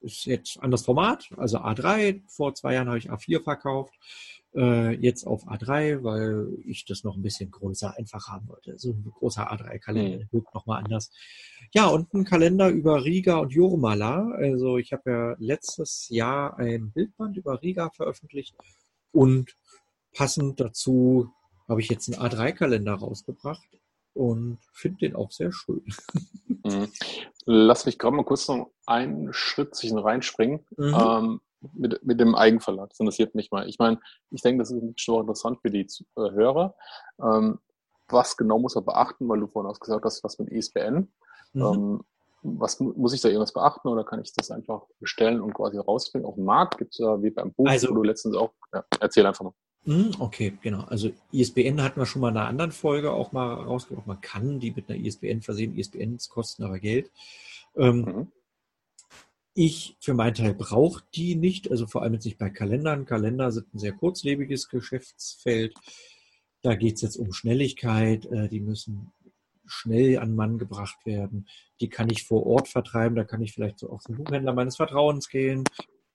ist 0.00 0.24
jetzt 0.24 0.58
anderes 0.62 0.84
Format, 0.84 1.30
also 1.36 1.58
A3. 1.58 2.22
Vor 2.28 2.54
zwei 2.54 2.74
Jahren 2.74 2.88
habe 2.88 2.98
ich 2.98 3.10
A4 3.10 3.42
verkauft, 3.42 3.94
äh, 4.54 4.94
jetzt 4.96 5.26
auf 5.26 5.46
A3, 5.46 6.02
weil 6.02 6.48
ich 6.64 6.84
das 6.84 7.04
noch 7.04 7.16
ein 7.16 7.22
bisschen 7.22 7.50
größer 7.50 7.96
einfach 7.96 8.28
haben 8.28 8.48
wollte. 8.48 8.78
So 8.78 8.90
ein 8.92 9.04
großer 9.04 9.52
A3-Kalender 9.52 10.24
mhm. 10.24 10.28
wirkt 10.30 10.54
nochmal 10.54 10.82
anders. 10.82 11.12
Ja, 11.72 11.86
und 11.86 12.12
ein 12.14 12.24
Kalender 12.24 12.68
über 12.68 13.04
Riga 13.04 13.38
und 13.38 13.52
Jurmala. 13.52 14.30
Also 14.32 14.78
ich 14.78 14.92
habe 14.92 15.10
ja 15.10 15.36
letztes 15.38 16.08
Jahr 16.08 16.58
ein 16.58 16.92
Bildband 16.92 17.36
über 17.36 17.62
Riga 17.62 17.90
veröffentlicht 17.90 18.56
und 19.12 19.56
passend 20.14 20.60
dazu 20.60 21.30
habe 21.68 21.80
ich 21.80 21.88
jetzt 21.88 22.12
einen 22.12 22.20
A3-Kalender 22.20 22.94
rausgebracht 22.94 23.79
und 24.14 24.58
finde 24.72 24.98
den 24.98 25.16
auch 25.16 25.30
sehr 25.30 25.52
schön. 25.52 25.82
Mhm. 26.46 26.88
Lass 27.46 27.86
mich 27.86 27.98
gerade 27.98 28.16
mal 28.16 28.24
kurz 28.24 28.46
noch 28.48 28.70
einen 28.86 29.32
Schritt 29.32 29.74
zwischen 29.74 29.98
reinspringen. 29.98 30.66
Mhm. 30.76 30.94
Ähm, 30.94 31.40
mit, 31.72 32.04
mit 32.04 32.20
dem 32.20 32.34
Eigenverlag. 32.34 32.90
Das 32.90 33.00
interessiert 33.00 33.34
mich 33.34 33.50
mal. 33.50 33.68
Ich 33.68 33.78
meine, 33.78 34.00
ich 34.30 34.42
denke, 34.42 34.62
das 34.62 34.70
ist 34.70 35.00
schon 35.00 35.20
interessant 35.20 35.60
für 35.60 35.70
die 35.70 35.86
äh, 36.16 36.30
Hörer. 36.30 36.74
Ähm, 37.22 37.58
was 38.08 38.36
genau 38.36 38.58
muss 38.58 38.76
er 38.76 38.82
beachten, 38.82 39.28
weil 39.28 39.40
du 39.40 39.46
vorhin 39.46 39.70
auch 39.70 39.78
gesagt 39.78 40.04
hast, 40.04 40.24
was 40.24 40.38
mit 40.38 40.50
ISBN. 40.50 41.12
Mhm. 41.52 41.62
Ähm, 41.62 42.04
was 42.42 42.80
muss 42.80 43.12
ich 43.12 43.20
da 43.20 43.28
irgendwas 43.28 43.52
beachten 43.52 43.88
oder 43.88 44.02
kann 44.02 44.22
ich 44.22 44.32
das 44.32 44.50
einfach 44.50 44.86
bestellen 44.98 45.42
und 45.42 45.52
quasi 45.52 45.76
rausbringen 45.76 46.26
auf 46.26 46.36
den 46.36 46.44
Markt? 46.44 46.78
Gibt 46.78 46.92
es 46.92 46.98
ja 46.98 47.22
wie 47.22 47.30
beim 47.30 47.52
Buch, 47.52 47.68
also, 47.68 47.90
wo 47.90 47.94
du 47.94 48.02
letztens 48.02 48.34
auch, 48.34 48.52
ja, 48.72 48.82
erzähl 48.98 49.26
einfach 49.26 49.44
mal. 49.44 49.52
Hm, 49.86 50.12
okay, 50.18 50.52
genau. 50.60 50.82
Also 50.84 51.10
ISBN 51.32 51.82
hatten 51.82 52.00
wir 52.00 52.06
schon 52.06 52.20
mal 52.20 52.30
in 52.30 52.36
einer 52.36 52.48
anderen 52.48 52.72
Folge 52.72 53.12
auch 53.12 53.32
mal 53.32 53.54
rausgebracht. 53.54 54.06
Man 54.06 54.20
kann 54.20 54.60
die 54.60 54.72
mit 54.72 54.90
einer 54.90 54.98
ISBN 54.98 55.40
versehen. 55.40 55.76
ISBNs 55.76 56.28
kosten 56.28 56.64
aber 56.64 56.78
Geld. 56.78 57.10
Ähm, 57.76 58.00
mhm. 58.00 58.32
Ich 59.54 59.96
für 60.00 60.14
meinen 60.14 60.34
Teil 60.34 60.54
brauche 60.54 61.02
die 61.14 61.34
nicht, 61.34 61.70
also 61.70 61.86
vor 61.86 62.02
allem 62.02 62.14
jetzt 62.14 62.24
nicht 62.24 62.38
bei 62.38 62.50
Kalendern. 62.50 63.04
Kalender 63.04 63.50
sind 63.52 63.74
ein 63.74 63.78
sehr 63.78 63.92
kurzlebiges 63.92 64.68
Geschäftsfeld. 64.68 65.74
Da 66.62 66.74
geht 66.74 66.96
es 66.96 67.02
jetzt 67.02 67.16
um 67.16 67.32
Schnelligkeit. 67.32 68.26
Äh, 68.26 68.48
die 68.48 68.60
müssen 68.60 69.12
schnell 69.66 70.18
an 70.18 70.34
Mann 70.34 70.58
gebracht 70.58 71.06
werden. 71.06 71.48
Die 71.80 71.88
kann 71.88 72.10
ich 72.10 72.24
vor 72.24 72.46
Ort 72.46 72.68
vertreiben. 72.68 73.16
Da 73.16 73.24
kann 73.24 73.42
ich 73.42 73.52
vielleicht 73.52 73.78
so 73.78 73.88
auf 73.88 74.04
den 74.04 74.16
Buchhändler 74.16 74.52
meines 74.52 74.76
Vertrauens 74.76 75.28
gehen 75.30 75.64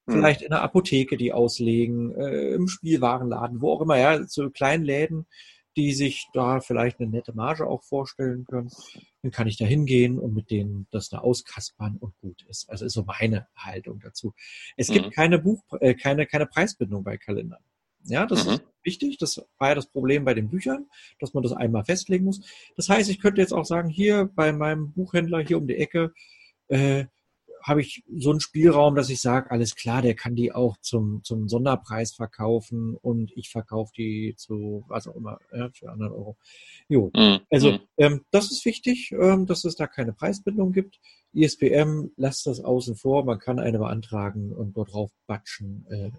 vielleicht 0.08 0.42
in 0.42 0.50
der 0.50 0.62
Apotheke 0.62 1.18
die 1.18 1.34
auslegen, 1.34 2.16
äh, 2.16 2.54
im 2.54 2.68
Spielwarenladen, 2.68 3.62
wo 3.62 3.72
auch 3.72 3.82
immer, 3.82 3.98
ja, 3.98 4.26
zu 4.28 4.50
kleinen 4.52 4.84
Läden, 4.84 5.26
die 5.78 5.94
sich 5.94 6.28
da 6.34 6.62
vielleicht 6.62 7.00
eine 7.00 7.10
nette 7.10 7.34
Marge 7.34 7.68
auch 7.68 7.84
vorstellen 7.84 8.46
können. 8.46 8.70
Dann 9.22 9.32
kann 9.32 9.48
ich 9.48 9.58
da 9.58 9.66
hingehen 9.66 10.20
und 10.20 10.34
mit 10.34 10.50
denen 10.50 10.88
das 10.92 11.10
da 11.10 11.20
auskaspern 11.20 11.98
und 11.98 12.18
gut 12.22 12.44
ist. 12.48 12.70
Also 12.70 12.86
ist 12.86 12.94
so 12.94 13.04
meine 13.04 13.48
Haltung 13.56 14.00
dazu. 14.00 14.34
Es 14.78 14.90
mhm. 14.90 14.94
gibt 14.94 15.14
keine 15.14 15.40
Buch, 15.40 15.62
äh, 15.82 15.94
keine, 15.94 16.26
keine 16.28 16.46
Preisbindung 16.46 17.04
bei 17.04 17.18
Kalendern. 17.18 17.64
Ja, 18.06 18.26
das 18.26 18.46
mhm. 18.46 18.54
ist 18.54 18.64
wichtig. 18.84 19.18
Das 19.18 19.44
war 19.58 19.70
ja 19.70 19.76
das 19.76 19.88
Problem 19.88 20.24
bei 20.24 20.34
den 20.34 20.50
Büchern, 20.50 20.86
dass 21.20 21.34
man 21.34 21.44
das 21.44 21.54
einmal 21.54 21.84
festlegen 21.84 22.26
muss. 22.26 22.42
Das 22.78 22.88
heißt, 22.88 23.10
ich 23.10 23.20
könnte 23.20 23.42
jetzt 23.42 23.54
auch 23.54 23.66
sagen, 23.66 23.90
hier 23.90 24.30
bei 24.34 24.54
meinem 24.54 24.94
Buchhändler 24.94 25.40
hier 25.40 25.58
um 25.58 25.68
die 25.68 25.78
Ecke, 25.78 26.14
äh, 26.68 27.06
habe 27.66 27.82
ich 27.82 28.04
so 28.16 28.30
einen 28.30 28.40
Spielraum, 28.40 28.94
dass 28.94 29.10
ich 29.10 29.20
sage, 29.20 29.50
alles 29.50 29.76
klar, 29.76 30.04
der 30.04 30.14
kann 30.14 30.36
die 30.36 30.54
auch 30.54 30.78
zum, 30.82 31.24
zum 31.24 31.50
Sonderpreis 31.50 32.14
verkaufen 32.14 32.96
und 32.96 33.32
ich 33.36 33.50
verkaufe 33.50 33.92
die 33.98 34.36
zu 34.38 34.86
was 34.88 35.08
auch 35.08 35.16
immer, 35.16 35.40
ja, 35.52 35.72
für 35.72 35.88
100 35.88 36.12
Euro. 36.12 36.38
Jo. 36.88 37.10
Mhm. 37.16 37.40
Also 37.50 37.72
mhm. 37.72 37.80
ähm, 37.98 38.22
das 38.30 38.52
ist 38.52 38.66
wichtig, 38.66 39.12
ähm, 39.20 39.48
dass 39.48 39.66
es 39.66 39.76
da 39.76 39.88
keine 39.88 40.14
Preisbindung 40.14 40.74
gibt. 40.74 41.00
ISPM, 41.34 42.12
lasst 42.18 42.46
das 42.46 42.60
außen 42.60 42.96
vor, 42.96 43.26
man 43.26 43.40
kann 43.40 43.60
eine 43.60 43.80
beantragen 43.80 44.54
und 44.54 44.78
dort 44.78 44.94
drauf 44.94 45.12
batschen. 45.26 45.88
Äh, 45.90 46.12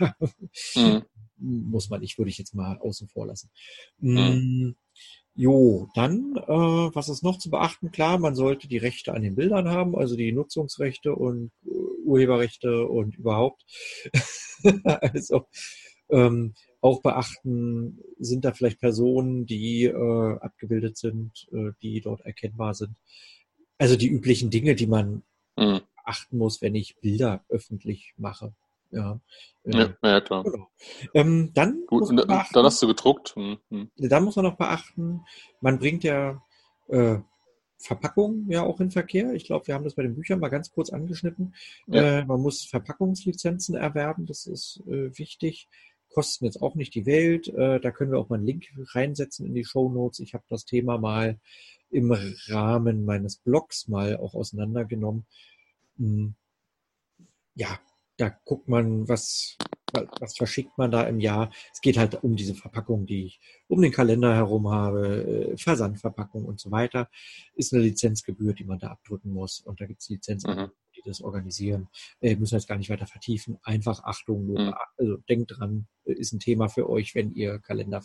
mhm. 0.76 1.02
Muss 1.38 1.90
man, 1.90 2.04
ich 2.04 2.18
würde 2.18 2.30
ich 2.30 2.38
jetzt 2.38 2.54
mal 2.54 2.78
außen 2.78 3.08
vor 3.08 3.26
lassen. 3.26 3.50
Mhm. 3.98 4.76
Jo, 5.36 5.88
dann, 5.94 6.36
äh, 6.36 6.94
was 6.94 7.08
ist 7.08 7.24
noch 7.24 7.38
zu 7.38 7.50
beachten? 7.50 7.90
Klar, 7.90 8.18
man 8.18 8.36
sollte 8.36 8.68
die 8.68 8.78
Rechte 8.78 9.12
an 9.14 9.22
den 9.22 9.34
Bildern 9.34 9.68
haben, 9.68 9.96
also 9.96 10.14
die 10.14 10.30
Nutzungsrechte 10.30 11.14
und 11.14 11.50
äh, 11.66 11.70
Urheberrechte 12.04 12.86
und 12.86 13.16
überhaupt. 13.16 13.64
also 14.84 15.46
ähm, 16.08 16.54
auch 16.80 17.02
beachten, 17.02 17.98
sind 18.18 18.44
da 18.44 18.52
vielleicht 18.52 18.78
Personen, 18.78 19.46
die 19.46 19.84
äh, 19.84 20.38
abgebildet 20.38 20.98
sind, 20.98 21.48
äh, 21.52 21.72
die 21.82 22.00
dort 22.00 22.20
erkennbar 22.20 22.74
sind. 22.74 22.94
Also 23.76 23.96
die 23.96 24.08
üblichen 24.08 24.50
Dinge, 24.50 24.76
die 24.76 24.86
man 24.86 25.24
mhm. 25.56 25.80
achten 26.04 26.38
muss, 26.38 26.62
wenn 26.62 26.76
ich 26.76 26.96
Bilder 27.00 27.44
öffentlich 27.48 28.12
mache. 28.16 28.54
Ja, 28.94 29.20
ja, 29.64 29.80
äh, 29.84 29.94
ja 30.02 30.20
klar. 30.20 30.44
Genau. 30.44 30.68
Ähm, 31.14 31.50
dann, 31.54 31.84
Gut, 31.86 32.08
beachten, 32.08 32.54
dann 32.54 32.64
hast 32.64 32.82
du 32.82 32.86
gedruckt. 32.86 33.34
Hm, 33.34 33.58
hm. 33.70 33.90
Dann 33.96 34.24
muss 34.24 34.36
man 34.36 34.44
noch 34.44 34.56
beachten, 34.56 35.22
man 35.60 35.78
bringt 35.78 36.04
ja 36.04 36.42
äh, 36.88 37.18
Verpackung 37.78 38.46
ja 38.48 38.62
auch 38.62 38.80
in 38.80 38.90
Verkehr. 38.90 39.34
Ich 39.34 39.44
glaube, 39.44 39.66
wir 39.66 39.74
haben 39.74 39.84
das 39.84 39.94
bei 39.94 40.02
den 40.02 40.14
Büchern 40.14 40.40
mal 40.40 40.48
ganz 40.48 40.70
kurz 40.70 40.90
angeschnitten. 40.90 41.54
Ja. 41.86 42.20
Äh, 42.20 42.24
man 42.24 42.40
muss 42.40 42.64
Verpackungslizenzen 42.64 43.74
erwerben, 43.74 44.26
das 44.26 44.46
ist 44.46 44.82
äh, 44.86 45.16
wichtig. 45.18 45.68
Kosten 46.08 46.44
jetzt 46.44 46.62
auch 46.62 46.76
nicht 46.76 46.94
die 46.94 47.06
Welt. 47.06 47.48
Äh, 47.48 47.80
da 47.80 47.90
können 47.90 48.12
wir 48.12 48.18
auch 48.18 48.28
mal 48.28 48.36
einen 48.36 48.46
Link 48.46 48.66
reinsetzen 48.92 49.44
in 49.44 49.54
die 49.54 49.64
Show 49.64 49.88
Notes. 49.88 50.20
Ich 50.20 50.32
habe 50.34 50.44
das 50.48 50.64
Thema 50.64 50.96
mal 50.98 51.40
im 51.90 52.16
Rahmen 52.46 53.04
meines 53.04 53.36
Blogs 53.36 53.88
mal 53.88 54.16
auch 54.16 54.34
auseinandergenommen. 54.34 55.26
Hm. 55.98 56.34
Ja, 57.54 57.78
da 58.16 58.28
guckt 58.44 58.68
man, 58.68 59.08
was, 59.08 59.56
was 60.20 60.36
verschickt 60.36 60.76
man 60.78 60.90
da 60.90 61.02
im 61.02 61.20
Jahr. 61.20 61.50
Es 61.72 61.80
geht 61.80 61.96
halt 61.96 62.22
um 62.22 62.36
diese 62.36 62.54
Verpackung, 62.54 63.06
die 63.06 63.26
ich 63.26 63.40
um 63.68 63.82
den 63.82 63.92
Kalender 63.92 64.34
herum 64.34 64.68
habe, 64.68 65.52
äh, 65.52 65.56
Versandverpackung 65.56 66.44
und 66.44 66.60
so 66.60 66.70
weiter. 66.70 67.08
Ist 67.54 67.72
eine 67.72 67.82
Lizenzgebühr, 67.82 68.54
die 68.54 68.64
man 68.64 68.78
da 68.78 68.88
abdrücken 68.88 69.32
muss. 69.32 69.60
Und 69.60 69.80
da 69.80 69.86
gibt 69.86 70.02
es 70.02 70.08
Lizenzen, 70.08 70.54
mhm. 70.54 70.70
die 70.96 71.02
das 71.04 71.20
organisieren. 71.20 71.88
Äh, 72.20 72.36
müssen 72.36 72.52
wir 72.52 72.58
jetzt 72.58 72.68
gar 72.68 72.78
nicht 72.78 72.90
weiter 72.90 73.06
vertiefen. 73.06 73.58
Einfach 73.62 74.04
Achtung, 74.04 74.46
nur, 74.46 74.60
mhm. 74.60 74.74
also 74.96 75.16
denkt 75.28 75.54
dran, 75.56 75.86
ist 76.04 76.32
ein 76.32 76.40
Thema 76.40 76.68
für 76.68 76.88
euch, 76.88 77.14
wenn 77.14 77.32
ihr 77.32 77.58
Kalender 77.58 78.02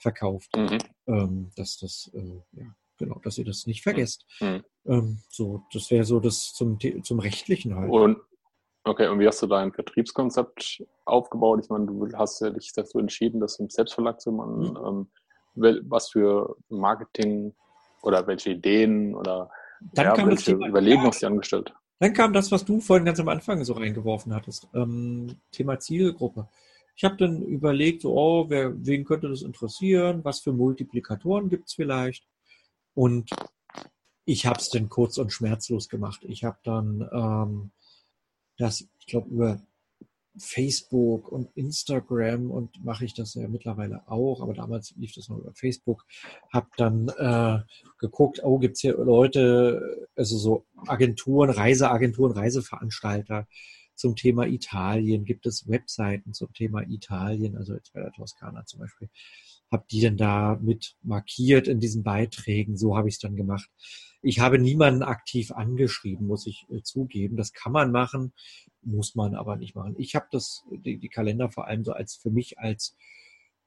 verkauft, 0.00 0.50
mhm. 0.56 0.78
ähm, 1.06 1.50
dass 1.56 1.78
das, 1.78 2.10
äh, 2.14 2.40
ja, 2.52 2.74
genau, 2.98 3.20
dass 3.22 3.38
ihr 3.38 3.44
das 3.44 3.66
nicht 3.66 3.82
vergesst. 3.82 4.26
Mhm. 4.40 4.64
Ähm, 4.86 5.18
so, 5.28 5.62
das 5.72 5.90
wäre 5.90 6.04
so 6.04 6.20
das 6.20 6.52
zum, 6.52 6.78
zum 7.02 7.18
Rechtlichen 7.20 7.74
halt. 7.74 7.90
Und 7.90 8.18
Okay, 8.86 9.08
und 9.08 9.18
wie 9.18 9.26
hast 9.26 9.42
du 9.42 9.48
dein 9.48 9.72
Vertriebskonzept 9.72 10.84
aufgebaut? 11.06 11.58
Ich 11.60 11.68
meine, 11.68 11.86
du 11.86 12.08
hast 12.16 12.40
ja 12.40 12.50
dich 12.50 12.72
dazu 12.72 13.00
entschieden, 13.00 13.40
das 13.40 13.58
im 13.58 13.68
Selbstverlag 13.68 14.20
zu 14.20 14.30
machen. 14.30 14.60
Mhm. 14.60 15.08
Ähm, 15.56 15.80
was 15.88 16.10
für 16.10 16.56
Marketing 16.68 17.52
oder 18.02 18.24
welche 18.28 18.50
Ideen 18.50 19.16
oder 19.16 19.50
Dann 19.92 20.06
ja, 20.06 20.12
kam 20.12 20.28
welche 20.28 20.52
Thema, 20.52 20.68
Überlegungen 20.68 21.08
hast 21.08 21.20
du 21.20 21.26
angestellt? 21.26 21.74
Dann 21.98 22.12
kam 22.12 22.32
das, 22.32 22.52
was 22.52 22.64
du 22.64 22.78
vorhin 22.78 23.06
ganz 23.06 23.18
am 23.18 23.28
Anfang 23.28 23.64
so 23.64 23.72
reingeworfen 23.72 24.32
hattest. 24.32 24.68
Ähm, 24.72 25.34
Thema 25.50 25.80
Zielgruppe. 25.80 26.46
Ich 26.94 27.02
habe 27.02 27.16
dann 27.16 27.42
überlegt, 27.42 28.02
so, 28.02 28.16
oh, 28.16 28.48
wer, 28.48 28.72
wen 28.86 29.04
könnte 29.04 29.28
das 29.28 29.42
interessieren? 29.42 30.24
Was 30.24 30.40
für 30.40 30.52
Multiplikatoren 30.52 31.48
gibt 31.48 31.66
es 31.66 31.74
vielleicht? 31.74 32.24
Und 32.94 33.30
ich 34.24 34.46
habe 34.46 34.60
es 34.60 34.68
dann 34.68 34.88
kurz 34.88 35.18
und 35.18 35.32
schmerzlos 35.32 35.88
gemacht. 35.88 36.20
Ich 36.22 36.44
habe 36.44 36.58
dann 36.62 37.08
ähm, 37.12 37.70
das, 38.58 38.88
ich 39.00 39.06
glaube, 39.06 39.28
über 39.30 39.60
Facebook 40.38 41.30
und 41.32 41.48
Instagram 41.54 42.50
und 42.50 42.84
mache 42.84 43.04
ich 43.04 43.14
das 43.14 43.34
ja 43.34 43.48
mittlerweile 43.48 44.06
auch, 44.08 44.42
aber 44.42 44.54
damals 44.54 44.94
lief 44.96 45.14
das 45.14 45.28
noch 45.28 45.38
über 45.38 45.54
Facebook. 45.54 46.04
Hab 46.52 46.76
dann 46.76 47.08
äh, 47.08 47.60
geguckt, 47.98 48.40
oh, 48.42 48.58
gibt's 48.58 48.80
hier 48.80 48.96
Leute, 48.98 50.08
also 50.14 50.36
so 50.36 50.66
Agenturen, 50.86 51.50
Reiseagenturen, 51.50 52.32
Reiseveranstalter 52.32 53.46
zum 53.94 54.14
Thema 54.14 54.46
Italien, 54.46 55.24
gibt 55.24 55.46
es 55.46 55.68
Webseiten 55.68 56.34
zum 56.34 56.52
Thema 56.52 56.82
Italien, 56.82 57.56
also 57.56 57.72
jetzt 57.74 57.94
bei 57.94 58.00
der 58.00 58.12
Toskana 58.12 58.66
zum 58.66 58.80
Beispiel. 58.80 59.08
Hab 59.70 59.88
die 59.88 60.00
dann 60.00 60.16
da 60.16 60.58
mit 60.60 60.96
markiert 61.02 61.66
in 61.66 61.80
diesen 61.80 62.02
Beiträgen, 62.02 62.76
so 62.76 62.96
habe 62.96 63.08
ich 63.08 63.14
es 63.14 63.20
dann 63.20 63.36
gemacht. 63.36 63.68
Ich 64.26 64.40
habe 64.40 64.58
niemanden 64.58 65.04
aktiv 65.04 65.52
angeschrieben, 65.52 66.26
muss 66.26 66.48
ich 66.48 66.66
äh, 66.68 66.82
zugeben. 66.82 67.36
Das 67.36 67.52
kann 67.52 67.70
man 67.70 67.92
machen, 67.92 68.32
muss 68.82 69.14
man 69.14 69.36
aber 69.36 69.54
nicht 69.54 69.76
machen. 69.76 69.94
Ich 69.98 70.16
habe 70.16 70.26
das, 70.32 70.64
die, 70.68 70.98
die 70.98 71.08
Kalender 71.08 71.48
vor 71.48 71.68
allem 71.68 71.84
so 71.84 71.92
als 71.92 72.16
für 72.16 72.30
mich 72.30 72.58
als 72.58 72.96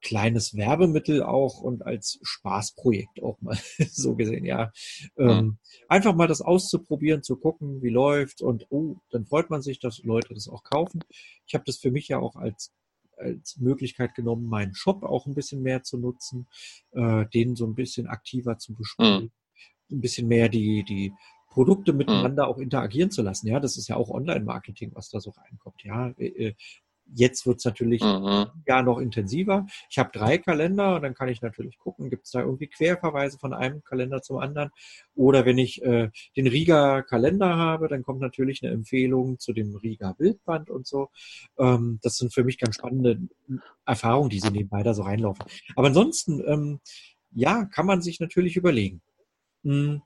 kleines 0.01 0.57
Werbemittel 0.57 1.23
auch 1.23 1.61
und 1.61 1.85
als 1.85 2.19
Spaßprojekt 2.23 3.23
auch 3.23 3.39
mal 3.39 3.57
so 3.89 4.15
gesehen, 4.15 4.43
ja. 4.43 4.73
Ähm, 5.17 5.59
einfach 5.87 6.13
mal 6.13 6.27
das 6.27 6.41
auszuprobieren, 6.41 7.23
zu 7.23 7.37
gucken, 7.37 7.81
wie 7.81 7.89
läuft 7.89 8.41
und 8.41 8.67
oh, 8.69 8.97
dann 9.11 9.25
freut 9.25 9.49
man 9.49 9.61
sich, 9.61 9.79
dass 9.79 10.03
Leute 10.03 10.33
das 10.33 10.49
auch 10.49 10.63
kaufen. 10.63 10.99
Ich 11.47 11.53
habe 11.53 11.63
das 11.65 11.77
für 11.77 11.91
mich 11.91 12.09
ja 12.09 12.19
auch 12.19 12.35
als 12.35 12.73
als 13.15 13.57
Möglichkeit 13.57 14.13
genommen, 14.13 14.45
meinen 14.45 14.73
Shop 14.75 15.03
auch 15.03 15.25
ein 15.25 15.35
bisschen 15.35 15.61
mehr 15.61 15.83
zu 15.83 15.97
nutzen, 15.97 16.47
äh, 16.91 17.25
den 17.33 17.55
so 17.55 17.65
ein 17.65 17.75
bisschen 17.75 18.07
aktiver 18.07 18.57
zu 18.57 18.73
bespielen. 18.73 19.23
Mhm 19.23 19.31
ein 19.91 20.01
bisschen 20.01 20.27
mehr 20.27 20.49
die, 20.49 20.83
die 20.83 21.13
Produkte 21.49 21.93
miteinander 21.93 22.45
mhm. 22.45 22.49
auch 22.49 22.57
interagieren 22.59 23.11
zu 23.11 23.21
lassen. 23.21 23.47
Ja, 23.47 23.59
das 23.59 23.77
ist 23.77 23.87
ja 23.87 23.95
auch 23.95 24.09
Online-Marketing, 24.09 24.91
was 24.93 25.09
da 25.09 25.19
so 25.19 25.31
reinkommt. 25.31 25.83
Ja, 25.83 26.09
äh, 26.17 26.27
äh, 26.27 26.53
jetzt 27.13 27.45
wird's 27.45 27.65
natürlich 27.65 28.01
mhm. 28.01 28.47
ja 28.67 28.81
noch 28.81 28.99
intensiver. 28.99 29.65
Ich 29.89 29.97
habe 29.97 30.11
drei 30.13 30.37
Kalender 30.37 30.95
und 30.95 31.01
dann 31.01 31.13
kann 31.13 31.29
ich 31.29 31.41
natürlich 31.41 31.77
gucken, 31.77 32.09
gibt 32.09 32.25
es 32.25 32.31
da 32.31 32.41
irgendwie 32.41 32.67
Querverweise 32.67 33.37
von 33.39 33.53
einem 33.53 33.83
Kalender 33.83 34.21
zum 34.21 34.37
anderen. 34.37 34.69
Oder 35.15 35.45
wenn 35.45 35.57
ich 35.57 35.81
äh, 35.83 36.09
den 36.35 36.47
Riga 36.47 37.01
Kalender 37.01 37.57
habe, 37.57 37.87
dann 37.87 38.03
kommt 38.03 38.21
natürlich 38.21 38.63
eine 38.63 38.71
Empfehlung 38.73 39.39
zu 39.39 39.53
dem 39.53 39.75
Riga 39.75 40.13
Bildband 40.13 40.69
und 40.69 40.87
so. 40.87 41.09
Ähm, 41.57 41.99
das 42.03 42.17
sind 42.17 42.33
für 42.33 42.43
mich 42.43 42.59
ganz 42.59 42.75
spannende 42.75 43.19
Erfahrungen, 43.85 44.29
die 44.29 44.39
so 44.39 44.49
nebenbei 44.49 44.83
da 44.83 44.93
so 44.93 45.03
reinlaufen. 45.03 45.45
Aber 45.75 45.87
ansonsten, 45.87 46.43
ähm, 46.45 46.79
ja, 47.31 47.65
kann 47.65 47.85
man 47.85 48.01
sich 48.01 48.19
natürlich 48.19 48.55
überlegen. 48.55 49.01
Hm. 49.63 50.01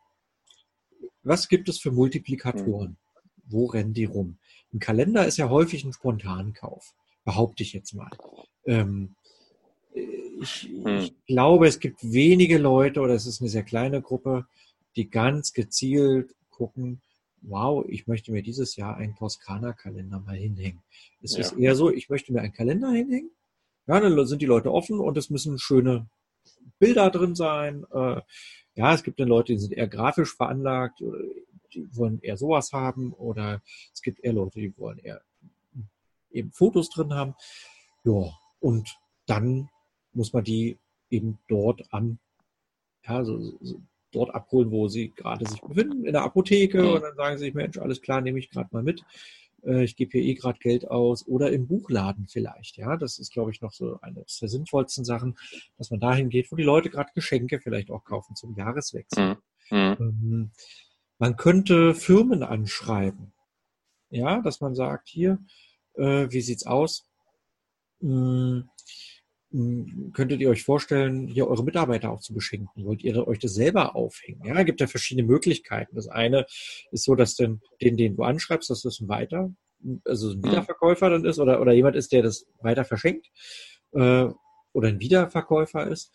Was 1.23 1.47
gibt 1.47 1.69
es 1.69 1.79
für 1.79 1.91
Multiplikatoren? 1.91 2.97
Wo 3.45 3.67
rennen 3.67 3.93
die 3.93 4.05
rum? 4.05 4.37
Ein 4.73 4.79
Kalender 4.79 5.25
ist 5.25 5.37
ja 5.37 5.49
häufig 5.49 5.83
ein 5.83 5.93
Spontankauf, 5.93 6.93
behaupte 7.23 7.63
ich 7.63 7.73
jetzt 7.73 7.93
mal. 7.93 8.09
Ähm, 8.65 9.15
ich, 9.93 10.63
hm. 10.63 10.97
ich, 10.97 11.13
glaube, 11.27 11.67
es 11.67 11.79
gibt 11.79 11.99
wenige 12.01 12.57
Leute 12.57 12.99
oder 13.01 13.13
es 13.13 13.25
ist 13.25 13.41
eine 13.41 13.49
sehr 13.49 13.63
kleine 13.63 14.01
Gruppe, 14.01 14.47
die 14.95 15.09
ganz 15.09 15.53
gezielt 15.53 16.35
gucken, 16.49 17.01
wow, 17.41 17.85
ich 17.87 18.07
möchte 18.07 18.31
mir 18.31 18.41
dieses 18.41 18.75
Jahr 18.75 18.97
einen 18.97 19.15
Toskana-Kalender 19.15 20.19
mal 20.19 20.35
hinhängen. 20.35 20.81
Es 21.21 21.33
ja. 21.33 21.39
ist 21.39 21.53
eher 21.53 21.75
so, 21.75 21.91
ich 21.91 22.09
möchte 22.09 22.31
mir 22.33 22.41
einen 22.41 22.53
Kalender 22.53 22.91
hinhängen. 22.91 23.31
Ja, 23.85 23.99
dann 23.99 24.27
sind 24.27 24.41
die 24.41 24.47
Leute 24.47 24.71
offen 24.71 24.99
und 24.99 25.17
es 25.17 25.29
müssen 25.29 25.59
schöne 25.59 26.07
Bilder 26.79 27.09
drin 27.09 27.35
sein. 27.35 27.85
Äh, 27.91 28.21
ja, 28.75 28.93
es 28.93 29.03
gibt 29.03 29.19
dann 29.19 29.27
Leute, 29.27 29.53
die 29.53 29.59
sind 29.59 29.73
eher 29.73 29.87
grafisch 29.87 30.35
veranlagt, 30.35 30.99
die 31.73 31.87
wollen 31.95 32.19
eher 32.21 32.37
sowas 32.37 32.71
haben 32.73 33.13
oder 33.13 33.61
es 33.93 34.01
gibt 34.01 34.23
eher 34.23 34.33
Leute, 34.33 34.59
die 34.59 34.77
wollen 34.77 34.99
eher 34.99 35.21
eben 36.31 36.51
Fotos 36.51 36.89
drin 36.89 37.13
haben. 37.13 37.35
Ja, 38.03 38.31
und 38.59 38.97
dann 39.25 39.69
muss 40.13 40.33
man 40.33 40.43
die 40.43 40.77
eben 41.09 41.39
dort 41.47 41.93
an, 41.93 42.19
ja, 43.05 43.23
so, 43.23 43.37
so 43.61 43.81
dort 44.11 44.33
abholen, 44.33 44.71
wo 44.71 44.87
sie 44.87 45.09
gerade 45.09 45.45
sich 45.47 45.61
befinden, 45.61 46.05
in 46.05 46.13
der 46.13 46.23
Apotheke 46.23 46.81
mhm. 46.81 46.89
und 46.89 47.01
dann 47.01 47.15
sagen 47.15 47.37
sie 47.37 47.45
sich, 47.45 47.53
Mensch, 47.53 47.77
alles 47.77 48.01
klar, 48.01 48.21
nehme 48.21 48.39
ich 48.39 48.49
gerade 48.49 48.69
mal 48.71 48.83
mit 48.83 49.03
äh, 49.65 49.83
ich 49.83 49.95
gebe 49.95 50.11
hier 50.11 50.23
eh 50.23 50.33
gerade 50.35 50.59
Geld 50.59 50.89
aus 50.89 51.27
oder 51.27 51.51
im 51.51 51.67
Buchladen 51.67 52.27
vielleicht. 52.27 52.77
Ja, 52.77 52.97
das 52.97 53.19
ist, 53.19 53.33
glaube 53.33 53.51
ich, 53.51 53.61
noch 53.61 53.71
so 53.71 53.99
eine 54.01 54.25
der 54.41 54.49
sinnvollsten 54.49 55.05
Sachen, 55.05 55.37
dass 55.77 55.91
man 55.91 55.99
dahin 55.99 56.29
geht, 56.29 56.51
wo 56.51 56.55
die 56.55 56.63
Leute 56.63 56.89
gerade 56.89 57.11
Geschenke 57.13 57.59
vielleicht 57.59 57.91
auch 57.91 58.03
kaufen 58.03 58.35
zum 58.35 58.55
Jahreswechsel. 58.55 59.37
Mhm. 59.69 59.77
mhm. 59.77 59.97
Ähm, 59.99 60.51
man 61.19 61.37
könnte 61.37 61.95
Firmen 61.95 62.43
anschreiben. 62.43 63.33
Ja, 64.09 64.41
dass 64.41 64.61
man 64.61 64.75
sagt, 64.75 65.07
hier, 65.07 65.39
äh, 65.93 66.27
wie 66.29 66.41
sieht's 66.41 66.65
aus? 66.65 67.09
Hm, 68.01 68.69
könntet 70.13 70.41
ihr 70.41 70.49
euch 70.49 70.63
vorstellen, 70.63 71.27
hier 71.27 71.47
eure 71.47 71.63
Mitarbeiter 71.63 72.11
auch 72.11 72.21
zu 72.21 72.33
beschenken? 72.33 72.85
Wollt 72.85 73.03
ihr 73.03 73.27
euch 73.27 73.37
das 73.39 73.53
selber 73.53 73.95
aufhängen? 73.95 74.41
Ja, 74.45 74.63
gibt 74.63 74.81
ja 74.81 74.87
verschiedene 74.87 75.27
Möglichkeiten. 75.27 75.95
Das 75.95 76.07
eine 76.07 76.45
ist 76.91 77.03
so, 77.03 77.13
dass 77.13 77.35
den, 77.35 77.61
den, 77.81 77.95
den 77.95 78.15
du 78.15 78.23
anschreibst, 78.23 78.69
dass 78.71 78.81
das 78.81 78.99
ein 78.99 79.09
weiter, 79.09 79.53
also 80.05 80.31
ein 80.31 80.39
mhm. 80.39 80.45
Wiederverkäufer 80.45 81.09
dann 81.11 81.25
ist 81.25 81.39
oder, 81.39 81.61
oder 81.61 81.73
jemand 81.73 81.95
ist, 81.95 82.11
der 82.11 82.23
das 82.23 82.47
weiter 82.61 82.83
verschenkt 82.83 83.29
äh, 83.91 84.27
oder 84.73 84.87
ein 84.87 84.99
Wiederverkäufer 84.99 85.87
ist. 85.87 86.11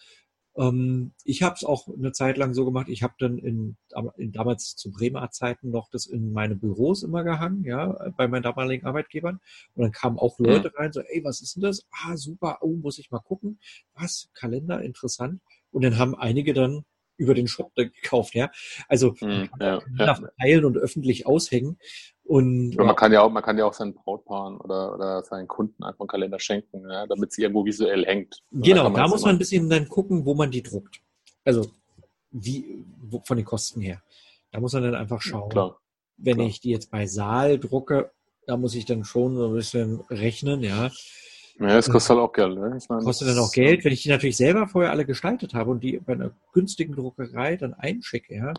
Ähm, 0.58 1.12
ich 1.24 1.42
habe 1.42 1.54
es 1.54 1.64
auch 1.64 1.88
eine 1.88 2.12
Zeit 2.12 2.36
lang 2.36 2.52
so 2.52 2.64
gemacht. 2.64 2.88
Ich 2.88 3.02
habe 3.02 3.14
dann 3.18 3.38
in, 3.38 3.76
in, 4.16 4.32
damals 4.32 4.74
zu 4.74 4.90
Bremer 4.90 5.30
Zeiten 5.30 5.70
noch 5.70 5.88
das 5.88 6.06
in 6.06 6.32
meine 6.32 6.56
Büros 6.56 7.04
immer 7.04 7.22
gehangen, 7.22 7.64
ja, 7.64 8.10
bei 8.16 8.26
meinen 8.26 8.42
damaligen 8.42 8.86
Arbeitgebern. 8.86 9.40
Und 9.74 9.82
dann 9.82 9.92
kamen 9.92 10.18
auch 10.18 10.38
Leute 10.38 10.72
rein, 10.76 10.92
so, 10.92 11.00
ey, 11.00 11.22
was 11.24 11.40
ist 11.40 11.56
denn 11.56 11.62
das? 11.62 11.86
Ah, 11.90 12.16
super, 12.16 12.58
oh, 12.60 12.74
muss 12.74 12.98
ich 12.98 13.10
mal 13.10 13.20
gucken. 13.20 13.58
Was? 13.94 14.28
Kalender, 14.34 14.82
interessant. 14.82 15.40
Und 15.70 15.84
dann 15.84 15.96
haben 15.96 16.14
einige 16.16 16.54
dann 16.54 16.84
über 17.18 17.34
den 17.34 17.48
Shop 17.48 17.74
gekauft, 17.74 18.34
ja. 18.34 18.50
Also 18.88 19.14
hm, 19.18 19.50
ja, 19.60 19.80
ja. 19.98 20.14
verteilen 20.14 20.64
und 20.64 20.78
öffentlich 20.78 21.26
aushängen. 21.26 21.78
Und 22.24 22.72
ja, 22.72 22.84
man 22.84 22.96
kann 22.96 23.12
ja 23.12 23.22
auch, 23.22 23.30
man 23.30 23.42
kann 23.42 23.58
ja 23.58 23.64
auch 23.64 23.72
seinen 23.72 23.94
Brautpaaren 23.94 24.58
oder, 24.58 24.94
oder 24.94 25.22
seinen 25.24 25.48
Kunden 25.48 25.82
einfach 25.82 26.00
einen 26.00 26.08
Kalender 26.08 26.38
schenken, 26.38 26.88
ja, 26.88 27.06
damit 27.06 27.32
sie 27.32 27.42
irgendwo 27.42 27.64
visuell 27.64 28.04
hängt. 28.04 28.42
Genau, 28.52 28.90
da 28.90 29.08
muss 29.08 29.22
man 29.22 29.36
ein 29.36 29.38
bisschen 29.38 29.68
dann 29.68 29.88
gucken, 29.88 30.24
wo 30.24 30.34
man 30.34 30.50
die 30.50 30.62
druckt. 30.62 31.00
Also 31.44 31.66
wie 32.30 32.84
wo, 33.02 33.22
von 33.24 33.36
den 33.36 33.46
Kosten 33.46 33.80
her. 33.80 34.02
Da 34.52 34.60
muss 34.60 34.72
man 34.74 34.82
dann 34.82 34.94
einfach 34.94 35.20
schauen. 35.22 35.48
Klar, 35.48 35.80
wenn 36.16 36.36
klar. 36.36 36.48
ich 36.48 36.60
die 36.60 36.70
jetzt 36.70 36.90
bei 36.90 37.06
Saal 37.06 37.58
drucke, 37.58 38.10
da 38.46 38.56
muss 38.56 38.74
ich 38.74 38.84
dann 38.84 39.04
schon 39.04 39.36
so 39.36 39.48
ein 39.48 39.54
bisschen 39.54 40.00
rechnen, 40.10 40.62
ja. 40.62 40.90
Ja, 41.60 41.68
das 41.68 41.90
kostet 41.90 42.10
halt 42.10 42.20
auch 42.20 42.32
Geld. 42.32 42.56
Ne? 42.56 42.78
Meine, 42.88 43.02
kostet 43.02 43.28
dann 43.28 43.38
auch 43.38 43.52
Geld, 43.52 43.84
wenn 43.84 43.92
ich 43.92 44.02
die 44.02 44.10
natürlich 44.10 44.36
selber 44.36 44.68
vorher 44.68 44.90
alle 44.92 45.04
gestaltet 45.04 45.54
habe 45.54 45.70
und 45.70 45.82
die 45.82 45.98
bei 45.98 46.12
einer 46.12 46.30
günstigen 46.52 46.94
Druckerei 46.94 47.56
dann 47.56 47.74
einschicke, 47.74 48.34
ja. 48.34 48.54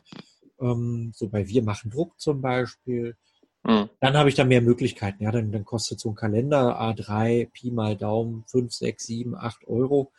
Ähm, 0.59 1.11
so 1.15 1.29
bei 1.29 1.47
Wir 1.47 1.63
machen 1.63 1.91
Druck 1.91 2.19
zum 2.19 2.41
Beispiel 2.41 3.15
Mhm. 3.63 3.89
Dann 3.99 4.17
habe 4.17 4.29
ich 4.29 4.35
da 4.35 4.45
mehr 4.45 4.61
Möglichkeiten. 4.61 5.23
Ja, 5.23 5.31
dann, 5.31 5.51
dann 5.51 5.65
kostet 5.65 5.99
so 5.99 6.09
ein 6.09 6.15
Kalender 6.15 6.79
A3, 6.81 7.49
Pi 7.51 7.71
mal 7.71 7.95
Daumen, 7.95 8.43
5, 8.47 8.73
6, 8.73 9.05
7, 9.05 9.35
8 9.35 9.67
Euro. 9.67 10.11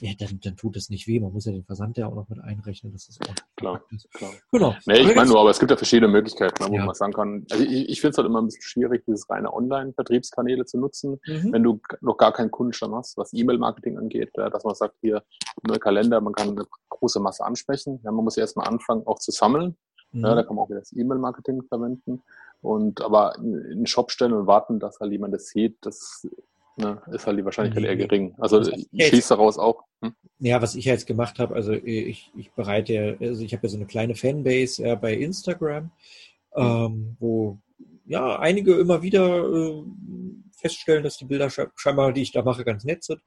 Ja, 0.00 0.12
dann, 0.18 0.38
dann 0.42 0.56
tut 0.56 0.76
es 0.76 0.90
nicht 0.90 1.08
weh. 1.08 1.18
Man 1.18 1.32
muss 1.32 1.46
ja 1.46 1.52
den 1.52 1.64
Versand 1.64 1.96
ja 1.96 2.06
auch 2.06 2.14
noch 2.14 2.28
mit 2.28 2.38
einrechnen. 2.40 2.92
Das 2.92 3.08
ist 3.08 3.20
auch 3.22 3.34
klar, 3.56 3.82
klar. 4.12 4.30
Genau. 4.52 4.74
Nee, 4.86 5.00
ich 5.00 5.16
meine 5.16 5.30
nur, 5.30 5.40
aber 5.40 5.50
es 5.50 5.58
gibt 5.58 5.70
ja 5.70 5.76
verschiedene 5.76 6.08
Möglichkeiten, 6.12 6.62
ne, 6.62 6.70
wo 6.70 6.74
ja. 6.76 6.84
man 6.84 6.94
sagen 6.94 7.12
kann. 7.12 7.46
Also 7.50 7.64
ich, 7.64 7.88
ich 7.88 8.00
finde 8.00 8.12
es 8.12 8.18
halt 8.18 8.26
immer 8.26 8.40
ein 8.40 8.46
bisschen 8.46 8.62
schwierig, 8.62 9.04
dieses 9.06 9.28
reine 9.28 9.52
Online-Vertriebskanäle 9.52 10.66
zu 10.66 10.78
nutzen, 10.78 11.18
mhm. 11.26 11.52
wenn 11.52 11.62
du 11.62 11.80
noch 12.00 12.16
gar 12.16 12.32
keinen 12.32 12.50
Kundenstamm 12.50 12.94
hast, 12.94 13.16
was 13.16 13.32
E-Mail-Marketing 13.32 13.98
angeht, 13.98 14.30
dass 14.34 14.64
man 14.64 14.74
sagt, 14.74 14.94
hier, 15.00 15.22
neue 15.66 15.78
Kalender, 15.78 16.20
man 16.20 16.34
kann 16.34 16.50
eine 16.50 16.66
große 16.90 17.20
Masse 17.20 17.44
ansprechen. 17.44 18.00
Ja, 18.04 18.12
man 18.12 18.24
muss 18.24 18.36
ja 18.36 18.42
erstmal 18.42 18.68
anfangen, 18.68 19.06
auch 19.06 19.18
zu 19.18 19.32
sammeln. 19.32 19.76
Mhm. 20.12 20.24
Ja, 20.24 20.34
da 20.34 20.42
kann 20.42 20.56
man 20.56 20.64
auch 20.64 20.70
wieder 20.70 20.80
das 20.80 20.92
E-Mail-Marketing 20.92 21.62
verwenden. 21.62 22.22
Und 22.60 23.02
aber 23.02 23.36
in 23.36 23.52
den 23.52 23.86
Shop 23.86 24.10
stellen 24.10 24.32
und 24.32 24.46
warten, 24.46 24.80
dass 24.80 24.98
halt 25.00 25.12
jemand 25.12 25.34
das 25.34 25.46
sieht, 25.46 25.78
das 25.82 26.26
ne, 26.78 27.02
ist 27.12 27.26
halt 27.26 27.38
die 27.38 27.44
Wahrscheinlichkeit 27.44 27.84
eher 27.84 27.96
gering. 27.96 28.34
Also 28.38 28.60
ich 28.60 29.06
schließe 29.06 29.30
daraus 29.30 29.58
auch. 29.58 29.84
Hm? 30.02 30.14
Ja, 30.38 30.62
was 30.62 30.74
ich 30.74 30.84
jetzt 30.84 31.06
gemacht 31.06 31.38
habe, 31.38 31.54
also 31.54 31.72
ich, 31.72 32.30
ich 32.36 32.52
bereite, 32.52 33.16
also 33.20 33.42
ich 33.42 33.52
habe 33.52 33.66
ja 33.66 33.70
so 33.70 33.76
eine 33.76 33.86
kleine 33.86 34.14
Fanbase 34.14 34.86
ja, 34.86 34.94
bei 34.94 35.14
Instagram, 35.14 35.90
hm. 36.52 36.64
ähm, 36.64 37.16
wo 37.18 37.58
ja 38.06 38.38
einige 38.38 38.74
immer 38.74 39.02
wieder 39.02 39.44
äh, 39.44 39.82
feststellen, 40.52 41.04
dass 41.04 41.18
die 41.18 41.26
Bilder 41.26 41.50
scheinbar, 41.76 42.12
die 42.12 42.22
ich 42.22 42.32
da 42.32 42.42
mache, 42.42 42.64
ganz 42.64 42.84
nett 42.84 43.04
sind. 43.04 43.20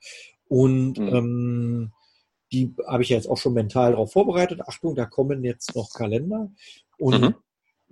Und 0.48 0.98
hm. 0.98 1.08
ähm, 1.08 1.92
die 2.52 2.74
habe 2.86 3.04
ich 3.04 3.10
ja 3.10 3.16
jetzt 3.16 3.30
auch 3.30 3.38
schon 3.38 3.54
mental 3.54 3.92
darauf 3.92 4.12
vorbereitet. 4.12 4.62
Achtung, 4.68 4.96
da 4.96 5.06
kommen 5.06 5.44
jetzt 5.44 5.76
noch 5.76 5.94
Kalender. 5.94 6.52
Und 6.98 7.22
mhm. 7.22 7.36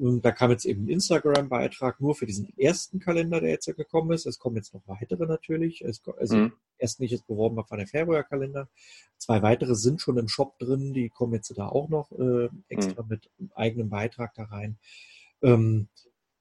Da 0.02 0.32
kam 0.32 0.52
jetzt 0.52 0.64
eben 0.64 0.86
ein 0.86 0.90
Instagram-Beitrag 0.90 2.00
nur 2.00 2.16
für 2.16 2.26
diesen 2.26 2.58
ersten 2.58 3.00
Kalender, 3.00 3.42
der 3.42 3.50
jetzt 3.50 3.66
ja 3.66 3.74
gekommen 3.74 4.12
ist. 4.12 4.26
Es 4.26 4.40
kommen 4.40 4.56
jetzt 4.56 4.74
noch 4.74 4.82
weitere 4.86 5.26
natürlich. 5.26 5.82
Es, 5.82 6.02
also 6.18 6.38
mhm. 6.38 6.54
erst 6.78 7.02
nicht 7.02 7.12
jetzt 7.12 7.28
beworben 7.28 7.58
war 7.58 7.78
der 7.78 7.86
Färöer-Kalender. 7.86 8.70
Zwei 9.18 9.42
weitere 9.42 9.76
sind 9.76 10.00
schon 10.00 10.18
im 10.18 10.30
Shop 10.30 10.58
drin, 10.58 10.94
die 10.94 11.10
kommen 11.10 11.34
jetzt 11.34 11.52
da 11.58 11.68
auch 11.68 11.90
noch 11.90 12.14
äh, 12.14 12.48
extra 12.70 13.04
mhm. 13.04 13.10
mit 13.10 13.30
eigenem 13.56 13.90
Beitrag 13.90 14.34
da 14.36 14.44
rein. 14.44 14.78
Ähm, 15.42 15.90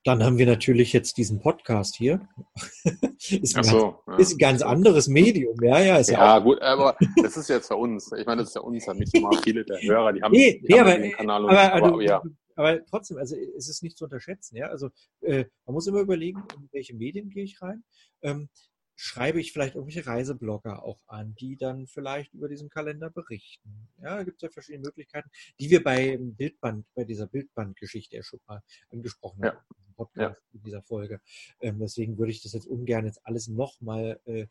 dann 0.04 0.22
haben 0.22 0.38
wir 0.38 0.46
natürlich 0.46 0.92
jetzt 0.92 1.16
diesen 1.16 1.40
Podcast 1.40 1.96
hier. 1.96 2.28
ist, 3.18 3.56
ein 3.56 3.64
so, 3.64 3.96
ganz, 4.06 4.06
ja. 4.06 4.16
ist 4.18 4.32
ein 4.34 4.38
ganz 4.38 4.62
anderes 4.62 5.08
Medium, 5.08 5.56
ja, 5.60 5.80
ja. 5.80 5.96
Ist 5.96 6.10
ja, 6.10 6.36
ja 6.36 6.38
gut, 6.38 6.62
aber 6.62 6.96
das 7.20 7.36
ist 7.36 7.48
jetzt 7.48 7.66
für 7.66 7.76
uns. 7.76 8.12
Ich 8.12 8.24
meine, 8.24 8.42
das 8.42 8.50
ist 8.50 8.54
ja 8.54 8.60
uns, 8.60 8.86
nicht 8.86 9.20
mal 9.20 9.36
viele 9.42 9.64
der 9.64 9.82
Hörer, 9.82 10.12
die 10.12 10.22
haben, 10.22 10.30
nee, 10.30 10.60
die 10.60 10.72
nee, 10.72 10.78
haben 10.78 10.88
aber, 10.88 10.98
den 10.98 11.12
Kanal. 11.12 11.44
Und, 11.44 11.50
aber, 11.50 11.72
aber, 11.72 12.02
ja 12.02 12.22
aber 12.58 12.84
trotzdem, 12.86 13.18
also 13.18 13.36
es 13.36 13.68
ist 13.68 13.84
nicht 13.84 13.96
zu 13.96 14.04
unterschätzen. 14.04 14.56
Ja? 14.56 14.66
Also 14.66 14.90
äh, 15.20 15.44
man 15.64 15.74
muss 15.74 15.86
immer 15.86 16.00
überlegen, 16.00 16.42
in 16.56 16.68
welche 16.72 16.94
Medien 16.94 17.30
gehe 17.30 17.44
ich 17.44 17.62
rein. 17.62 17.84
Ähm, 18.20 18.48
schreibe 18.96 19.40
ich 19.40 19.52
vielleicht 19.52 19.76
irgendwelche 19.76 20.08
Reiseblogger 20.08 20.82
auch 20.82 20.98
an, 21.06 21.36
die 21.36 21.56
dann 21.56 21.86
vielleicht 21.86 22.34
über 22.34 22.48
diesen 22.48 22.68
Kalender 22.68 23.10
berichten. 23.10 23.88
Ja, 24.02 24.16
da 24.16 24.24
gibt 24.24 24.38
es 24.38 24.42
ja 24.42 24.50
verschiedene 24.50 24.86
Möglichkeiten, 24.86 25.30
die 25.60 25.70
wir 25.70 25.84
beim 25.84 26.34
Bildband, 26.34 26.84
bei 26.96 27.04
dieser 27.04 27.28
Bildbandgeschichte 27.28 28.16
ja 28.16 28.24
schon 28.24 28.40
mal 28.48 28.60
angesprochen 28.90 29.44
ja. 29.44 29.52
haben. 29.52 29.64
Podcast 29.94 30.40
ja. 30.40 30.58
in 30.58 30.62
dieser 30.62 30.82
Folge. 30.82 31.20
Ähm, 31.60 31.78
deswegen 31.78 32.18
würde 32.18 32.30
ich 32.32 32.42
das 32.42 32.52
jetzt 32.52 32.66
ungern 32.66 33.04
jetzt 33.06 33.20
alles 33.24 33.48
nochmal 33.48 34.20
äh, 34.24 34.46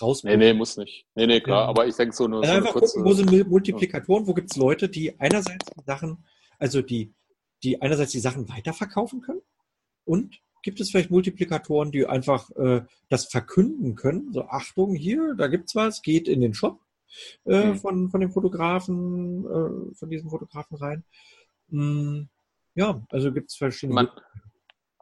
rausbringen. 0.00 0.38
Nee, 0.38 0.52
nee, 0.52 0.58
muss 0.58 0.76
nicht. 0.76 1.06
Nee, 1.14 1.26
nee, 1.26 1.40
klar. 1.40 1.64
Ähm, 1.64 1.70
aber 1.70 1.86
ich 1.86 1.94
denke 1.94 2.14
so 2.14 2.26
nur. 2.26 2.40
Also 2.40 2.52
so 2.52 2.58
einfach 2.58 2.72
kurze, 2.72 2.98
gucken, 2.98 3.10
wo 3.10 3.14
sind 3.14 3.48
Multiplikatoren, 3.48 4.26
wo 4.26 4.34
gibt 4.34 4.50
es 4.50 4.56
Leute, 4.56 4.88
die 4.88 5.18
einerseits 5.20 5.66
Sachen, 5.86 6.24
also 6.58 6.82
die 6.82 7.14
die 7.62 7.82
einerseits 7.82 8.12
die 8.12 8.20
Sachen 8.20 8.48
weiterverkaufen 8.48 9.20
können 9.20 9.42
und 10.04 10.40
gibt 10.62 10.80
es 10.80 10.90
vielleicht 10.90 11.10
Multiplikatoren, 11.10 11.92
die 11.92 12.06
einfach 12.06 12.50
äh, 12.56 12.82
das 13.08 13.26
verkünden 13.26 13.94
können. 13.94 14.32
So, 14.32 14.44
Achtung, 14.44 14.94
hier, 14.94 15.34
da 15.34 15.46
gibt's 15.46 15.74
was, 15.74 16.02
geht 16.02 16.28
in 16.28 16.40
den 16.40 16.54
Shop 16.54 16.80
äh, 17.46 17.68
mhm. 17.68 17.76
von, 17.76 18.10
von 18.10 18.20
den 18.20 18.30
Fotografen, 18.30 19.44
äh, 19.44 19.94
von 19.94 20.10
diesen 20.10 20.30
Fotografen 20.30 20.76
rein. 20.76 21.04
Hm, 21.70 22.28
ja, 22.74 23.02
also 23.10 23.32
gibt 23.32 23.50
es 23.50 23.56
verschiedene. 23.56 23.94
Man, 23.94 24.08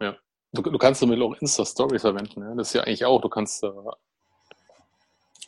ja. 0.01 0.17
Du, 0.53 0.63
du 0.63 0.79
kannst 0.79 1.03
damit 1.03 1.21
auch 1.21 1.37
Insta-Stories 1.41 2.03
verwenden. 2.03 2.41
Ja? 2.41 2.55
Das 2.55 2.69
ist 2.69 2.75
ja 2.75 2.83
eigentlich 2.83 3.05
auch, 3.05 3.21
du 3.21 3.29
kannst 3.29 3.63
äh, 3.63 3.69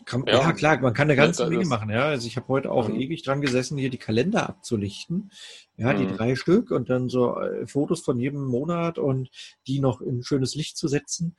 kann, 0.04 0.24
ja. 0.26 0.40
ja. 0.40 0.52
klar, 0.52 0.80
man 0.80 0.94
kann 0.94 1.08
eine 1.08 1.16
ganze 1.16 1.44
ja, 1.44 1.48
Menge 1.48 1.66
machen. 1.66 1.90
Ja, 1.90 2.06
also 2.06 2.26
ich 2.26 2.36
habe 2.36 2.48
heute 2.48 2.70
auch 2.70 2.88
mhm. 2.88 3.00
ewig 3.00 3.22
dran 3.22 3.40
gesessen, 3.40 3.78
hier 3.78 3.90
die 3.90 3.98
Kalender 3.98 4.48
abzulichten. 4.48 5.30
Ja, 5.76 5.92
mhm. 5.92 5.98
die 5.98 6.16
drei 6.16 6.34
Stück 6.34 6.70
und 6.70 6.90
dann 6.90 7.08
so 7.08 7.38
äh, 7.38 7.66
Fotos 7.66 8.00
von 8.00 8.18
jedem 8.18 8.44
Monat 8.44 8.98
und 8.98 9.30
die 9.66 9.80
noch 9.80 10.00
in 10.00 10.22
schönes 10.22 10.54
Licht 10.54 10.76
zu 10.76 10.88
setzen, 10.88 11.36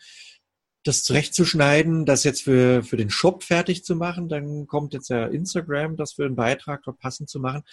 das 0.84 1.04
zurechtzuschneiden, 1.04 2.06
das 2.06 2.24
jetzt 2.24 2.44
für, 2.44 2.84
für 2.84 2.96
den 2.96 3.10
Shop 3.10 3.44
fertig 3.44 3.84
zu 3.84 3.96
machen. 3.96 4.30
Dann 4.30 4.66
kommt 4.66 4.94
jetzt 4.94 5.10
ja 5.10 5.26
Instagram, 5.26 5.98
das 5.98 6.14
für 6.14 6.26
einen 6.26 6.36
Beitrag 6.36 6.84
dort 6.84 7.00
passend 7.00 7.30
zu 7.30 7.40
machen. 7.40 7.64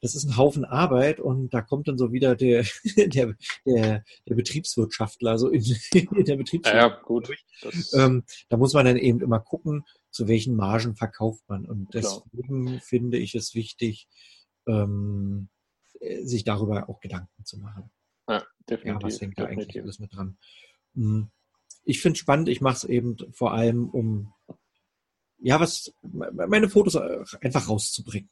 Das 0.00 0.14
ist 0.14 0.24
ein 0.24 0.36
Haufen 0.36 0.64
Arbeit 0.64 1.20
und 1.20 1.54
da 1.54 1.62
kommt 1.62 1.86
dann 1.86 1.96
so 1.96 2.12
wieder 2.12 2.34
der, 2.34 2.64
der, 2.96 3.34
der, 3.64 4.04
der 4.28 4.34
Betriebswirtschaftler, 4.34 5.38
so 5.38 5.48
in, 5.48 5.62
in 5.92 6.24
der 6.24 6.36
Betriebswirtschaft. 6.36 6.96
Ja, 6.98 7.02
gut. 7.02 7.30
Ähm, 7.94 8.24
da 8.48 8.56
muss 8.56 8.74
man 8.74 8.84
dann 8.84 8.96
eben 8.96 9.20
immer 9.20 9.40
gucken, 9.40 9.84
zu 10.16 10.28
welchen 10.28 10.56
Margen 10.56 10.96
verkauft 10.96 11.44
man. 11.46 11.66
Und 11.66 11.92
deswegen 11.92 12.66
Klar. 12.66 12.80
finde 12.80 13.18
ich 13.18 13.34
es 13.34 13.54
wichtig, 13.54 14.08
ähm, 14.66 15.50
äh, 16.00 16.24
sich 16.24 16.42
darüber 16.42 16.88
auch 16.88 17.00
Gedanken 17.00 17.44
zu 17.44 17.58
machen. 17.58 17.90
Ja, 18.26 18.42
definitiv. 18.68 19.02
Ja, 19.02 19.06
was 19.06 19.20
hängt 19.20 19.38
da 19.38 19.44
eigentlich 19.44 19.80
alles 19.80 19.98
mit 19.98 20.14
dran? 20.14 20.38
Hm. 20.94 21.30
Ich 21.84 22.00
finde 22.00 22.14
es 22.14 22.20
spannend, 22.20 22.48
ich 22.48 22.62
mache 22.62 22.76
es 22.76 22.84
eben 22.84 23.16
vor 23.32 23.52
allem, 23.52 23.90
um 23.90 24.32
ja, 25.38 25.60
was 25.60 25.92
meine 26.02 26.70
Fotos 26.70 26.94
äh, 26.94 27.22
einfach 27.42 27.68
rauszubringen. 27.68 28.30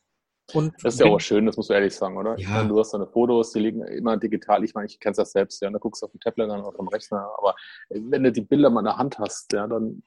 Und 0.55 0.75
das 0.83 0.95
ist 0.95 1.01
ja 1.01 1.07
auch 1.07 1.21
schön, 1.21 1.45
das 1.45 1.57
musst 1.57 1.69
du 1.69 1.75
ehrlich 1.75 1.95
sagen, 1.95 2.17
oder? 2.17 2.39
Ja. 2.39 2.49
Meine, 2.49 2.69
du 2.69 2.79
hast 2.79 2.93
deine 2.93 3.07
Fotos, 3.07 3.53
die 3.53 3.61
liegen 3.61 3.83
immer 3.83 4.17
digital. 4.17 4.65
Ich 4.65 4.75
meine, 4.75 4.87
ich 4.87 4.99
kenne 4.99 5.15
das 5.15 5.33
selbst, 5.33 5.61
ja. 5.61 5.71
Da 5.71 5.79
guckst 5.79 6.03
du 6.03 6.07
auf 6.07 6.13
dem 6.13 6.21
Tablet 6.21 6.51
an 6.51 6.61
oder 6.61 6.69
auf 6.69 6.77
dem 6.77 6.89
Rechner. 6.89 7.31
Aber 7.39 7.55
wenn 7.91 8.23
du 8.25 8.33
die 8.33 8.41
Bilder 8.41 8.71
mal 8.71 8.81
in 8.81 8.87
der 8.87 8.97
Hand 8.97 9.19
hast, 9.19 9.53
ja, 9.53 9.67
dann 9.67 10.03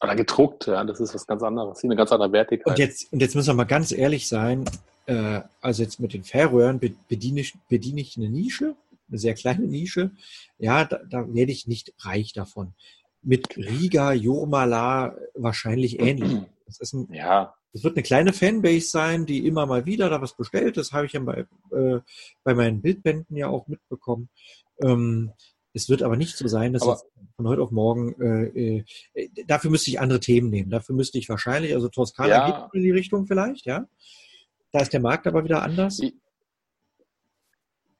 oder 0.00 0.14
gedruckt, 0.14 0.66
ja, 0.66 0.84
das 0.84 1.00
ist 1.00 1.14
was 1.14 1.26
ganz 1.26 1.42
anderes, 1.42 1.82
eine 1.82 1.96
ganz 1.96 2.12
andere 2.12 2.32
Wertigkeit. 2.32 2.66
Und 2.66 2.78
jetzt, 2.78 3.12
und 3.12 3.20
jetzt 3.20 3.34
müssen 3.34 3.48
wir 3.48 3.54
mal 3.54 3.64
ganz 3.64 3.92
ehrlich 3.92 4.28
sein, 4.28 4.64
äh, 5.06 5.40
also 5.60 5.82
jetzt 5.82 5.98
mit 6.00 6.12
den 6.12 6.22
Fernröhren 6.22 6.80
bediene 7.08 7.40
ich, 7.40 7.54
bediene 7.68 8.00
ich 8.00 8.16
eine 8.16 8.28
Nische, 8.28 8.76
eine 9.08 9.18
sehr 9.18 9.34
kleine 9.34 9.66
Nische. 9.66 10.12
Ja, 10.58 10.84
da, 10.84 11.00
da 11.08 11.32
werde 11.34 11.52
ich 11.52 11.66
nicht 11.66 11.94
reich 12.00 12.32
davon. 12.32 12.74
Mit 13.22 13.56
Riga, 13.56 14.12
Jurmala 14.12 15.16
wahrscheinlich 15.34 16.00
ähnlich. 16.00 16.42
Das 16.66 16.78
ist 16.78 16.92
ein, 16.92 17.08
ja. 17.12 17.54
Das 17.72 17.84
wird 17.84 17.96
eine 17.96 18.02
kleine 18.02 18.32
Fanbase 18.32 18.88
sein, 18.88 19.26
die 19.26 19.46
immer 19.46 19.66
mal 19.66 19.84
wieder 19.84 20.08
da 20.08 20.22
was 20.22 20.34
bestellt. 20.34 20.76
Das 20.76 20.92
habe 20.92 21.06
ich 21.06 21.12
ja 21.12 21.20
bei, 21.20 21.46
äh, 21.70 22.00
bei 22.44 22.54
meinen 22.54 22.80
Bildbänden 22.80 23.36
ja 23.36 23.48
auch 23.48 23.66
mitbekommen. 23.66 24.28
Ähm, 24.82 25.32
Es 25.78 25.88
wird 25.88 26.02
aber 26.02 26.16
nicht 26.16 26.36
so 26.36 26.48
sein, 26.48 26.72
dass 26.72 26.82
von 27.36 27.46
heute 27.48 27.62
auf 27.62 27.70
morgen, 27.70 28.20
äh, 28.20 28.84
äh, 29.14 29.28
dafür 29.46 29.70
müsste 29.70 29.90
ich 29.90 30.00
andere 30.00 30.18
Themen 30.18 30.50
nehmen. 30.50 30.70
Dafür 30.70 30.94
müsste 30.96 31.18
ich 31.18 31.28
wahrscheinlich, 31.28 31.72
also 31.74 31.88
Toskana 31.88 32.28
Ja. 32.28 32.46
geht 32.50 32.74
in 32.74 32.82
die 32.82 32.90
Richtung 32.90 33.26
vielleicht, 33.26 33.64
ja. 33.64 33.86
Da 34.72 34.80
ist 34.80 34.92
der 34.92 35.00
Markt 35.00 35.26
aber 35.28 35.44
wieder 35.44 35.62
anders. 35.62 36.00
Ich- 36.00 36.14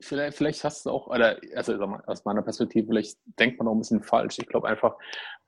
Vielleicht, 0.00 0.36
vielleicht 0.36 0.62
hast 0.62 0.86
du 0.86 0.90
auch, 0.90 1.08
oder 1.08 1.38
also 1.56 1.74
aus 2.06 2.24
meiner 2.24 2.42
Perspektive, 2.42 2.86
vielleicht 2.86 3.18
denkt 3.40 3.58
man 3.58 3.66
auch 3.66 3.72
ein 3.72 3.80
bisschen 3.80 4.00
falsch. 4.02 4.38
Ich 4.38 4.46
glaube 4.46 4.68
einfach, 4.68 4.94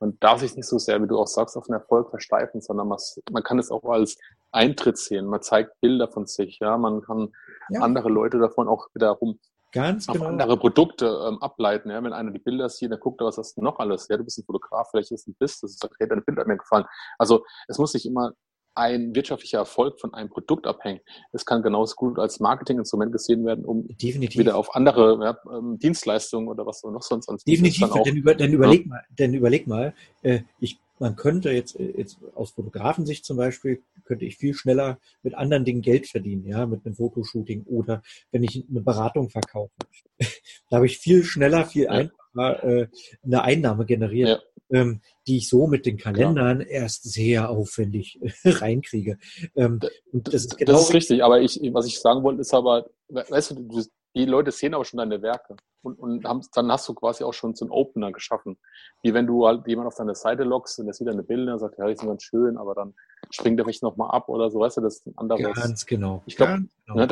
man 0.00 0.18
darf 0.18 0.40
sich 0.40 0.56
nicht 0.56 0.66
so 0.66 0.76
sehr, 0.76 1.00
wie 1.00 1.06
du 1.06 1.18
auch 1.20 1.28
sagst, 1.28 1.56
auf 1.56 1.66
den 1.66 1.74
Erfolg 1.74 2.10
versteifen, 2.10 2.60
sondern 2.60 2.88
man, 2.88 2.98
man 3.30 3.44
kann 3.44 3.60
es 3.60 3.70
auch 3.70 3.84
als 3.84 4.18
Eintritt 4.50 4.98
sehen. 4.98 5.26
Man 5.26 5.40
zeigt 5.42 5.80
Bilder 5.80 6.08
von 6.08 6.26
sich, 6.26 6.58
ja, 6.60 6.76
man 6.78 7.00
kann 7.02 7.32
Ja. 7.70 7.82
andere 7.82 8.08
Leute 8.08 8.38
davon 8.40 8.66
auch 8.66 8.88
wiederum 8.92 9.38
Ganz 9.72 10.08
auf 10.08 10.14
genau. 10.14 10.28
andere 10.28 10.56
Produkte 10.56 11.06
ähm, 11.28 11.38
ableiten. 11.42 11.90
Ja? 11.90 12.02
Wenn 12.02 12.12
einer 12.12 12.30
die 12.30 12.38
Bilder 12.38 12.68
sieht, 12.68 12.90
dann 12.90 13.00
guckt 13.00 13.20
er, 13.20 13.26
was 13.26 13.38
hast 13.38 13.56
du 13.56 13.62
noch 13.62 13.78
alles? 13.78 14.08
Ja, 14.08 14.16
du 14.16 14.24
bist 14.24 14.38
ein 14.38 14.44
Fotograf, 14.44 14.88
vielleicht 14.90 15.12
ist 15.12 15.28
ein 15.28 15.34
Biss, 15.38 15.60
das 15.60 15.72
ist 15.72 15.84
okay, 15.84 16.06
deine 16.08 16.22
Bilder 16.22 16.44
mir 16.46 16.56
gefallen. 16.56 16.84
Also 17.18 17.44
es 17.68 17.78
muss 17.78 17.94
nicht 17.94 18.06
immer 18.06 18.32
ein 18.74 19.14
wirtschaftlicher 19.14 19.58
Erfolg 19.58 20.00
von 20.00 20.14
einem 20.14 20.30
Produkt 20.30 20.66
abhängen. 20.66 21.00
Es 21.32 21.44
kann 21.44 21.62
genauso 21.62 21.94
gut 21.96 22.18
als 22.18 22.40
Marketinginstrument 22.40 23.12
gesehen 23.12 23.44
werden, 23.44 23.64
um 23.64 23.86
Definitiv. 23.88 24.38
wieder 24.38 24.56
auf 24.56 24.74
andere 24.74 25.18
ja, 25.22 25.38
ähm, 25.52 25.78
Dienstleistungen 25.78 26.48
oder 26.48 26.66
was 26.66 26.82
noch 26.82 27.02
sonst 27.02 27.28
anzubieten. 27.28 27.64
Definitiv, 27.64 28.02
denn, 28.04 28.16
über, 28.16 28.34
denn 28.34 28.52
überleg 28.52 28.86
mal, 28.86 29.02
denn 29.10 29.34
überleg 29.34 29.66
mal, 29.66 29.94
äh, 30.22 30.40
ich, 30.60 30.78
man 31.00 31.16
könnte 31.16 31.50
jetzt, 31.50 31.78
äh, 31.80 31.92
jetzt 31.96 32.18
aus 32.34 32.52
Fotografensicht 32.52 33.24
zum 33.24 33.36
Beispiel, 33.36 33.82
könnte 34.04 34.24
ich 34.24 34.36
viel 34.36 34.54
schneller 34.54 34.98
mit 35.22 35.34
anderen 35.34 35.64
Dingen 35.64 35.82
Geld 35.82 36.06
verdienen, 36.06 36.46
ja, 36.46 36.66
mit 36.66 36.84
einem 36.86 36.94
Fotoshooting 36.94 37.64
oder 37.64 38.02
wenn 38.30 38.44
ich 38.44 38.64
eine 38.70 38.80
Beratung 38.80 39.30
verkaufe. 39.30 39.72
da 40.70 40.76
habe 40.76 40.86
ich 40.86 40.98
viel 40.98 41.24
schneller, 41.24 41.66
viel 41.66 41.84
Ja. 41.84 41.90
einfacher 41.90 42.64
äh, 42.64 42.88
eine 43.24 43.42
Einnahme 43.42 43.86
generiert, 43.86 44.46
ähm, 44.70 45.00
die 45.26 45.38
ich 45.38 45.48
so 45.48 45.66
mit 45.66 45.86
den 45.86 45.96
Kalendern 45.98 46.60
erst 46.60 47.04
sehr 47.04 47.50
aufwendig 47.50 48.18
reinkriege. 48.44 49.18
Ähm, 49.56 49.80
das 50.12 50.34
ist 50.34 50.56
genau 50.58 50.72
das 50.72 50.82
ist 50.88 50.94
richtig, 50.94 51.24
aber 51.24 51.40
ich, 51.40 51.60
was 51.72 51.86
ich 51.86 52.00
sagen 52.00 52.22
wollte, 52.22 52.40
ist 52.40 52.54
aber, 52.54 52.88
we- 53.08 53.24
weißt 53.28 53.52
du, 53.52 53.84
die 54.16 54.24
Leute 54.24 54.50
sehen 54.50 54.74
aber 54.74 54.84
schon 54.84 54.98
deine 54.98 55.22
Werke 55.22 55.56
und, 55.82 55.98
und 55.98 56.24
haben, 56.24 56.40
dann 56.54 56.70
hast 56.72 56.88
du 56.88 56.94
quasi 56.94 57.22
auch 57.22 57.32
schon 57.32 57.54
so 57.54 57.64
einen 57.64 57.70
Opener 57.72 58.10
geschaffen. 58.10 58.58
Wie 59.02 59.14
wenn 59.14 59.26
du 59.26 59.46
halt 59.46 59.66
jemand 59.68 59.86
auf 59.86 59.94
deine 59.94 60.14
Seite 60.16 60.42
lockst 60.42 60.78
und 60.80 60.86
der 60.86 60.94
sieht 60.94 61.06
deine 61.06 61.22
Bilder 61.22 61.52
und 61.52 61.58
sagt, 61.60 61.78
ja, 61.78 61.86
die 61.86 61.96
sind 61.96 62.08
ganz 62.08 62.22
schön, 62.24 62.56
aber 62.56 62.74
dann 62.74 62.94
springt 63.30 63.58
er 63.60 63.64
vielleicht 63.64 63.82
nochmal 63.82 64.10
ab 64.10 64.28
oder 64.28 64.50
so, 64.50 64.58
weißt 64.60 64.78
du, 64.78 64.80
das 64.80 64.96
ist 64.96 65.06
ein 65.06 65.16
anderes. 65.16 65.54
ganz 65.54 65.86
genau. 65.86 66.22
Ich 66.26 66.36
glaub, 66.36 66.48
ganz 66.48 66.70
genau. 66.86 66.98
Ne, 66.98 67.06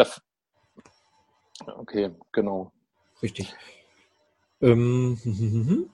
okay, 1.77 2.11
genau. 2.33 2.73
Richtig. 3.23 3.55
Ähm, 4.61 5.19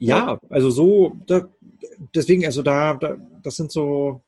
ja, 0.00 0.40
also 0.48 0.70
so, 0.70 1.16
da, 1.26 1.48
deswegen, 2.14 2.44
also 2.46 2.62
da, 2.62 2.94
da, 2.94 3.16
das 3.42 3.56
sind 3.56 3.70
so, 3.70 4.22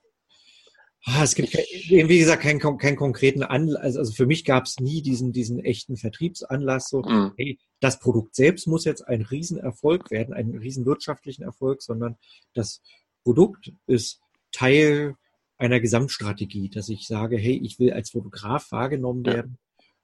ah, 1.04 1.22
es 1.24 1.34
gibt, 1.34 1.50
kein, 1.52 1.64
wie 1.88 2.18
gesagt, 2.18 2.42
keinen 2.42 2.60
kein 2.78 2.96
konkreten 2.96 3.42
Anlass, 3.42 3.82
also, 3.82 3.98
also 4.00 4.12
für 4.12 4.26
mich 4.26 4.44
gab 4.44 4.66
es 4.66 4.78
nie 4.78 5.02
diesen, 5.02 5.32
diesen 5.32 5.58
echten 5.58 5.96
Vertriebsanlass, 5.96 6.88
so, 6.88 7.02
Mhm. 7.02 7.32
hey, 7.36 7.58
das 7.80 7.98
Produkt 7.98 8.36
selbst 8.36 8.68
muss 8.68 8.84
jetzt 8.84 9.08
ein 9.08 9.22
Riesenerfolg 9.22 10.10
werden, 10.10 10.34
einen 10.34 10.56
riesen 10.56 10.86
wirtschaftlichen 10.86 11.42
Erfolg, 11.42 11.82
sondern 11.82 12.16
das 12.54 12.82
Produkt 13.24 13.72
ist 13.86 14.20
Teil 14.52 15.16
einer 15.56 15.80
Gesamtstrategie, 15.80 16.68
dass 16.68 16.88
ich 16.88 17.06
sage, 17.06 17.36
hey, 17.38 17.60
ich 17.62 17.78
will 17.78 17.92
als 17.92 18.10
Fotograf 18.10 18.70
wahrgenommen 18.72 19.24
Ja, 19.24 19.34
werden 19.34 19.58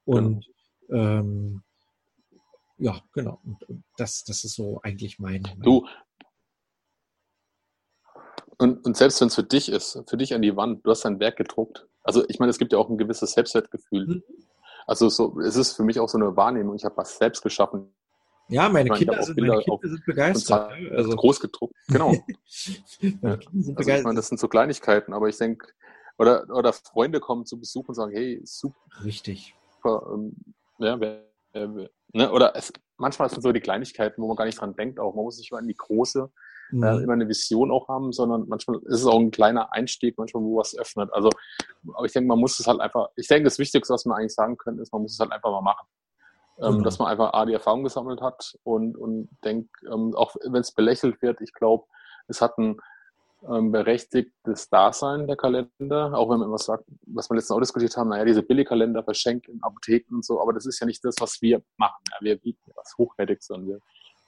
und 0.05 0.47
ähm, 0.91 1.63
ja, 2.79 3.01
genau. 3.13 3.41
Und, 3.45 3.69
und 3.69 3.85
das, 3.97 4.25
das 4.25 4.45
ist 4.45 4.55
so 4.55 4.81
eigentlich 4.83 5.19
mein. 5.19 5.43
mein 5.43 5.61
Du, 5.61 5.87
und, 8.59 8.85
und 8.85 8.97
selbst 8.97 9.21
wenn 9.21 9.29
es 9.29 9.35
für 9.35 9.45
dich 9.45 9.69
ist, 9.71 10.03
für 10.09 10.17
dich 10.17 10.35
an 10.35 10.43
die 10.43 10.57
Wand, 10.57 10.85
du 10.85 10.91
hast 10.91 11.05
dein 11.05 11.21
Werk 11.21 11.37
gedruckt. 11.37 11.87
Also 12.03 12.25
ich 12.29 12.39
meine, 12.39 12.51
es 12.51 12.59
gibt 12.59 12.73
ja 12.73 12.79
auch 12.79 12.89
ein 12.89 12.99
gewisses 12.99 13.33
Selbstwertgefühl. 13.33 14.07
Mhm. 14.07 14.23
Also 14.87 15.09
so, 15.09 15.39
es 15.41 15.55
ist 15.57 15.75
für 15.75 15.85
mich 15.85 16.01
auch 16.01 16.09
so 16.09 16.19
eine 16.19 16.35
Wahrnehmung. 16.37 16.75
Ich 16.75 16.85
habe 16.85 16.97
was 16.97 17.19
selbst 17.19 17.43
geschaffen 17.43 17.93
ja, 18.49 18.69
meine 18.69 18.89
meine, 18.89 18.99
Kinder, 18.99 19.23
sind, 19.23 19.37
Bilder 19.37 19.53
meine 19.55 19.63
Kinder 19.63 19.75
auf- 19.75 19.81
sind 19.83 20.05
begeistert. 20.07 20.73
ja, 20.81 20.91
also, 20.97 21.11
groß 21.11 21.41
gedruckt. 21.41 21.75
Genau. 21.89 22.15
Ja. 23.01 23.33
Also 23.33 23.49
ich 23.53 23.75
begeistert. 23.77 24.05
meine, 24.05 24.17
das 24.17 24.29
sind 24.29 24.41
so 24.41 24.49
Kleinigkeiten, 24.49 25.13
aber 25.13 25.29
ich 25.29 25.37
denke, 25.37 25.69
oder, 26.17 26.49
oder 26.51 26.73
Freunde 26.73 27.21
kommen 27.21 27.47
zu 27.47 27.61
Besuch 27.61 27.87
und 27.89 27.95
sagen, 27.95 28.13
hey, 28.13 28.41
super, 28.45 28.75
Richtig. 29.05 29.55
ähm, 29.85 30.35
ja, 30.79 30.99
wer, 30.99 31.28
ne? 32.13 32.31
oder 32.33 32.55
es, 32.57 32.73
manchmal 32.97 33.29
sind 33.31 33.43
so 33.43 33.53
die 33.53 33.61
Kleinigkeiten, 33.61 34.23
wo 34.23 34.29
man 34.29 34.37
gar 34.37 34.45
nicht 34.45 34.61
dran 34.61 34.75
denkt, 34.77 35.01
auch 35.01 35.15
man 35.15 35.25
muss 35.25 35.39
nicht 35.39 35.51
immer 35.51 35.61
an 35.61 35.69
die 35.69 35.77
große 35.77 36.31
äh, 36.71 36.75
Mhm. 36.75 37.03
immer 37.03 37.13
eine 37.15 37.29
Vision 37.29 37.71
auch 37.71 37.89
haben, 37.89 38.13
sondern 38.13 38.47
manchmal 38.47 38.79
ist 38.85 39.01
es 39.01 39.07
auch 39.07 39.19
ein 39.19 39.31
kleiner 39.31 39.73
Einstieg, 39.73 40.19
manchmal 40.19 40.43
wo 40.43 40.59
was 40.59 40.77
öffnet. 40.77 41.11
Also, 41.13 41.31
aber 41.95 42.05
ich 42.05 42.13
denke, 42.13 42.29
man 42.29 42.39
muss 42.39 42.61
es 42.61 42.67
halt 42.67 42.81
einfach, 42.81 43.09
ich 43.17 43.27
denke, 43.27 43.45
das 43.45 43.59
Wichtigste, 43.59 43.95
was 43.95 44.05
man 44.05 44.19
eigentlich 44.19 44.35
sagen 44.35 44.59
können, 44.59 44.79
ist, 44.79 44.93
man 44.93 45.03
muss 45.03 45.15
es 45.15 45.19
halt 45.19 45.33
einfach 45.33 45.51
mal 45.51 45.63
machen. 45.63 45.87
Ähm, 46.61 46.73
Genau. 46.73 46.85
Dass 46.85 46.99
man 46.99 47.09
einfach 47.09 47.33
A, 47.33 47.47
die 47.47 47.55
Erfahrung 47.55 47.85
gesammelt 47.85 48.21
hat 48.21 48.59
und, 48.65 48.97
und 48.99 49.31
denkt, 49.45 49.71
ähm, 49.91 50.15
auch 50.15 50.35
wenn 50.45 50.61
es 50.61 50.73
belächelt 50.73 51.23
wird, 51.23 51.41
ich 51.41 51.55
glaube, 51.55 51.87
es 52.27 52.43
hat 52.43 52.59
ein 52.59 52.77
ähm, 53.49 53.71
berechtigtes 53.73 54.69
Dasein, 54.69 55.27
der 55.27 55.37
Kalender, 55.37 56.13
auch 56.15 56.31
wenn 56.31 56.39
man 56.39 56.49
immer 56.49 56.59
sagt, 56.59 56.85
was 57.07 57.31
wir 57.31 57.37
letztens 57.37 57.57
auch 57.57 57.61
diskutiert 57.61 57.97
haben, 57.97 58.09
naja, 58.09 58.25
diese 58.25 58.43
Billigkalender 58.43 59.05
verschenkt 59.05 59.49
in 59.49 59.63
Apotheken 59.63 60.17
und 60.17 60.25
so, 60.25 60.41
aber 60.41 60.53
das 60.53 60.67
ist 60.67 60.81
ja 60.81 60.87
nicht 60.87 61.05
das, 61.05 61.17
was 61.21 61.41
wir 61.41 61.63
machen. 61.77 62.03
Ja, 62.11 62.17
wir 62.21 62.37
bieten 62.37 62.61
ja 62.67 62.73
was 62.77 62.95
Hochwertiges, 62.99 63.47
sondern 63.47 63.69
wir 63.69 63.79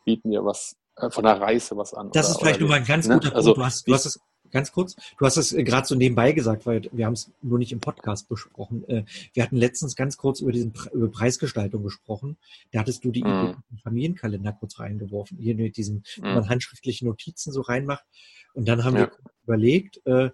bieten 0.04 0.30
ja 0.30 0.44
was 0.44 0.76
äh, 0.96 1.10
von 1.10 1.24
der 1.24 1.40
Reise 1.40 1.76
was 1.76 1.94
an. 1.94 2.10
Das 2.12 2.26
oder- 2.26 2.32
ist 2.32 2.40
vielleicht 2.40 2.60
nur 2.60 2.74
ein 2.74 2.84
ganz 2.84 3.08
ne? 3.08 3.14
guter 3.14 3.30
Punkt. 3.30 3.36
Also, 3.36 3.54
du 3.54 3.64
hast, 3.64 3.88
du 3.88 3.94
hast 3.94 4.06
es 4.06 4.20
ganz 4.50 4.72
kurz, 4.72 4.96
du 5.18 5.26
hast 5.26 5.36
es 5.36 5.52
äh, 5.52 5.62
gerade 5.64 5.86
so 5.86 5.94
nebenbei 5.94 6.32
gesagt, 6.32 6.66
weil 6.66 6.88
wir 6.92 7.06
haben 7.06 7.12
es 7.14 7.30
nur 7.42 7.58
nicht 7.58 7.72
im 7.72 7.80
Podcast 7.80 8.28
besprochen. 8.28 8.88
Äh, 8.88 9.04
Wir 9.34 9.42
hatten 9.42 9.56
letztens 9.56 9.96
ganz 9.96 10.16
kurz 10.16 10.40
über 10.40 10.52
diesen 10.52 10.72
über 10.92 11.08
Preisgestaltung 11.08 11.82
gesprochen. 11.82 12.36
Da 12.72 12.80
hattest 12.80 13.04
du 13.04 13.10
die 13.10 13.24
Mhm. 13.24 13.54
Familienkalender 13.82 14.52
kurz 14.52 14.78
reingeworfen, 14.78 15.38
hier 15.38 15.54
mit 15.54 15.76
diesem, 15.76 16.02
Mhm. 16.18 16.34
man 16.34 16.48
handschriftliche 16.48 17.04
Notizen 17.06 17.52
so 17.52 17.60
reinmacht. 17.60 18.04
Und 18.54 18.66
dann 18.68 18.84
haben 18.84 18.96
Ja. 18.96 19.00
wir 19.02 19.12
überlegt, 19.44 20.00
äh, 20.06 20.30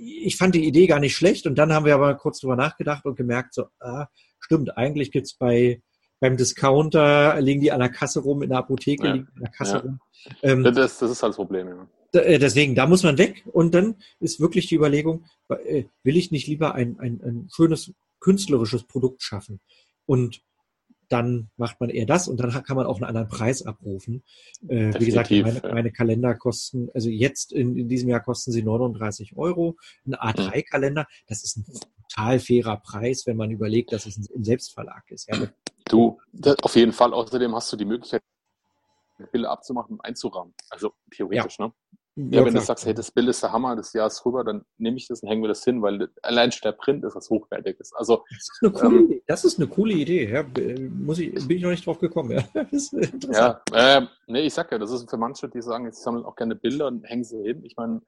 ich 0.00 0.36
fand 0.36 0.54
die 0.54 0.66
Idee 0.66 0.86
gar 0.86 1.00
nicht 1.00 1.14
schlecht 1.14 1.46
und 1.46 1.56
dann 1.56 1.72
haben 1.72 1.84
wir 1.84 1.94
aber 1.94 2.14
kurz 2.14 2.40
drüber 2.40 2.56
nachgedacht 2.56 3.04
und 3.04 3.16
gemerkt, 3.16 3.54
so, 3.54 3.66
ah, 3.80 4.06
stimmt, 4.40 4.76
eigentlich 4.78 5.10
gibt's 5.10 5.34
bei 5.34 5.82
beim 6.20 6.36
Discounter 6.36 7.40
liegen 7.40 7.60
die 7.60 7.72
an 7.72 7.80
der 7.80 7.88
Kasse 7.90 8.20
rum, 8.20 8.42
in 8.42 8.50
der 8.50 8.58
Apotheke 8.58 9.06
Ja. 9.06 9.12
liegen 9.12 9.26
die 9.26 9.36
an 9.36 9.42
der 9.42 9.50
Kasse 9.52 9.72
Ja. 9.76 9.78
rum. 9.80 10.00
Ähm, 10.42 10.64
Das, 10.64 10.98
das 10.98 11.10
ist 11.10 11.22
halt 11.22 11.30
das 11.30 11.36
Problem, 11.36 11.68
ja. 11.68 11.88
da- 12.12 12.20
äh, 12.20 12.38
deswegen, 12.38 12.74
da 12.74 12.86
muss 12.86 13.02
man 13.02 13.18
weg 13.18 13.44
und 13.52 13.74
dann 13.74 13.96
ist 14.20 14.40
wirklich 14.40 14.66
die 14.66 14.74
Überlegung, 14.74 15.24
äh, 15.48 15.84
will 16.02 16.16
ich 16.16 16.30
nicht 16.30 16.46
lieber 16.46 16.74
ein, 16.74 16.98
ein, 16.98 17.20
ein 17.22 17.48
schönes 17.52 17.92
künstlerisches 18.20 18.84
Produkt 18.84 19.22
schaffen 19.22 19.60
und 20.06 20.42
dann 21.08 21.50
macht 21.56 21.80
man 21.80 21.90
eher 21.90 22.06
das 22.06 22.28
und 22.28 22.38
dann 22.38 22.50
kann 22.62 22.76
man 22.76 22.86
auch 22.86 22.96
einen 22.96 23.04
anderen 23.04 23.28
Preis 23.28 23.62
abrufen. 23.62 24.22
Äh, 24.68 24.92
wie 24.98 25.06
gesagt, 25.06 25.30
meine, 25.30 25.60
ja. 25.62 25.74
meine 25.74 25.90
Kalender 25.90 26.34
kosten, 26.34 26.90
also 26.94 27.08
jetzt 27.08 27.52
in, 27.52 27.76
in 27.76 27.88
diesem 27.88 28.08
Jahr 28.08 28.20
kosten 28.20 28.52
sie 28.52 28.62
39 28.62 29.36
Euro. 29.36 29.76
Ein 30.06 30.14
A3-Kalender, 30.14 31.06
das 31.26 31.44
ist 31.44 31.56
ein 31.56 31.66
total 32.08 32.38
fairer 32.38 32.76
Preis, 32.76 33.24
wenn 33.26 33.36
man 33.36 33.50
überlegt, 33.50 33.92
dass 33.92 34.06
es 34.06 34.18
ein, 34.18 34.26
ein 34.36 34.44
Selbstverlag 34.44 35.10
ist. 35.10 35.28
Ja, 35.28 35.48
Du, 35.88 36.20
das, 36.32 36.58
auf 36.62 36.76
jeden 36.76 36.92
Fall. 36.92 37.12
Außerdem 37.12 37.54
hast 37.54 37.72
du 37.72 37.76
die 37.76 37.84
Möglichkeit, 37.84 38.22
Bilder 39.32 39.50
abzumachen 39.50 39.96
und 39.96 40.04
einzurahmen. 40.04 40.54
Also 40.70 40.92
theoretisch, 41.10 41.58
ne? 41.58 41.72
Ja, 42.30 42.38
wenn 42.40 42.46
du 42.46 42.50
klar. 42.52 42.64
sagst, 42.64 42.84
hey, 42.84 42.94
das 42.94 43.12
Bild 43.12 43.28
ist 43.28 43.42
der 43.44 43.52
Hammer, 43.52 43.76
das 43.76 43.92
Jahr 43.92 44.08
ist 44.08 44.24
rüber, 44.26 44.42
dann 44.42 44.64
nehme 44.76 44.96
ich 44.96 45.06
das 45.06 45.22
und 45.22 45.28
hängen 45.28 45.40
wir 45.42 45.48
das 45.48 45.62
hin, 45.62 45.80
weil 45.82 46.08
allein 46.22 46.50
schon 46.50 46.62
der 46.64 46.72
Print 46.72 47.04
ist 47.04 47.14
was 47.14 47.30
Hochwertiges. 47.30 47.92
Also, 47.94 48.24
Das 48.28 48.38
ist 48.38 48.58
eine 48.62 48.72
coole 48.72 48.96
Ähm, 48.98 49.04
Idee. 49.04 49.22
Das 49.28 49.44
ist 49.44 49.58
eine 49.58 49.68
coole 49.68 49.92
Idee. 49.94 50.28
Ja, 50.30 50.42
b- 50.42 50.88
muss 50.90 51.18
ich, 51.20 51.32
bin 51.46 51.58
ich 51.58 51.62
noch 51.62 51.70
nicht 51.70 51.86
drauf 51.86 51.98
gekommen. 52.00 52.32
Ja. 52.54 52.62
Ist 52.72 52.92
ja, 53.30 53.60
äh, 53.72 54.06
nee, 54.26 54.40
ich 54.42 54.54
sag 54.54 54.70
ja, 54.72 54.78
das 54.78 54.90
ist 54.90 55.08
für 55.08 55.16
manche, 55.16 55.48
die 55.48 55.62
sagen, 55.62 55.90
sie 55.92 56.00
sammeln 56.02 56.24
auch 56.24 56.34
gerne 56.34 56.56
Bilder 56.56 56.88
und 56.88 57.04
hängen 57.04 57.24
sie 57.24 57.40
hin. 57.42 57.64
Ich 57.64 57.76
meine, 57.76 58.00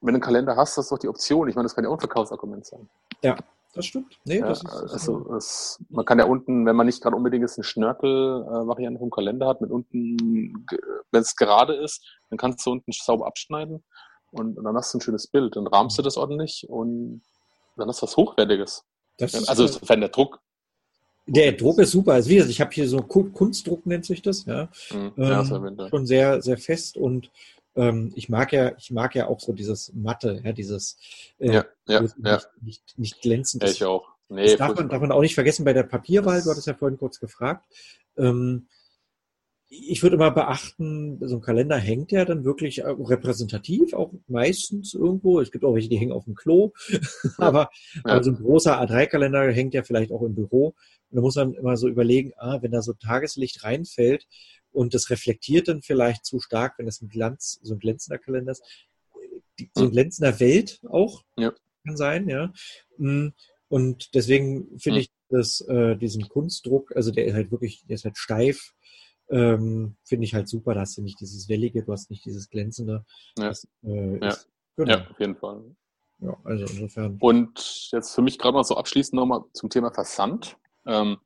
wenn 0.00 0.14
du 0.14 0.14
einen 0.14 0.20
Kalender 0.20 0.56
hast, 0.56 0.78
das 0.78 0.86
ist 0.86 0.92
doch 0.92 0.98
die 0.98 1.08
Option. 1.08 1.48
Ich 1.48 1.54
meine, 1.54 1.66
das 1.66 1.74
kann 1.74 1.84
ja 1.84 1.90
auch 1.90 1.94
ein 1.94 2.00
Verkaufsargument 2.00 2.64
sein. 2.64 2.88
Das 3.74 3.86
stimmt. 3.86 4.18
Nee, 4.24 4.38
Ja, 4.38 4.48
das 4.48 4.62
ist, 4.62 4.72
das 4.72 4.92
also 4.92 5.34
es, 5.36 5.78
man 5.90 6.04
kann 6.04 6.18
ja 6.18 6.24
unten, 6.24 6.64
wenn 6.66 6.74
man 6.74 6.86
nicht 6.86 7.02
gerade 7.02 7.14
unbedingt 7.16 7.42
jetzt 7.42 7.58
eine 7.58 7.64
Schnörkel-Variante 7.64 8.98
vom 8.98 9.10
Kalender 9.10 9.46
hat, 9.46 9.60
mit 9.60 9.70
unten, 9.70 10.66
wenn 11.10 11.20
es 11.22 11.36
gerade 11.36 11.74
ist, 11.74 12.02
dann 12.30 12.38
kannst 12.38 12.64
du 12.66 12.70
unten 12.72 12.90
sauber 12.92 13.26
abschneiden 13.26 13.84
und, 14.30 14.56
und 14.58 14.64
dann 14.64 14.74
hast 14.76 14.92
du 14.94 14.98
ein 14.98 15.00
schönes 15.02 15.26
Bild. 15.26 15.54
Dann 15.56 15.66
rahmst 15.66 15.98
du 15.98 16.02
das 16.02 16.16
ordentlich 16.16 16.66
und 16.68 17.22
dann 17.76 17.88
hast 17.88 18.00
du 18.02 18.06
was 18.06 18.16
Hochwertiges. 18.16 18.84
das 19.18 19.34
ist, 19.34 19.48
Also 19.48 19.64
äh, 19.64 19.68
sofern 19.68 20.00
der 20.00 20.08
Druck. 20.08 20.40
der 21.26 21.52
Druck 21.52 21.78
ist 21.78 21.90
super. 21.92 22.14
Also 22.14 22.30
wie 22.30 22.36
gesagt, 22.36 22.50
ich 22.50 22.60
habe 22.60 22.70
hier 22.72 22.88
so 22.88 22.98
Ku- 23.02 23.30
Kunstdruck 23.30 23.84
nennt 23.86 24.06
sich 24.06 24.22
das, 24.22 24.44
ja. 24.46 24.68
Hm, 24.88 25.12
ja 25.16 25.40
Ähm, 25.42 25.62
Winter. 25.62 25.88
schon 25.90 26.06
sehr, 26.06 26.40
sehr 26.42 26.56
fest 26.58 26.96
und 26.96 27.30
ähm, 27.76 28.12
ich 28.14 28.28
mag 28.28 28.52
ja, 28.52 28.76
ich 28.76 28.90
mag 28.90 29.14
ja 29.14 29.26
auch 29.26 29.40
so 29.40 29.52
dieses 29.52 29.92
Matte, 29.94 30.40
ja, 30.44 30.52
dieses 30.52 30.98
äh, 31.38 31.52
Ja, 31.52 31.66
es 31.86 32.14
ja, 32.18 32.32
nicht, 32.32 32.48
nicht, 32.60 32.98
nicht 32.98 33.22
glänzend 33.22 33.62
ja, 33.62 33.70
ich 33.70 33.84
auch. 33.84 34.08
Nee, 34.28 34.44
Das 34.44 34.56
darf 34.56 34.74
man, 34.74 34.88
darf 34.88 35.00
man 35.00 35.12
auch 35.12 35.22
nicht 35.22 35.34
vergessen 35.34 35.64
bei 35.64 35.72
der 35.72 35.84
Papierwahl, 35.84 36.42
du 36.42 36.50
hattest 36.50 36.66
ja 36.66 36.74
vorhin 36.74 36.98
kurz 36.98 37.18
gefragt. 37.18 37.64
Ähm, 38.16 38.68
ich 39.70 40.02
würde 40.02 40.16
immer 40.16 40.30
beachten, 40.30 41.18
so 41.20 41.36
ein 41.36 41.42
Kalender 41.42 41.76
hängt 41.76 42.10
ja 42.10 42.24
dann 42.24 42.44
wirklich 42.44 42.78
äh, 42.78 42.88
repräsentativ, 42.88 43.92
auch 43.92 44.12
meistens 44.26 44.94
irgendwo. 44.94 45.40
Es 45.40 45.50
gibt 45.50 45.64
auch 45.64 45.74
welche, 45.74 45.90
die 45.90 45.98
hängen 45.98 46.12
auf 46.12 46.24
dem 46.24 46.34
Klo, 46.34 46.72
aber, 47.38 47.70
ja. 47.94 48.00
aber 48.04 48.24
so 48.24 48.30
ein 48.30 48.36
großer 48.36 48.80
A3-Kalender 48.80 49.50
hängt 49.52 49.74
ja 49.74 49.82
vielleicht 49.82 50.10
auch 50.10 50.22
im 50.22 50.34
Büro. 50.34 50.68
Und 51.10 51.16
da 51.16 51.20
muss 51.20 51.36
man 51.36 51.54
immer 51.54 51.76
so 51.76 51.88
überlegen, 51.88 52.32
ah, 52.38 52.58
wenn 52.62 52.72
da 52.72 52.80
so 52.80 52.94
Tageslicht 52.94 53.62
reinfällt 53.62 54.26
und 54.72 54.94
das 54.94 55.10
reflektiert 55.10 55.68
dann 55.68 55.82
vielleicht 55.82 56.24
zu 56.24 56.40
stark, 56.40 56.78
wenn 56.78 56.86
das 56.86 57.02
ein 57.02 57.08
Glanz, 57.08 57.60
so 57.62 57.74
ein 57.74 57.80
glänzender 57.80 58.18
Kalender 58.18 58.52
ist, 58.52 58.62
so 59.74 59.82
ein 59.82 59.86
hm. 59.86 59.92
glänzender 59.92 60.40
Welt 60.40 60.80
auch 60.88 61.24
ja. 61.36 61.52
kann 61.84 61.96
sein, 61.96 62.28
ja. 62.28 62.52
Mm, 62.96 63.28
und 63.68 64.14
deswegen 64.14 64.78
finde 64.78 65.00
hm. 65.00 65.02
ich 65.02 65.10
das, 65.30 65.60
äh, 65.62 65.96
diesen 65.96 66.28
Kunstdruck, 66.28 66.94
also 66.96 67.10
der 67.10 67.26
ist 67.26 67.34
halt 67.34 67.50
wirklich, 67.50 67.84
der 67.86 67.96
ist 67.96 68.04
halt 68.04 68.16
steif, 68.16 68.72
ähm, 69.30 69.96
finde 70.04 70.24
ich 70.24 70.34
halt 70.34 70.48
super. 70.48 70.74
Da 70.74 70.80
hast 70.80 70.96
du 70.96 71.02
nicht 71.02 71.20
dieses 71.20 71.48
Wellige, 71.48 71.82
du 71.82 71.92
hast 71.92 72.10
nicht 72.10 72.24
dieses 72.24 72.48
Glänzende. 72.48 73.04
Ja, 73.38 73.48
das, 73.48 73.66
äh, 73.84 74.18
ja. 74.18 74.28
Ist, 74.28 74.48
genau. 74.76 74.90
ja 74.90 75.06
auf 75.08 75.20
jeden 75.20 75.36
Fall. 75.36 75.62
Ja, 76.20 76.36
also 76.44 76.64
insofern. 76.64 77.16
Und 77.20 77.88
jetzt 77.92 78.14
für 78.14 78.22
mich 78.22 78.38
gerade 78.38 78.54
mal 78.54 78.64
so 78.64 78.76
abschließend 78.76 79.14
nochmal 79.14 79.42
zum 79.52 79.70
Thema 79.70 79.92
Versand. 79.92 80.56
Ähm, 80.86 81.18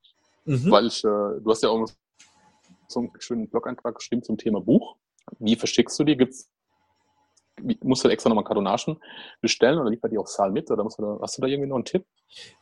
mhm. 0.44 0.70
Weil 0.70 0.86
ich, 0.86 1.04
äh, 1.04 1.08
du 1.08 1.44
hast 1.46 1.62
ja 1.62 1.70
auch 1.70 1.86
so 2.88 3.00
einen 3.00 3.10
schönen 3.18 3.48
Blog-Eintrag 3.48 3.94
geschrieben 3.94 4.22
zum 4.22 4.36
Thema 4.36 4.60
Buch. 4.60 4.96
Wie 5.38 5.56
verschickst 5.56 5.98
du 5.98 6.04
die? 6.04 6.16
Gibt's, 6.16 6.50
musst 7.80 8.04
du 8.04 8.08
extra 8.08 8.28
nochmal 8.28 8.44
Kartonagen 8.44 8.98
bestellen 9.40 9.78
oder 9.78 9.90
liefert 9.90 10.12
die 10.12 10.18
auch 10.18 10.26
Saal 10.26 10.50
mit? 10.50 10.70
Oder 10.70 10.84
musst 10.84 10.98
du 10.98 11.02
da, 11.02 11.18
hast 11.22 11.38
du 11.38 11.42
da 11.42 11.48
irgendwie 11.48 11.68
noch 11.68 11.76
einen 11.76 11.84
Tipp? 11.84 12.04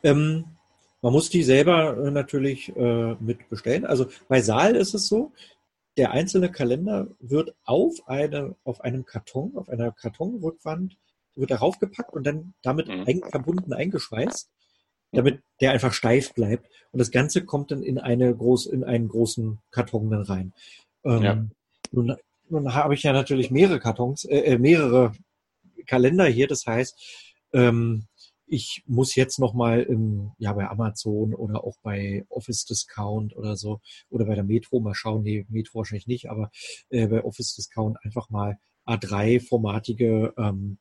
Ähm, 0.03 0.57
man 1.03 1.13
muss 1.13 1.31
die 1.31 1.43
selber 1.43 1.97
äh, 1.97 2.11
natürlich 2.11 2.75
äh, 2.77 3.15
mit 3.21 3.49
bestellen. 3.49 3.87
Also 3.87 4.07
bei 4.29 4.41
Saal 4.41 4.77
ist 4.77 4.95
es 4.95 5.09
so, 5.09 5.33
der 5.97 6.13
einzelne 6.13 6.51
Kalender 6.51 7.09
wird 7.19 7.55
auf, 7.65 8.07
eine, 8.07 8.55
auf 8.65 8.81
einem 8.83 9.05
Karton, 9.05 9.57
auf 9.57 9.69
einer 9.69 9.93
Kartonrückwand, 9.93 10.97
wird 11.35 11.51
darauf 11.51 11.79
gepackt 11.79 12.13
und 12.13 12.27
dann 12.27 12.55
damit 12.63 12.89
mhm. 12.89 13.05
ein, 13.07 13.21
verbunden 13.31 13.73
eingeschweißt, 13.73 14.51
damit 15.13 15.43
der 15.61 15.73
einfach 15.73 15.93
steif 15.93 16.35
bleibt. 16.35 16.69
Und 16.93 16.99
das 16.99 17.11
Ganze 17.11 17.45
kommt 17.45 17.71
dann 17.71 17.83
in, 17.83 17.99
eine 17.99 18.35
groß, 18.35 18.67
in 18.67 18.85
einen 18.85 19.09
großen 19.09 19.59
Karton 19.71 20.11
dann 20.11 20.23
rein. 20.23 20.53
Ähm, 21.05 21.23
ja. 21.23 21.45
nun, 21.93 22.17
nun 22.49 22.75
habe 22.75 22.95
ich 22.95 23.03
ja 23.03 23.13
natürlich 23.13 23.51
mehrere 23.51 23.81
Kartons, 23.81 24.25
äh, 24.25 24.39
äh 24.41 24.59
mehrere 24.59 25.13
Kalender 25.87 26.27
hier. 26.27 26.47
Das 26.47 26.67
heißt, 26.67 26.99
ähm, 27.53 28.07
ich 28.51 28.83
muss 28.87 29.15
jetzt 29.15 29.39
nochmal 29.39 29.83
im, 29.83 30.33
ja, 30.39 30.53
bei 30.53 30.69
Amazon 30.69 31.35
oder 31.35 31.63
auch 31.63 31.79
bei 31.83 32.27
Office 32.29 32.65
Discount 32.65 33.37
oder 33.37 33.57
so 33.57 33.81
oder 34.11 34.25
bei 34.25 34.35
der 34.35 34.45
Metro 34.45 34.81
mal 34.81 34.95
schauen, 34.95 35.23
nee, 35.23 35.47
Metro 35.49 35.79
wahrscheinlich 35.79 36.09
nicht, 36.09 36.29
aber 36.29 36.51
äh, 36.89 37.07
bei 37.07 37.23
Office 37.23 37.55
Discount 37.55 37.97
einfach 38.03 38.29
mal 38.29 38.59
A3-formatige 38.87 40.33
ähm, 40.37 40.79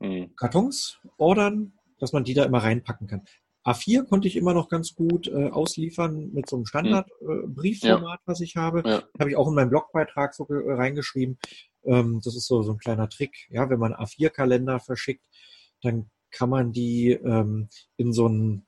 mhm. 0.00 0.34
Kartons 0.34 0.98
ordern, 1.16 1.74
dass 1.98 2.12
man 2.12 2.24
die 2.24 2.34
da 2.34 2.44
immer 2.44 2.58
reinpacken 2.58 3.06
kann. 3.06 3.22
A4 3.64 4.04
konnte 4.04 4.26
ich 4.28 4.36
immer 4.36 4.54
noch 4.54 4.68
ganz 4.68 4.94
gut 4.94 5.28
äh, 5.28 5.50
ausliefern 5.50 6.32
mit 6.32 6.48
so 6.48 6.56
einem 6.56 6.66
Standardbriefformat, 6.66 8.00
mhm. 8.00 8.04
äh, 8.04 8.10
ja. 8.10 8.18
was 8.24 8.40
ich 8.40 8.56
habe. 8.56 8.82
Ja. 8.84 9.02
Habe 9.18 9.30
ich 9.30 9.36
auch 9.36 9.48
in 9.48 9.54
meinem 9.54 9.70
Blogbeitrag 9.70 10.34
so 10.34 10.46
äh, 10.48 10.72
reingeschrieben. 10.72 11.38
Ähm, 11.84 12.20
das 12.24 12.34
ist 12.34 12.46
so, 12.46 12.62
so 12.62 12.72
ein 12.72 12.78
kleiner 12.78 13.08
Trick. 13.08 13.48
Ja, 13.50 13.70
wenn 13.70 13.78
man 13.78 13.94
A4-Kalender 13.94 14.80
verschickt, 14.80 15.24
dann 15.82 16.10
kann 16.36 16.50
man 16.50 16.72
die 16.72 17.10
ähm, 17.10 17.68
in 17.96 18.12
so 18.12 18.28
ein 18.28 18.66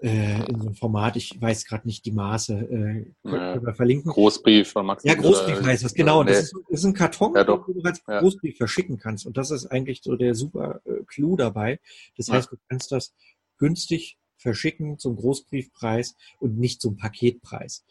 äh, 0.00 0.50
in 0.50 0.60
so 0.60 0.68
ein 0.68 0.74
Format, 0.74 1.16
ich 1.16 1.38
weiß 1.38 1.66
gerade 1.66 1.86
nicht 1.86 2.04
die 2.06 2.12
Maße, 2.12 2.54
äh, 2.54 3.12
können 3.28 3.66
wir 3.66 3.74
verlinken. 3.74 4.10
Großbrief 4.10 4.72
von 4.72 4.86
Max. 4.86 5.04
Ja, 5.04 5.14
Großbrief 5.14 5.58
oder, 5.58 5.66
heißt 5.66 5.84
das, 5.84 5.94
genau. 5.94 6.22
Nee. 6.22 6.30
Das 6.30 6.44
ist, 6.44 6.54
ist, 6.68 6.84
ein 6.84 6.94
Karton, 6.94 7.34
ja, 7.34 7.44
den 7.44 7.60
du 7.66 7.82
als 7.82 8.02
Großbrief 8.04 8.56
verschicken 8.56 8.98
kannst. 8.98 9.26
Und 9.26 9.36
das 9.36 9.50
ist 9.50 9.66
eigentlich 9.66 10.02
so 10.02 10.16
der 10.16 10.34
super 10.34 10.80
äh, 10.84 11.02
Clou 11.06 11.36
dabei. 11.36 11.78
Das 12.16 12.30
heißt, 12.30 12.50
du 12.50 12.56
kannst 12.68 12.90
das 12.90 13.14
günstig 13.58 14.18
verschicken 14.36 14.98
zum 14.98 15.16
Großbriefpreis 15.16 16.16
und 16.38 16.58
nicht 16.58 16.80
zum 16.80 16.96
Paketpreis. 16.96 17.84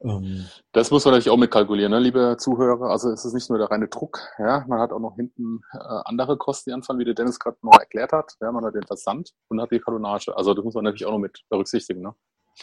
Ähm, 0.00 0.46
das 0.72 0.90
muss 0.90 1.04
man 1.04 1.12
natürlich 1.12 1.30
auch 1.30 1.38
mitkalkulieren, 1.38 1.90
ne, 1.90 1.98
liebe 1.98 2.36
Zuhörer. 2.38 2.90
Also 2.90 3.10
es 3.10 3.24
ist 3.24 3.34
nicht 3.34 3.48
nur 3.50 3.58
der 3.58 3.70
reine 3.70 3.88
Druck, 3.88 4.20
ja, 4.38 4.64
man 4.68 4.80
hat 4.80 4.92
auch 4.92 5.00
noch 5.00 5.16
hinten 5.16 5.60
äh, 5.72 5.78
andere 6.04 6.36
Kosten, 6.36 6.70
die 6.70 6.74
anfallen, 6.74 7.00
wie 7.00 7.04
der 7.04 7.14
Dennis 7.14 7.38
gerade 7.40 7.58
noch 7.62 7.78
erklärt 7.78 8.12
hat. 8.12 8.34
Ja, 8.40 8.52
man 8.52 8.64
hat 8.64 8.74
den 8.74 8.86
Versand 8.86 9.32
und 9.48 9.60
hat 9.60 9.72
die 9.72 9.80
Kartonage. 9.80 10.36
Also 10.36 10.54
das 10.54 10.64
muss 10.64 10.74
man 10.74 10.84
natürlich 10.84 11.06
auch 11.06 11.12
noch 11.12 11.18
mit 11.18 11.42
berücksichtigen. 11.48 12.02
Ne? 12.02 12.14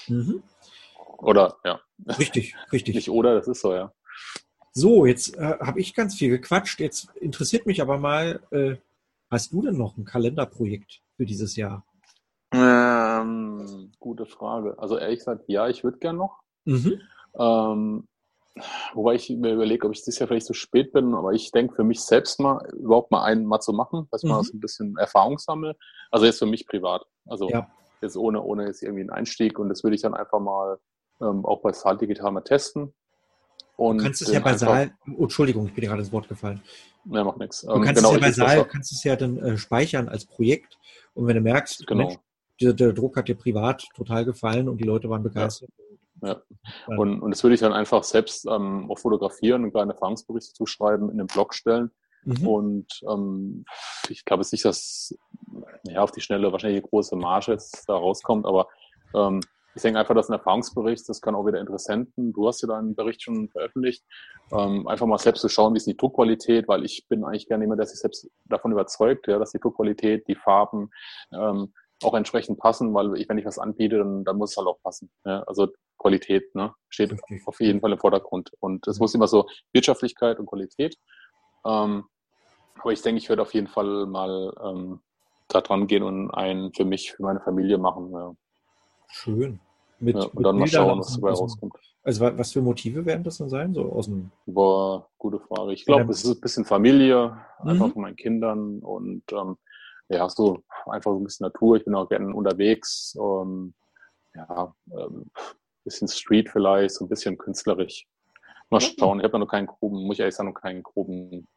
Mhm. 0.08 0.44
Oder, 1.18 1.58
ja. 1.64 1.80
Richtig, 2.20 2.56
richtig. 2.72 2.96
Nicht 2.96 3.10
oder, 3.10 3.36
das 3.36 3.48
ist 3.48 3.62
so, 3.62 3.74
ja. 3.74 3.92
So, 4.72 5.06
jetzt 5.06 5.38
äh, 5.38 5.58
habe 5.60 5.80
ich 5.80 5.94
ganz 5.94 6.16
viel 6.16 6.30
gequatscht. 6.30 6.80
Jetzt 6.80 7.10
interessiert 7.16 7.66
mich 7.66 7.82
aber 7.82 7.98
mal, 7.98 8.42
äh, 8.52 8.76
hast 9.30 9.54
du 9.54 9.62
denn 9.62 9.78
noch 9.78 9.98
ein 9.98 10.06
Kalenderprojekt 10.06 11.02
für 11.16 11.26
dieses 11.26 11.56
Jahr? 11.56 11.86
Ähm, 12.52 13.92
gute 14.00 14.26
Frage. 14.26 14.78
Also 14.78 14.98
ehrlich 14.98 15.20
gesagt, 15.20 15.46
ja, 15.48 15.68
ich 15.68 15.84
würde 15.84 15.98
gern 16.00 16.18
noch. 16.18 16.42
Mhm. 16.66 17.02
Ähm, 17.38 18.08
wobei 18.94 19.16
ich 19.16 19.30
mir 19.30 19.54
überlege, 19.54 19.86
ob 19.86 19.94
ich 19.94 20.04
dieses 20.04 20.20
Jahr 20.20 20.28
vielleicht 20.28 20.46
zu 20.46 20.54
so 20.54 20.58
spät 20.60 20.94
bin, 20.94 21.14
aber 21.14 21.34
ich 21.34 21.52
denke 21.52 21.76
für 21.76 21.84
mich 21.84 22.02
selbst 22.02 22.40
mal, 22.40 22.66
überhaupt 22.74 23.12
mal 23.12 23.24
einen 23.24 23.46
mal 23.46 23.60
zu 23.60 23.74
machen, 23.74 24.08
dass 24.12 24.24
ich 24.24 24.30
mhm. 24.30 24.36
mal 24.36 24.44
so 24.44 24.54
ein 24.54 24.60
bisschen 24.60 24.98
Erfahrung 24.98 25.38
sammle. 25.38 25.76
Also 26.12 26.26
jetzt 26.26 26.40
für 26.40 26.46
mich 26.46 26.68
privat. 26.68 27.06
Also 27.26 27.50
ja. 27.50 27.68
jetzt 28.02 28.18
ohne, 28.18 28.42
ohne 28.42 28.66
jetzt 28.66 28.82
irgendwie 28.82 29.02
einen 29.02 29.10
Einstieg 29.10 29.60
und 29.60 29.70
das 29.70 29.84
würde 29.84 29.96
ich 29.96 30.02
dann 30.02 30.14
einfach 30.14 30.40
mal 30.40 30.80
ähm, 31.22 31.46
auch 31.46 31.62
bei 31.62 31.72
Saal 31.72 31.98
Digital 31.98 32.32
mal 32.32 32.42
testen. 32.42 32.94
Und 33.78 33.98
du 33.98 34.04
kannst 34.06 34.22
es 34.22 34.32
ja 34.32 34.40
bei 34.40 34.56
Saal, 34.56 34.92
oh, 35.18 35.24
Entschuldigung, 35.24 35.68
ich 35.68 35.74
bin 35.74 35.82
dir 35.82 35.88
gerade 35.88 36.02
ins 36.02 36.12
Wort 36.12 36.30
gefallen. 36.30 36.62
Ja, 37.06 37.24
macht 37.24 37.38
nichts. 37.38 37.62
Du 37.62 37.74
kannst 37.82 37.96
genau, 37.96 38.10
es 38.10 38.16
ja 38.16 38.20
bei 38.22 38.32
Saal, 38.32 38.66
kannst 38.66 38.92
es 38.94 39.04
ja 39.04 39.16
dann 39.16 39.38
äh, 39.38 39.58
speichern 39.58 40.08
als 40.08 40.26
Projekt 40.26 40.78
und 41.14 41.28
wenn 41.28 41.36
du 41.36 41.42
merkst, 41.42 41.86
genau. 41.86 42.08
Mensch, 42.08 42.20
der, 42.62 42.74
der, 42.74 42.94
Druck 42.94 43.18
hat 43.18 43.28
dir 43.28 43.36
privat 43.36 43.86
total 43.96 44.24
gefallen 44.24 44.70
und 44.70 44.78
die 44.78 44.86
Leute 44.86 45.10
waren 45.10 45.24
begeistert, 45.24 45.70
ja. 45.78 45.85
Ja. 46.26 46.42
Und, 46.88 47.22
und 47.22 47.32
das 47.32 47.44
würde 47.44 47.54
ich 47.54 47.60
dann 47.62 47.74
einfach 47.74 48.04
selbst 48.04 48.46
ähm, 48.50 48.90
auch 48.90 48.98
fotografieren 48.98 49.64
und 49.64 49.72
kleine 49.72 49.94
Erfahrungsberichte 49.94 50.54
zuschreiben, 50.54 51.10
in 51.10 51.18
den 51.18 51.28
Blog 51.28 51.54
stellen. 51.54 51.92
Mhm. 52.24 52.48
Und 52.48 53.02
ähm, 53.10 53.66
ich 54.10 54.26
glaube 54.26 54.42
jetzt 54.42 54.52
nicht, 54.52 54.66
dass 54.66 55.16
ja, 55.84 56.02
auf 56.02 56.12
die 56.12 56.22
Schnelle 56.22 56.52
wahrscheinlich 56.52 56.82
eine 56.82 56.90
große 56.90 57.16
Marge 57.16 57.52
jetzt 57.52 57.88
da 57.88 57.96
rauskommt, 57.96 58.46
aber 58.46 58.68
ähm, 59.14 59.42
ich 59.76 59.82
denke 59.82 60.00
einfach, 60.00 60.16
dass 60.16 60.30
ein 60.30 60.34
Erfahrungsbericht, 60.34 61.08
das 61.08 61.22
kann 61.22 61.36
auch 61.36 61.46
wieder 61.46 61.60
Interessenten, 61.60 62.32
du 62.32 62.48
hast 62.48 62.62
ja 62.62 62.68
deinen 62.70 62.96
Bericht 62.96 63.22
schon 63.22 63.50
veröffentlicht, 63.50 64.04
ähm, 64.52 64.88
einfach 64.88 65.06
mal 65.06 65.18
selbst 65.18 65.42
zu 65.42 65.50
schauen, 65.50 65.74
wie 65.74 65.78
ist 65.78 65.88
die 65.88 65.98
Druckqualität, 65.98 66.68
weil 66.68 66.86
ich 66.86 67.06
bin 67.10 67.26
eigentlich 67.26 67.48
gerne 67.48 67.66
immer, 67.66 67.76
der 67.76 67.86
sich 67.86 68.00
selbst 68.00 68.30
davon 68.46 68.72
überzeugt, 68.72 69.28
ja, 69.28 69.38
dass 69.38 69.52
die 69.52 69.60
Druckqualität, 69.60 70.28
die 70.28 70.36
Farben, 70.36 70.90
ähm, 71.34 71.74
auch 72.06 72.14
entsprechend 72.14 72.60
passen, 72.60 72.94
weil 72.94 73.18
ich, 73.18 73.28
wenn 73.30 73.38
ich 73.38 73.46
was 73.46 73.60
anbiete, 73.60 73.98
dann, 73.98 74.24
dann 74.24 74.38
muss 74.38 74.52
es 74.52 74.58
halt 74.58 74.68
auch 74.68 74.82
passen. 74.82 75.10
Ja? 75.26 75.44
Also 75.44 75.68
Qualität 75.98 76.54
ne? 76.56 76.74
steht 76.90 77.12
okay. 77.12 77.42
auf 77.46 77.60
jeden 77.60 77.82
Fall 77.82 77.92
im 77.92 78.00
Vordergrund. 78.00 78.52
Und 78.60 78.88
es 78.88 79.00
muss 79.00 79.16
immer 79.16 79.28
so 79.28 79.48
Wirtschaftlichkeit 79.74 80.40
und 80.40 80.46
Qualität. 80.46 80.98
Ähm, 81.66 82.06
aber 82.80 82.92
ich 82.92 83.02
denke, 83.02 83.18
ich 83.18 83.30
werde 83.30 83.42
auf 83.42 83.54
jeden 83.54 83.68
Fall 83.68 84.06
mal 84.06 84.54
ähm, 84.64 85.00
da 85.48 85.62
dran 85.62 85.88
gehen 85.88 86.04
und 86.04 86.32
einen 86.32 86.74
für 86.74 86.86
mich, 86.86 87.14
für 87.14 87.24
meine 87.24 87.40
Familie 87.40 87.78
machen. 87.78 88.12
Ja. 88.12 88.34
Schön. 89.08 89.60
Mit, 90.00 90.16
ja, 90.16 90.24
und 90.24 90.36
mit 90.36 90.46
dann 90.46 90.58
mal 90.60 90.68
schauen, 90.68 91.00
was 91.00 91.14
dabei 91.14 91.32
rauskommt. 91.32 91.74
Also 92.04 92.22
was 92.38 92.52
für 92.52 92.62
Motive 92.62 93.06
werden 93.06 93.24
das 93.24 93.40
dann 93.40 93.50
sein? 93.50 93.74
So 93.74 93.92
aus 93.92 94.06
dem 94.06 94.32
Boah, 94.46 95.08
gute 95.18 95.40
Frage. 95.40 95.74
Ich 95.74 95.86
glaube, 95.86 96.12
es 96.12 96.24
ist 96.24 96.38
ein 96.38 96.42
bisschen 96.42 96.66
Familie, 96.66 97.36
einfach 97.60 97.88
mhm. 97.88 97.92
von 97.94 98.02
meinen 98.04 98.16
Kindern 98.16 98.80
und 98.80 99.24
ähm, 99.32 99.58
ja, 100.10 100.30
so 100.30 100.60
einfach 100.86 101.12
so 101.12 101.20
ein 101.20 101.24
bisschen 101.24 101.46
Natur. 101.46 101.78
Ich 101.78 101.86
bin 101.86 101.96
auch 101.96 102.08
gerne 102.08 102.34
unterwegs. 102.34 103.16
Ähm, 103.20 103.74
ja, 104.36 104.74
ähm, 104.92 105.32
bisschen 105.84 106.08
Street 106.08 106.50
vielleicht, 106.50 106.96
so 106.96 107.06
ein 107.06 107.10
bisschen 107.10 107.38
künstlerisch. 107.38 108.06
Mal 108.70 108.82
schauen. 108.82 109.20
Ich 109.20 109.24
habe 109.24 109.40
noch 109.40 109.48
keinen 109.48 109.68
groben, 109.68 110.06
muss 110.06 110.16
ich 110.16 110.20
ehrlich 110.22 110.36
sagen, 110.36 110.50
noch 110.50 110.60
keinen 110.60 110.84
groben 110.84 111.48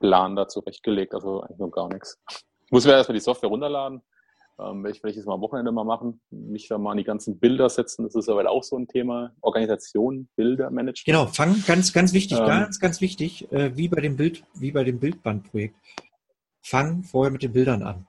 Plan 0.00 0.36
da 0.36 0.48
zurechtgelegt, 0.48 1.14
also 1.14 1.42
eigentlich 1.42 1.58
noch 1.58 1.70
gar 1.70 1.88
nichts. 1.88 2.20
Ich 2.64 2.72
muss 2.72 2.84
mir 2.84 2.92
erstmal 2.92 3.14
die 3.14 3.22
Software 3.22 3.48
runterladen. 3.48 4.02
Ähm, 4.58 4.82
werde 4.82 4.96
ich 5.10 5.16
jetzt 5.16 5.26
mal 5.26 5.34
am 5.34 5.42
Wochenende 5.42 5.70
mal 5.70 5.84
machen, 5.84 6.20
mich 6.30 6.66
da 6.68 6.78
mal 6.78 6.92
an 6.92 6.96
die 6.96 7.04
ganzen 7.04 7.38
Bilder 7.38 7.68
setzen. 7.68 8.04
Das 8.04 8.14
ist 8.14 8.28
aber 8.28 8.50
auch 8.50 8.62
so 8.62 8.76
ein 8.76 8.88
Thema. 8.88 9.32
Organisation, 9.42 10.28
Bilder, 10.34 10.70
Management. 10.70 11.04
Genau, 11.04 11.26
fang 11.26 11.62
ganz, 11.66 11.92
ganz 11.92 12.14
wichtig, 12.14 12.38
ähm, 12.38 12.46
ganz, 12.46 12.80
ganz 12.80 13.02
wichtig, 13.02 13.52
äh, 13.52 13.76
wie 13.76 13.88
bei 13.88 14.00
dem 14.00 14.16
Bild, 14.16 14.44
wie 14.54 14.72
bei 14.72 14.82
dem 14.82 14.98
Bildbandprojekt 14.98 15.76
fang 16.66 17.04
vorher 17.04 17.32
mit 17.32 17.42
den 17.42 17.52
Bildern 17.52 17.82
an. 17.82 18.06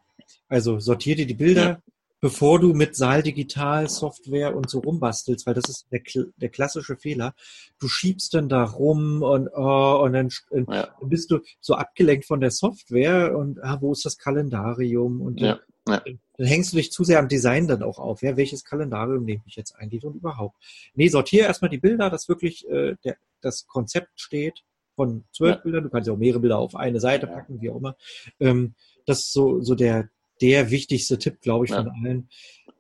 Also 0.49 0.79
sortier 0.79 1.15
dir 1.15 1.27
die 1.27 1.35
Bilder, 1.35 1.63
ja. 1.63 1.81
bevor 2.21 2.59
du 2.59 2.73
mit 2.73 2.95
Saal 2.95 3.21
Digital 3.21 3.87
Software 3.87 4.55
und 4.55 4.69
so 4.69 4.79
rumbastelst, 4.79 5.45
weil 5.45 5.53
das 5.53 5.69
ist 5.69 5.87
der, 5.91 6.01
der 6.37 6.49
klassische 6.49 6.95
Fehler. 6.95 7.35
Du 7.79 7.87
schiebst 7.87 8.33
dann 8.33 8.49
da 8.49 8.63
rum 8.63 9.21
und, 9.21 9.49
oh, 9.53 10.01
und 10.03 10.13
dann 10.13 10.29
ja. 10.69 10.89
bist 11.01 11.29
du 11.31 11.39
so 11.59 11.75
abgelenkt 11.75 12.25
von 12.25 12.39
der 12.39 12.51
Software 12.51 13.37
und 13.37 13.63
ah, 13.63 13.77
wo 13.81 13.91
ist 13.91 14.05
das 14.05 14.17
Kalendarium 14.17 15.21
und 15.21 15.39
ja. 15.39 15.59
Ja. 15.87 16.03
Dann 16.37 16.47
hängst 16.47 16.73
du 16.73 16.77
dich 16.77 16.91
zu 16.91 17.05
sehr 17.05 17.19
am 17.19 17.29
Design 17.29 17.67
dann 17.67 17.81
auch 17.81 17.97
auf. 17.97 18.21
Ja, 18.21 18.35
welches 18.35 18.65
Kalendarium 18.65 19.23
nehme 19.23 19.43
ich 19.45 19.55
jetzt 19.55 19.75
eigentlich 19.75 20.03
und 20.03 20.15
überhaupt? 20.15 20.57
Nee, 20.95 21.07
sortiere 21.07 21.45
erstmal 21.45 21.69
die 21.69 21.77
Bilder, 21.77 22.09
dass 22.09 22.27
wirklich 22.27 22.67
äh, 22.67 22.95
der, 23.05 23.15
das 23.39 23.67
Konzept 23.67 24.19
steht 24.19 24.63
von 24.97 25.23
zwölf 25.31 25.57
ja. 25.57 25.61
Bildern. 25.61 25.83
Du 25.83 25.89
kannst 25.91 26.07
ja 26.07 26.13
auch 26.13 26.17
mehrere 26.17 26.41
Bilder 26.41 26.57
auf 26.57 26.75
eine 26.75 26.99
Seite 26.99 27.27
packen, 27.27 27.61
wie 27.61 27.69
auch 27.69 27.77
immer. 27.77 27.95
Ähm, 28.39 28.73
das 29.05 29.19
ist 29.19 29.31
so, 29.31 29.61
so 29.61 29.75
der, 29.75 30.09
der 30.41 30.71
wichtigste 30.71 31.19
Tipp, 31.19 31.39
glaube 31.39 31.65
ich, 31.65 31.71
von 31.71 31.87
allen. 31.87 32.29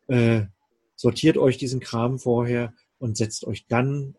Äh, 0.07 0.47
sortiert 0.95 1.37
euch 1.37 1.57
diesen 1.57 1.79
Kram 1.79 2.17
vorher 2.17 2.73
und 2.97 3.17
setzt 3.17 3.45
euch 3.45 3.67
dann 3.67 4.15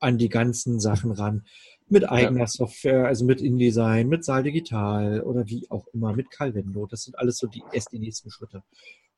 an 0.00 0.16
die 0.16 0.30
ganzen 0.30 0.80
Sachen 0.80 1.12
ran. 1.12 1.44
Mit 1.88 2.08
eigener 2.08 2.40
ja. 2.40 2.46
Software, 2.46 3.06
also 3.06 3.26
mit 3.26 3.42
InDesign, 3.42 4.08
mit 4.08 4.24
Saal 4.24 4.42
Digital 4.42 5.20
oder 5.20 5.46
wie 5.46 5.70
auch 5.70 5.86
immer, 5.88 6.14
mit 6.14 6.30
Calvendo. 6.30 6.86
Das 6.86 7.02
sind 7.02 7.18
alles 7.18 7.36
so 7.36 7.46
die 7.46 7.62
erst 7.70 7.92
die 7.92 7.98
nächsten 7.98 8.30
Schritte. 8.30 8.62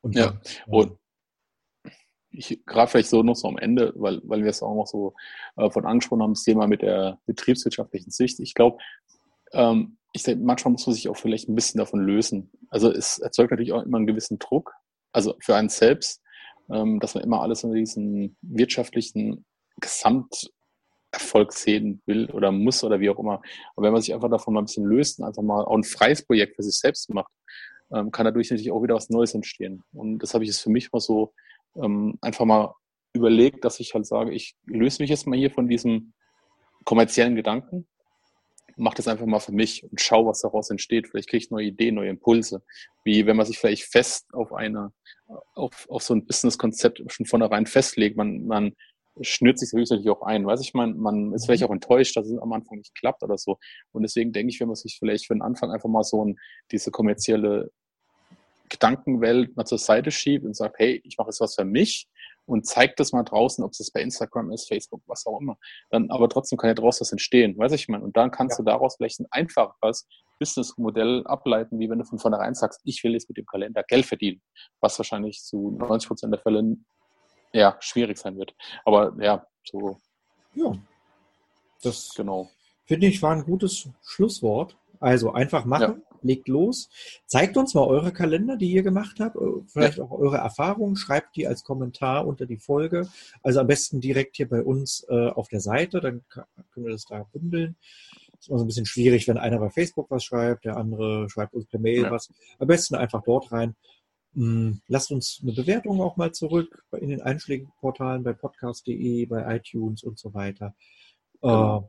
Und 0.00 0.16
ja, 0.16 0.32
dann, 0.66 0.74
und 0.74 0.98
ich 2.36 2.64
gerade 2.66 2.90
vielleicht 2.90 3.08
so 3.08 3.22
noch 3.22 3.36
so 3.36 3.48
am 3.48 3.58
Ende, 3.58 3.92
weil, 3.96 4.20
weil 4.24 4.42
wir 4.42 4.50
es 4.50 4.62
auch 4.62 4.74
noch 4.74 4.86
so 4.86 5.14
äh, 5.56 5.70
von 5.70 5.86
angesprochen 5.86 6.22
haben, 6.22 6.34
das 6.34 6.44
Thema 6.44 6.66
mit 6.66 6.82
der 6.82 7.18
betriebswirtschaftlichen 7.26 8.10
Sicht. 8.10 8.40
Ich 8.40 8.54
glaube, 8.54 8.78
ähm, 9.52 9.96
ich 10.12 10.22
denke, 10.22 10.44
manchmal 10.44 10.72
muss 10.72 10.86
man 10.86 10.94
sich 10.94 11.08
auch 11.08 11.16
vielleicht 11.16 11.48
ein 11.48 11.54
bisschen 11.54 11.78
davon 11.78 12.00
lösen. 12.00 12.50
Also 12.70 12.90
es 12.90 13.18
erzeugt 13.18 13.50
natürlich 13.50 13.72
auch 13.72 13.82
immer 13.82 13.98
einen 13.98 14.06
gewissen 14.06 14.38
Druck, 14.38 14.72
also 15.12 15.34
für 15.40 15.56
einen 15.56 15.68
selbst, 15.68 16.22
ähm, 16.70 17.00
dass 17.00 17.14
man 17.14 17.24
immer 17.24 17.42
alles 17.42 17.64
in 17.64 17.72
diesen 17.72 18.36
wirtschaftlichen 18.42 19.44
Gesamterfolg 19.80 21.52
sehen 21.52 22.00
will 22.06 22.30
oder 22.30 22.52
muss 22.52 22.84
oder 22.84 23.00
wie 23.00 23.10
auch 23.10 23.18
immer. 23.18 23.42
Aber 23.74 23.86
wenn 23.86 23.92
man 23.92 24.02
sich 24.02 24.14
einfach 24.14 24.30
davon 24.30 24.54
mal 24.54 24.62
ein 24.62 24.66
bisschen 24.66 24.84
löst 24.84 25.18
und 25.18 25.24
einfach 25.24 25.42
mal 25.42 25.64
auch 25.64 25.76
ein 25.76 25.84
freies 25.84 26.24
Projekt 26.24 26.56
für 26.56 26.62
sich 26.62 26.78
selbst 26.78 27.12
macht, 27.12 27.32
ähm, 27.92 28.10
kann 28.10 28.24
dadurch 28.24 28.50
natürlich 28.50 28.70
auch 28.70 28.82
wieder 28.82 28.94
was 28.94 29.10
Neues 29.10 29.34
entstehen. 29.34 29.82
Und 29.92 30.20
das 30.20 30.34
habe 30.34 30.44
ich 30.44 30.48
jetzt 30.50 30.60
für 30.60 30.70
mich 30.70 30.92
mal 30.92 31.00
so 31.00 31.32
ähm, 31.76 32.18
einfach 32.20 32.44
mal 32.44 32.74
überlegt, 33.12 33.64
dass 33.64 33.80
ich 33.80 33.94
halt 33.94 34.06
sage, 34.06 34.32
ich 34.32 34.56
löse 34.66 35.02
mich 35.02 35.10
jetzt 35.10 35.26
mal 35.26 35.38
hier 35.38 35.50
von 35.50 35.68
diesem 35.68 36.12
kommerziellen 36.84 37.36
Gedanken, 37.36 37.86
mache 38.76 38.96
das 38.96 39.08
einfach 39.08 39.26
mal 39.26 39.40
für 39.40 39.52
mich 39.52 39.84
und 39.84 40.00
schaue, 40.00 40.26
was 40.26 40.40
daraus 40.40 40.70
entsteht. 40.70 41.08
Vielleicht 41.08 41.28
kriege 41.28 41.44
ich 41.44 41.50
neue 41.50 41.66
Ideen, 41.66 41.94
neue 41.94 42.10
Impulse. 42.10 42.62
Wie 43.04 43.26
wenn 43.26 43.36
man 43.36 43.46
sich 43.46 43.58
vielleicht 43.58 43.84
fest 43.84 44.26
auf 44.32 44.52
eine, 44.52 44.92
auf, 45.54 45.86
auf 45.88 46.02
so 46.02 46.14
ein 46.14 46.26
Business-Konzept 46.26 47.02
schon 47.06 47.26
vornherein 47.26 47.66
festlegt. 47.66 48.16
Man, 48.16 48.46
man 48.46 48.72
schnürt 49.20 49.58
sich 49.58 49.72
natürlich 49.72 50.10
auch 50.10 50.22
ein. 50.22 50.46
Weiß 50.46 50.60
ich, 50.60 50.74
man, 50.74 50.98
man 50.98 51.32
ist 51.32 51.46
vielleicht 51.46 51.62
mhm. 51.62 51.68
auch 51.68 51.74
enttäuscht, 51.74 52.16
dass 52.16 52.26
es 52.26 52.38
am 52.38 52.52
Anfang 52.52 52.78
nicht 52.78 52.94
klappt 52.94 53.22
oder 53.22 53.38
so. 53.38 53.58
Und 53.92 54.02
deswegen 54.02 54.32
denke 54.32 54.52
ich, 54.52 54.60
wenn 54.60 54.68
man 54.68 54.76
sich 54.76 54.96
vielleicht 54.98 55.26
für 55.26 55.34
den 55.34 55.42
Anfang 55.42 55.70
einfach 55.70 55.88
mal 55.88 56.04
so 56.04 56.24
ein, 56.24 56.36
diese 56.72 56.90
kommerzielle 56.90 57.70
Gedankenwelt 58.74 59.56
mal 59.56 59.64
zur 59.64 59.78
Seite 59.78 60.10
schiebt 60.10 60.44
und 60.44 60.56
sagt, 60.56 60.78
hey, 60.78 61.00
ich 61.04 61.16
mache 61.16 61.28
jetzt 61.28 61.40
was 61.40 61.54
für 61.54 61.64
mich 61.64 62.08
und 62.46 62.66
zeigt 62.66 63.00
das 63.00 63.12
mal 63.12 63.22
draußen, 63.22 63.64
ob 63.64 63.70
es 63.72 63.90
bei 63.90 64.00
Instagram 64.00 64.50
ist, 64.50 64.68
Facebook, 64.68 65.02
was 65.06 65.26
auch 65.26 65.40
immer. 65.40 65.56
Dann 65.90 66.10
aber 66.10 66.28
trotzdem 66.28 66.58
kann 66.58 66.68
ja 66.68 66.74
daraus 66.74 67.00
was 67.00 67.12
entstehen, 67.12 67.56
weiß 67.56 67.72
ich 67.72 67.88
mal. 67.88 68.02
Und 68.02 68.16
dann 68.16 68.30
kannst 68.30 68.58
ja. 68.58 68.64
du 68.64 68.70
daraus 68.70 68.96
vielleicht 68.96 69.20
ein 69.20 69.26
einfaches 69.30 70.06
Businessmodell 70.38 71.26
ableiten, 71.26 71.78
wie 71.78 71.88
wenn 71.88 71.98
du 71.98 72.04
von 72.04 72.18
vornherein 72.18 72.54
sagst, 72.54 72.80
ich 72.84 73.02
will 73.04 73.12
jetzt 73.12 73.28
mit 73.28 73.38
dem 73.38 73.46
Kalender 73.46 73.82
Geld 73.84 74.04
verdienen, 74.06 74.42
was 74.80 74.98
wahrscheinlich 74.98 75.42
zu 75.42 75.76
90 75.78 76.08
Prozent 76.08 76.32
der 76.32 76.40
Fälle 76.40 76.76
ja, 77.52 77.76
schwierig 77.80 78.18
sein 78.18 78.36
wird. 78.36 78.54
Aber 78.84 79.14
ja, 79.20 79.46
so. 79.64 79.98
Ja. 80.54 80.72
Das 81.82 82.12
genau. 82.14 82.50
finde 82.84 83.06
ich 83.06 83.22
war 83.22 83.32
ein 83.32 83.44
gutes 83.44 83.88
Schlusswort. 84.02 84.76
Also 85.00 85.32
einfach 85.32 85.64
machen, 85.64 86.02
ja. 86.10 86.13
Legt 86.24 86.48
los. 86.48 86.88
Zeigt 87.26 87.56
uns 87.56 87.74
mal 87.74 87.86
eure 87.86 88.12
Kalender, 88.12 88.56
die 88.56 88.70
ihr 88.70 88.82
gemacht 88.82 89.20
habt, 89.20 89.36
äh, 89.36 89.40
vielleicht 89.66 89.98
ja. 89.98 90.04
auch 90.04 90.10
eure 90.10 90.38
Erfahrungen, 90.38 90.96
schreibt 90.96 91.36
die 91.36 91.46
als 91.46 91.62
Kommentar 91.62 92.26
unter 92.26 92.46
die 92.46 92.58
Folge. 92.58 93.08
Also 93.42 93.60
am 93.60 93.66
besten 93.66 94.00
direkt 94.00 94.36
hier 94.36 94.48
bei 94.48 94.62
uns 94.62 95.06
äh, 95.08 95.28
auf 95.28 95.48
der 95.48 95.60
Seite, 95.60 96.00
dann 96.00 96.24
können 96.28 96.86
wir 96.86 96.92
das 96.92 97.04
da 97.04 97.24
bündeln. 97.32 97.76
Ist 98.38 98.48
immer 98.48 98.58
so 98.58 98.64
ein 98.64 98.68
bisschen 98.68 98.86
schwierig, 98.86 99.28
wenn 99.28 99.38
einer 99.38 99.58
bei 99.58 99.70
Facebook 99.70 100.10
was 100.10 100.24
schreibt, 100.24 100.64
der 100.64 100.76
andere 100.76 101.30
schreibt 101.30 101.54
uns 101.54 101.66
per 101.66 101.80
Mail 101.80 102.02
ja. 102.02 102.10
was. 102.10 102.32
Am 102.58 102.66
besten 102.66 102.94
einfach 102.94 103.22
dort 103.22 103.52
rein. 103.52 103.76
Hm, 104.34 104.80
lasst 104.88 105.12
uns 105.12 105.40
eine 105.42 105.52
Bewertung 105.52 106.00
auch 106.00 106.16
mal 106.16 106.32
zurück 106.32 106.84
in 107.00 107.08
den 107.08 107.22
Einschlägeportalen 107.22 108.24
bei 108.24 108.32
podcast.de, 108.32 109.26
bei 109.26 109.56
iTunes 109.56 110.02
und 110.02 110.18
so 110.18 110.34
weiter. 110.34 110.74
Äh, 111.40 111.80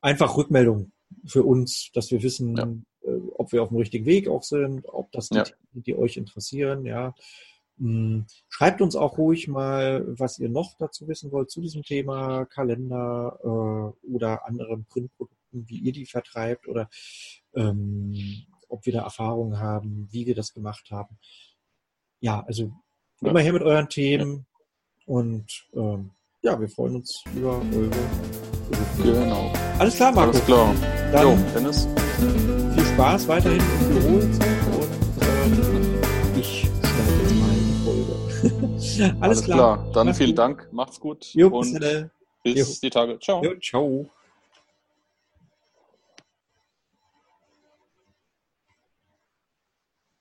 einfach 0.00 0.36
Rückmeldung 0.36 0.92
für 1.24 1.42
uns, 1.42 1.90
dass 1.94 2.10
wir 2.10 2.22
wissen, 2.22 2.56
ja. 2.56 2.68
Äh, 3.08 3.20
ob 3.34 3.52
wir 3.52 3.62
auf 3.62 3.68
dem 3.68 3.78
richtigen 3.78 4.06
Weg 4.06 4.28
auch 4.28 4.42
sind, 4.42 4.84
ob 4.86 5.10
das 5.12 5.28
die, 5.28 5.36
ja. 5.36 5.44
Themen, 5.44 5.82
die 5.84 5.96
euch 5.96 6.16
interessieren, 6.16 6.84
ja. 6.84 7.14
Hm, 7.78 8.26
schreibt 8.48 8.80
uns 8.80 8.96
auch 8.96 9.18
ruhig 9.18 9.46
mal, 9.46 10.04
was 10.18 10.38
ihr 10.38 10.48
noch 10.48 10.74
dazu 10.78 11.06
wissen 11.06 11.30
wollt 11.30 11.50
zu 11.50 11.60
diesem 11.60 11.82
Thema 11.82 12.44
Kalender 12.46 13.38
äh, 13.42 14.12
oder 14.12 14.46
anderen 14.46 14.84
Printprodukten, 14.86 15.68
wie 15.68 15.78
ihr 15.78 15.92
die 15.92 16.06
vertreibt 16.06 16.66
oder 16.66 16.88
ähm, 17.54 18.14
ob 18.68 18.84
wir 18.84 18.92
da 18.92 19.02
Erfahrungen 19.02 19.60
haben, 19.60 20.08
wie 20.10 20.26
wir 20.26 20.34
das 20.34 20.52
gemacht 20.52 20.90
haben. 20.90 21.18
Ja, 22.20 22.44
also 22.46 22.72
ja. 23.20 23.30
immer 23.30 23.40
her 23.40 23.52
mit 23.52 23.62
euren 23.62 23.88
Themen 23.88 24.46
und 25.06 25.68
ähm, 25.74 26.10
ja, 26.42 26.60
wir 26.60 26.68
freuen 26.68 26.96
uns 26.96 27.22
über 27.34 27.62
eure 27.74 27.90
Genau. 29.02 29.52
Alles 29.78 29.96
klar, 29.96 30.12
Marco. 30.12 30.30
Alles 30.30 30.44
klar. 30.44 30.74
Dann 31.12 31.22
jo, 31.22 31.38
Dennis. 31.54 31.88
Spaß 32.98 33.28
weiterhin 33.28 33.60
im 33.60 33.88
Büro 33.90 34.08
und 34.16 34.40
äh, 35.22 36.40
ich 36.40 36.68
schneide 36.82 37.22
jetzt 37.22 37.34
mal 37.36 37.54
die 37.54 37.76
Folge. 37.84 39.14
Alles, 39.20 39.22
Alles 39.22 39.44
klar. 39.44 39.56
klar. 39.76 39.92
Dann 39.92 40.06
Mach's 40.08 40.18
vielen 40.18 40.30
gut. 40.30 40.38
Dank. 40.38 40.68
Macht's 40.72 40.98
gut. 40.98 41.32
Jo, 41.32 41.46
und 41.46 41.78
bis, 42.42 42.54
bis 42.54 42.80
die 42.80 42.90
Tage. 42.90 43.20
Ciao. 43.20 43.40
Jo, 43.44 43.54
ciao. 43.60 44.10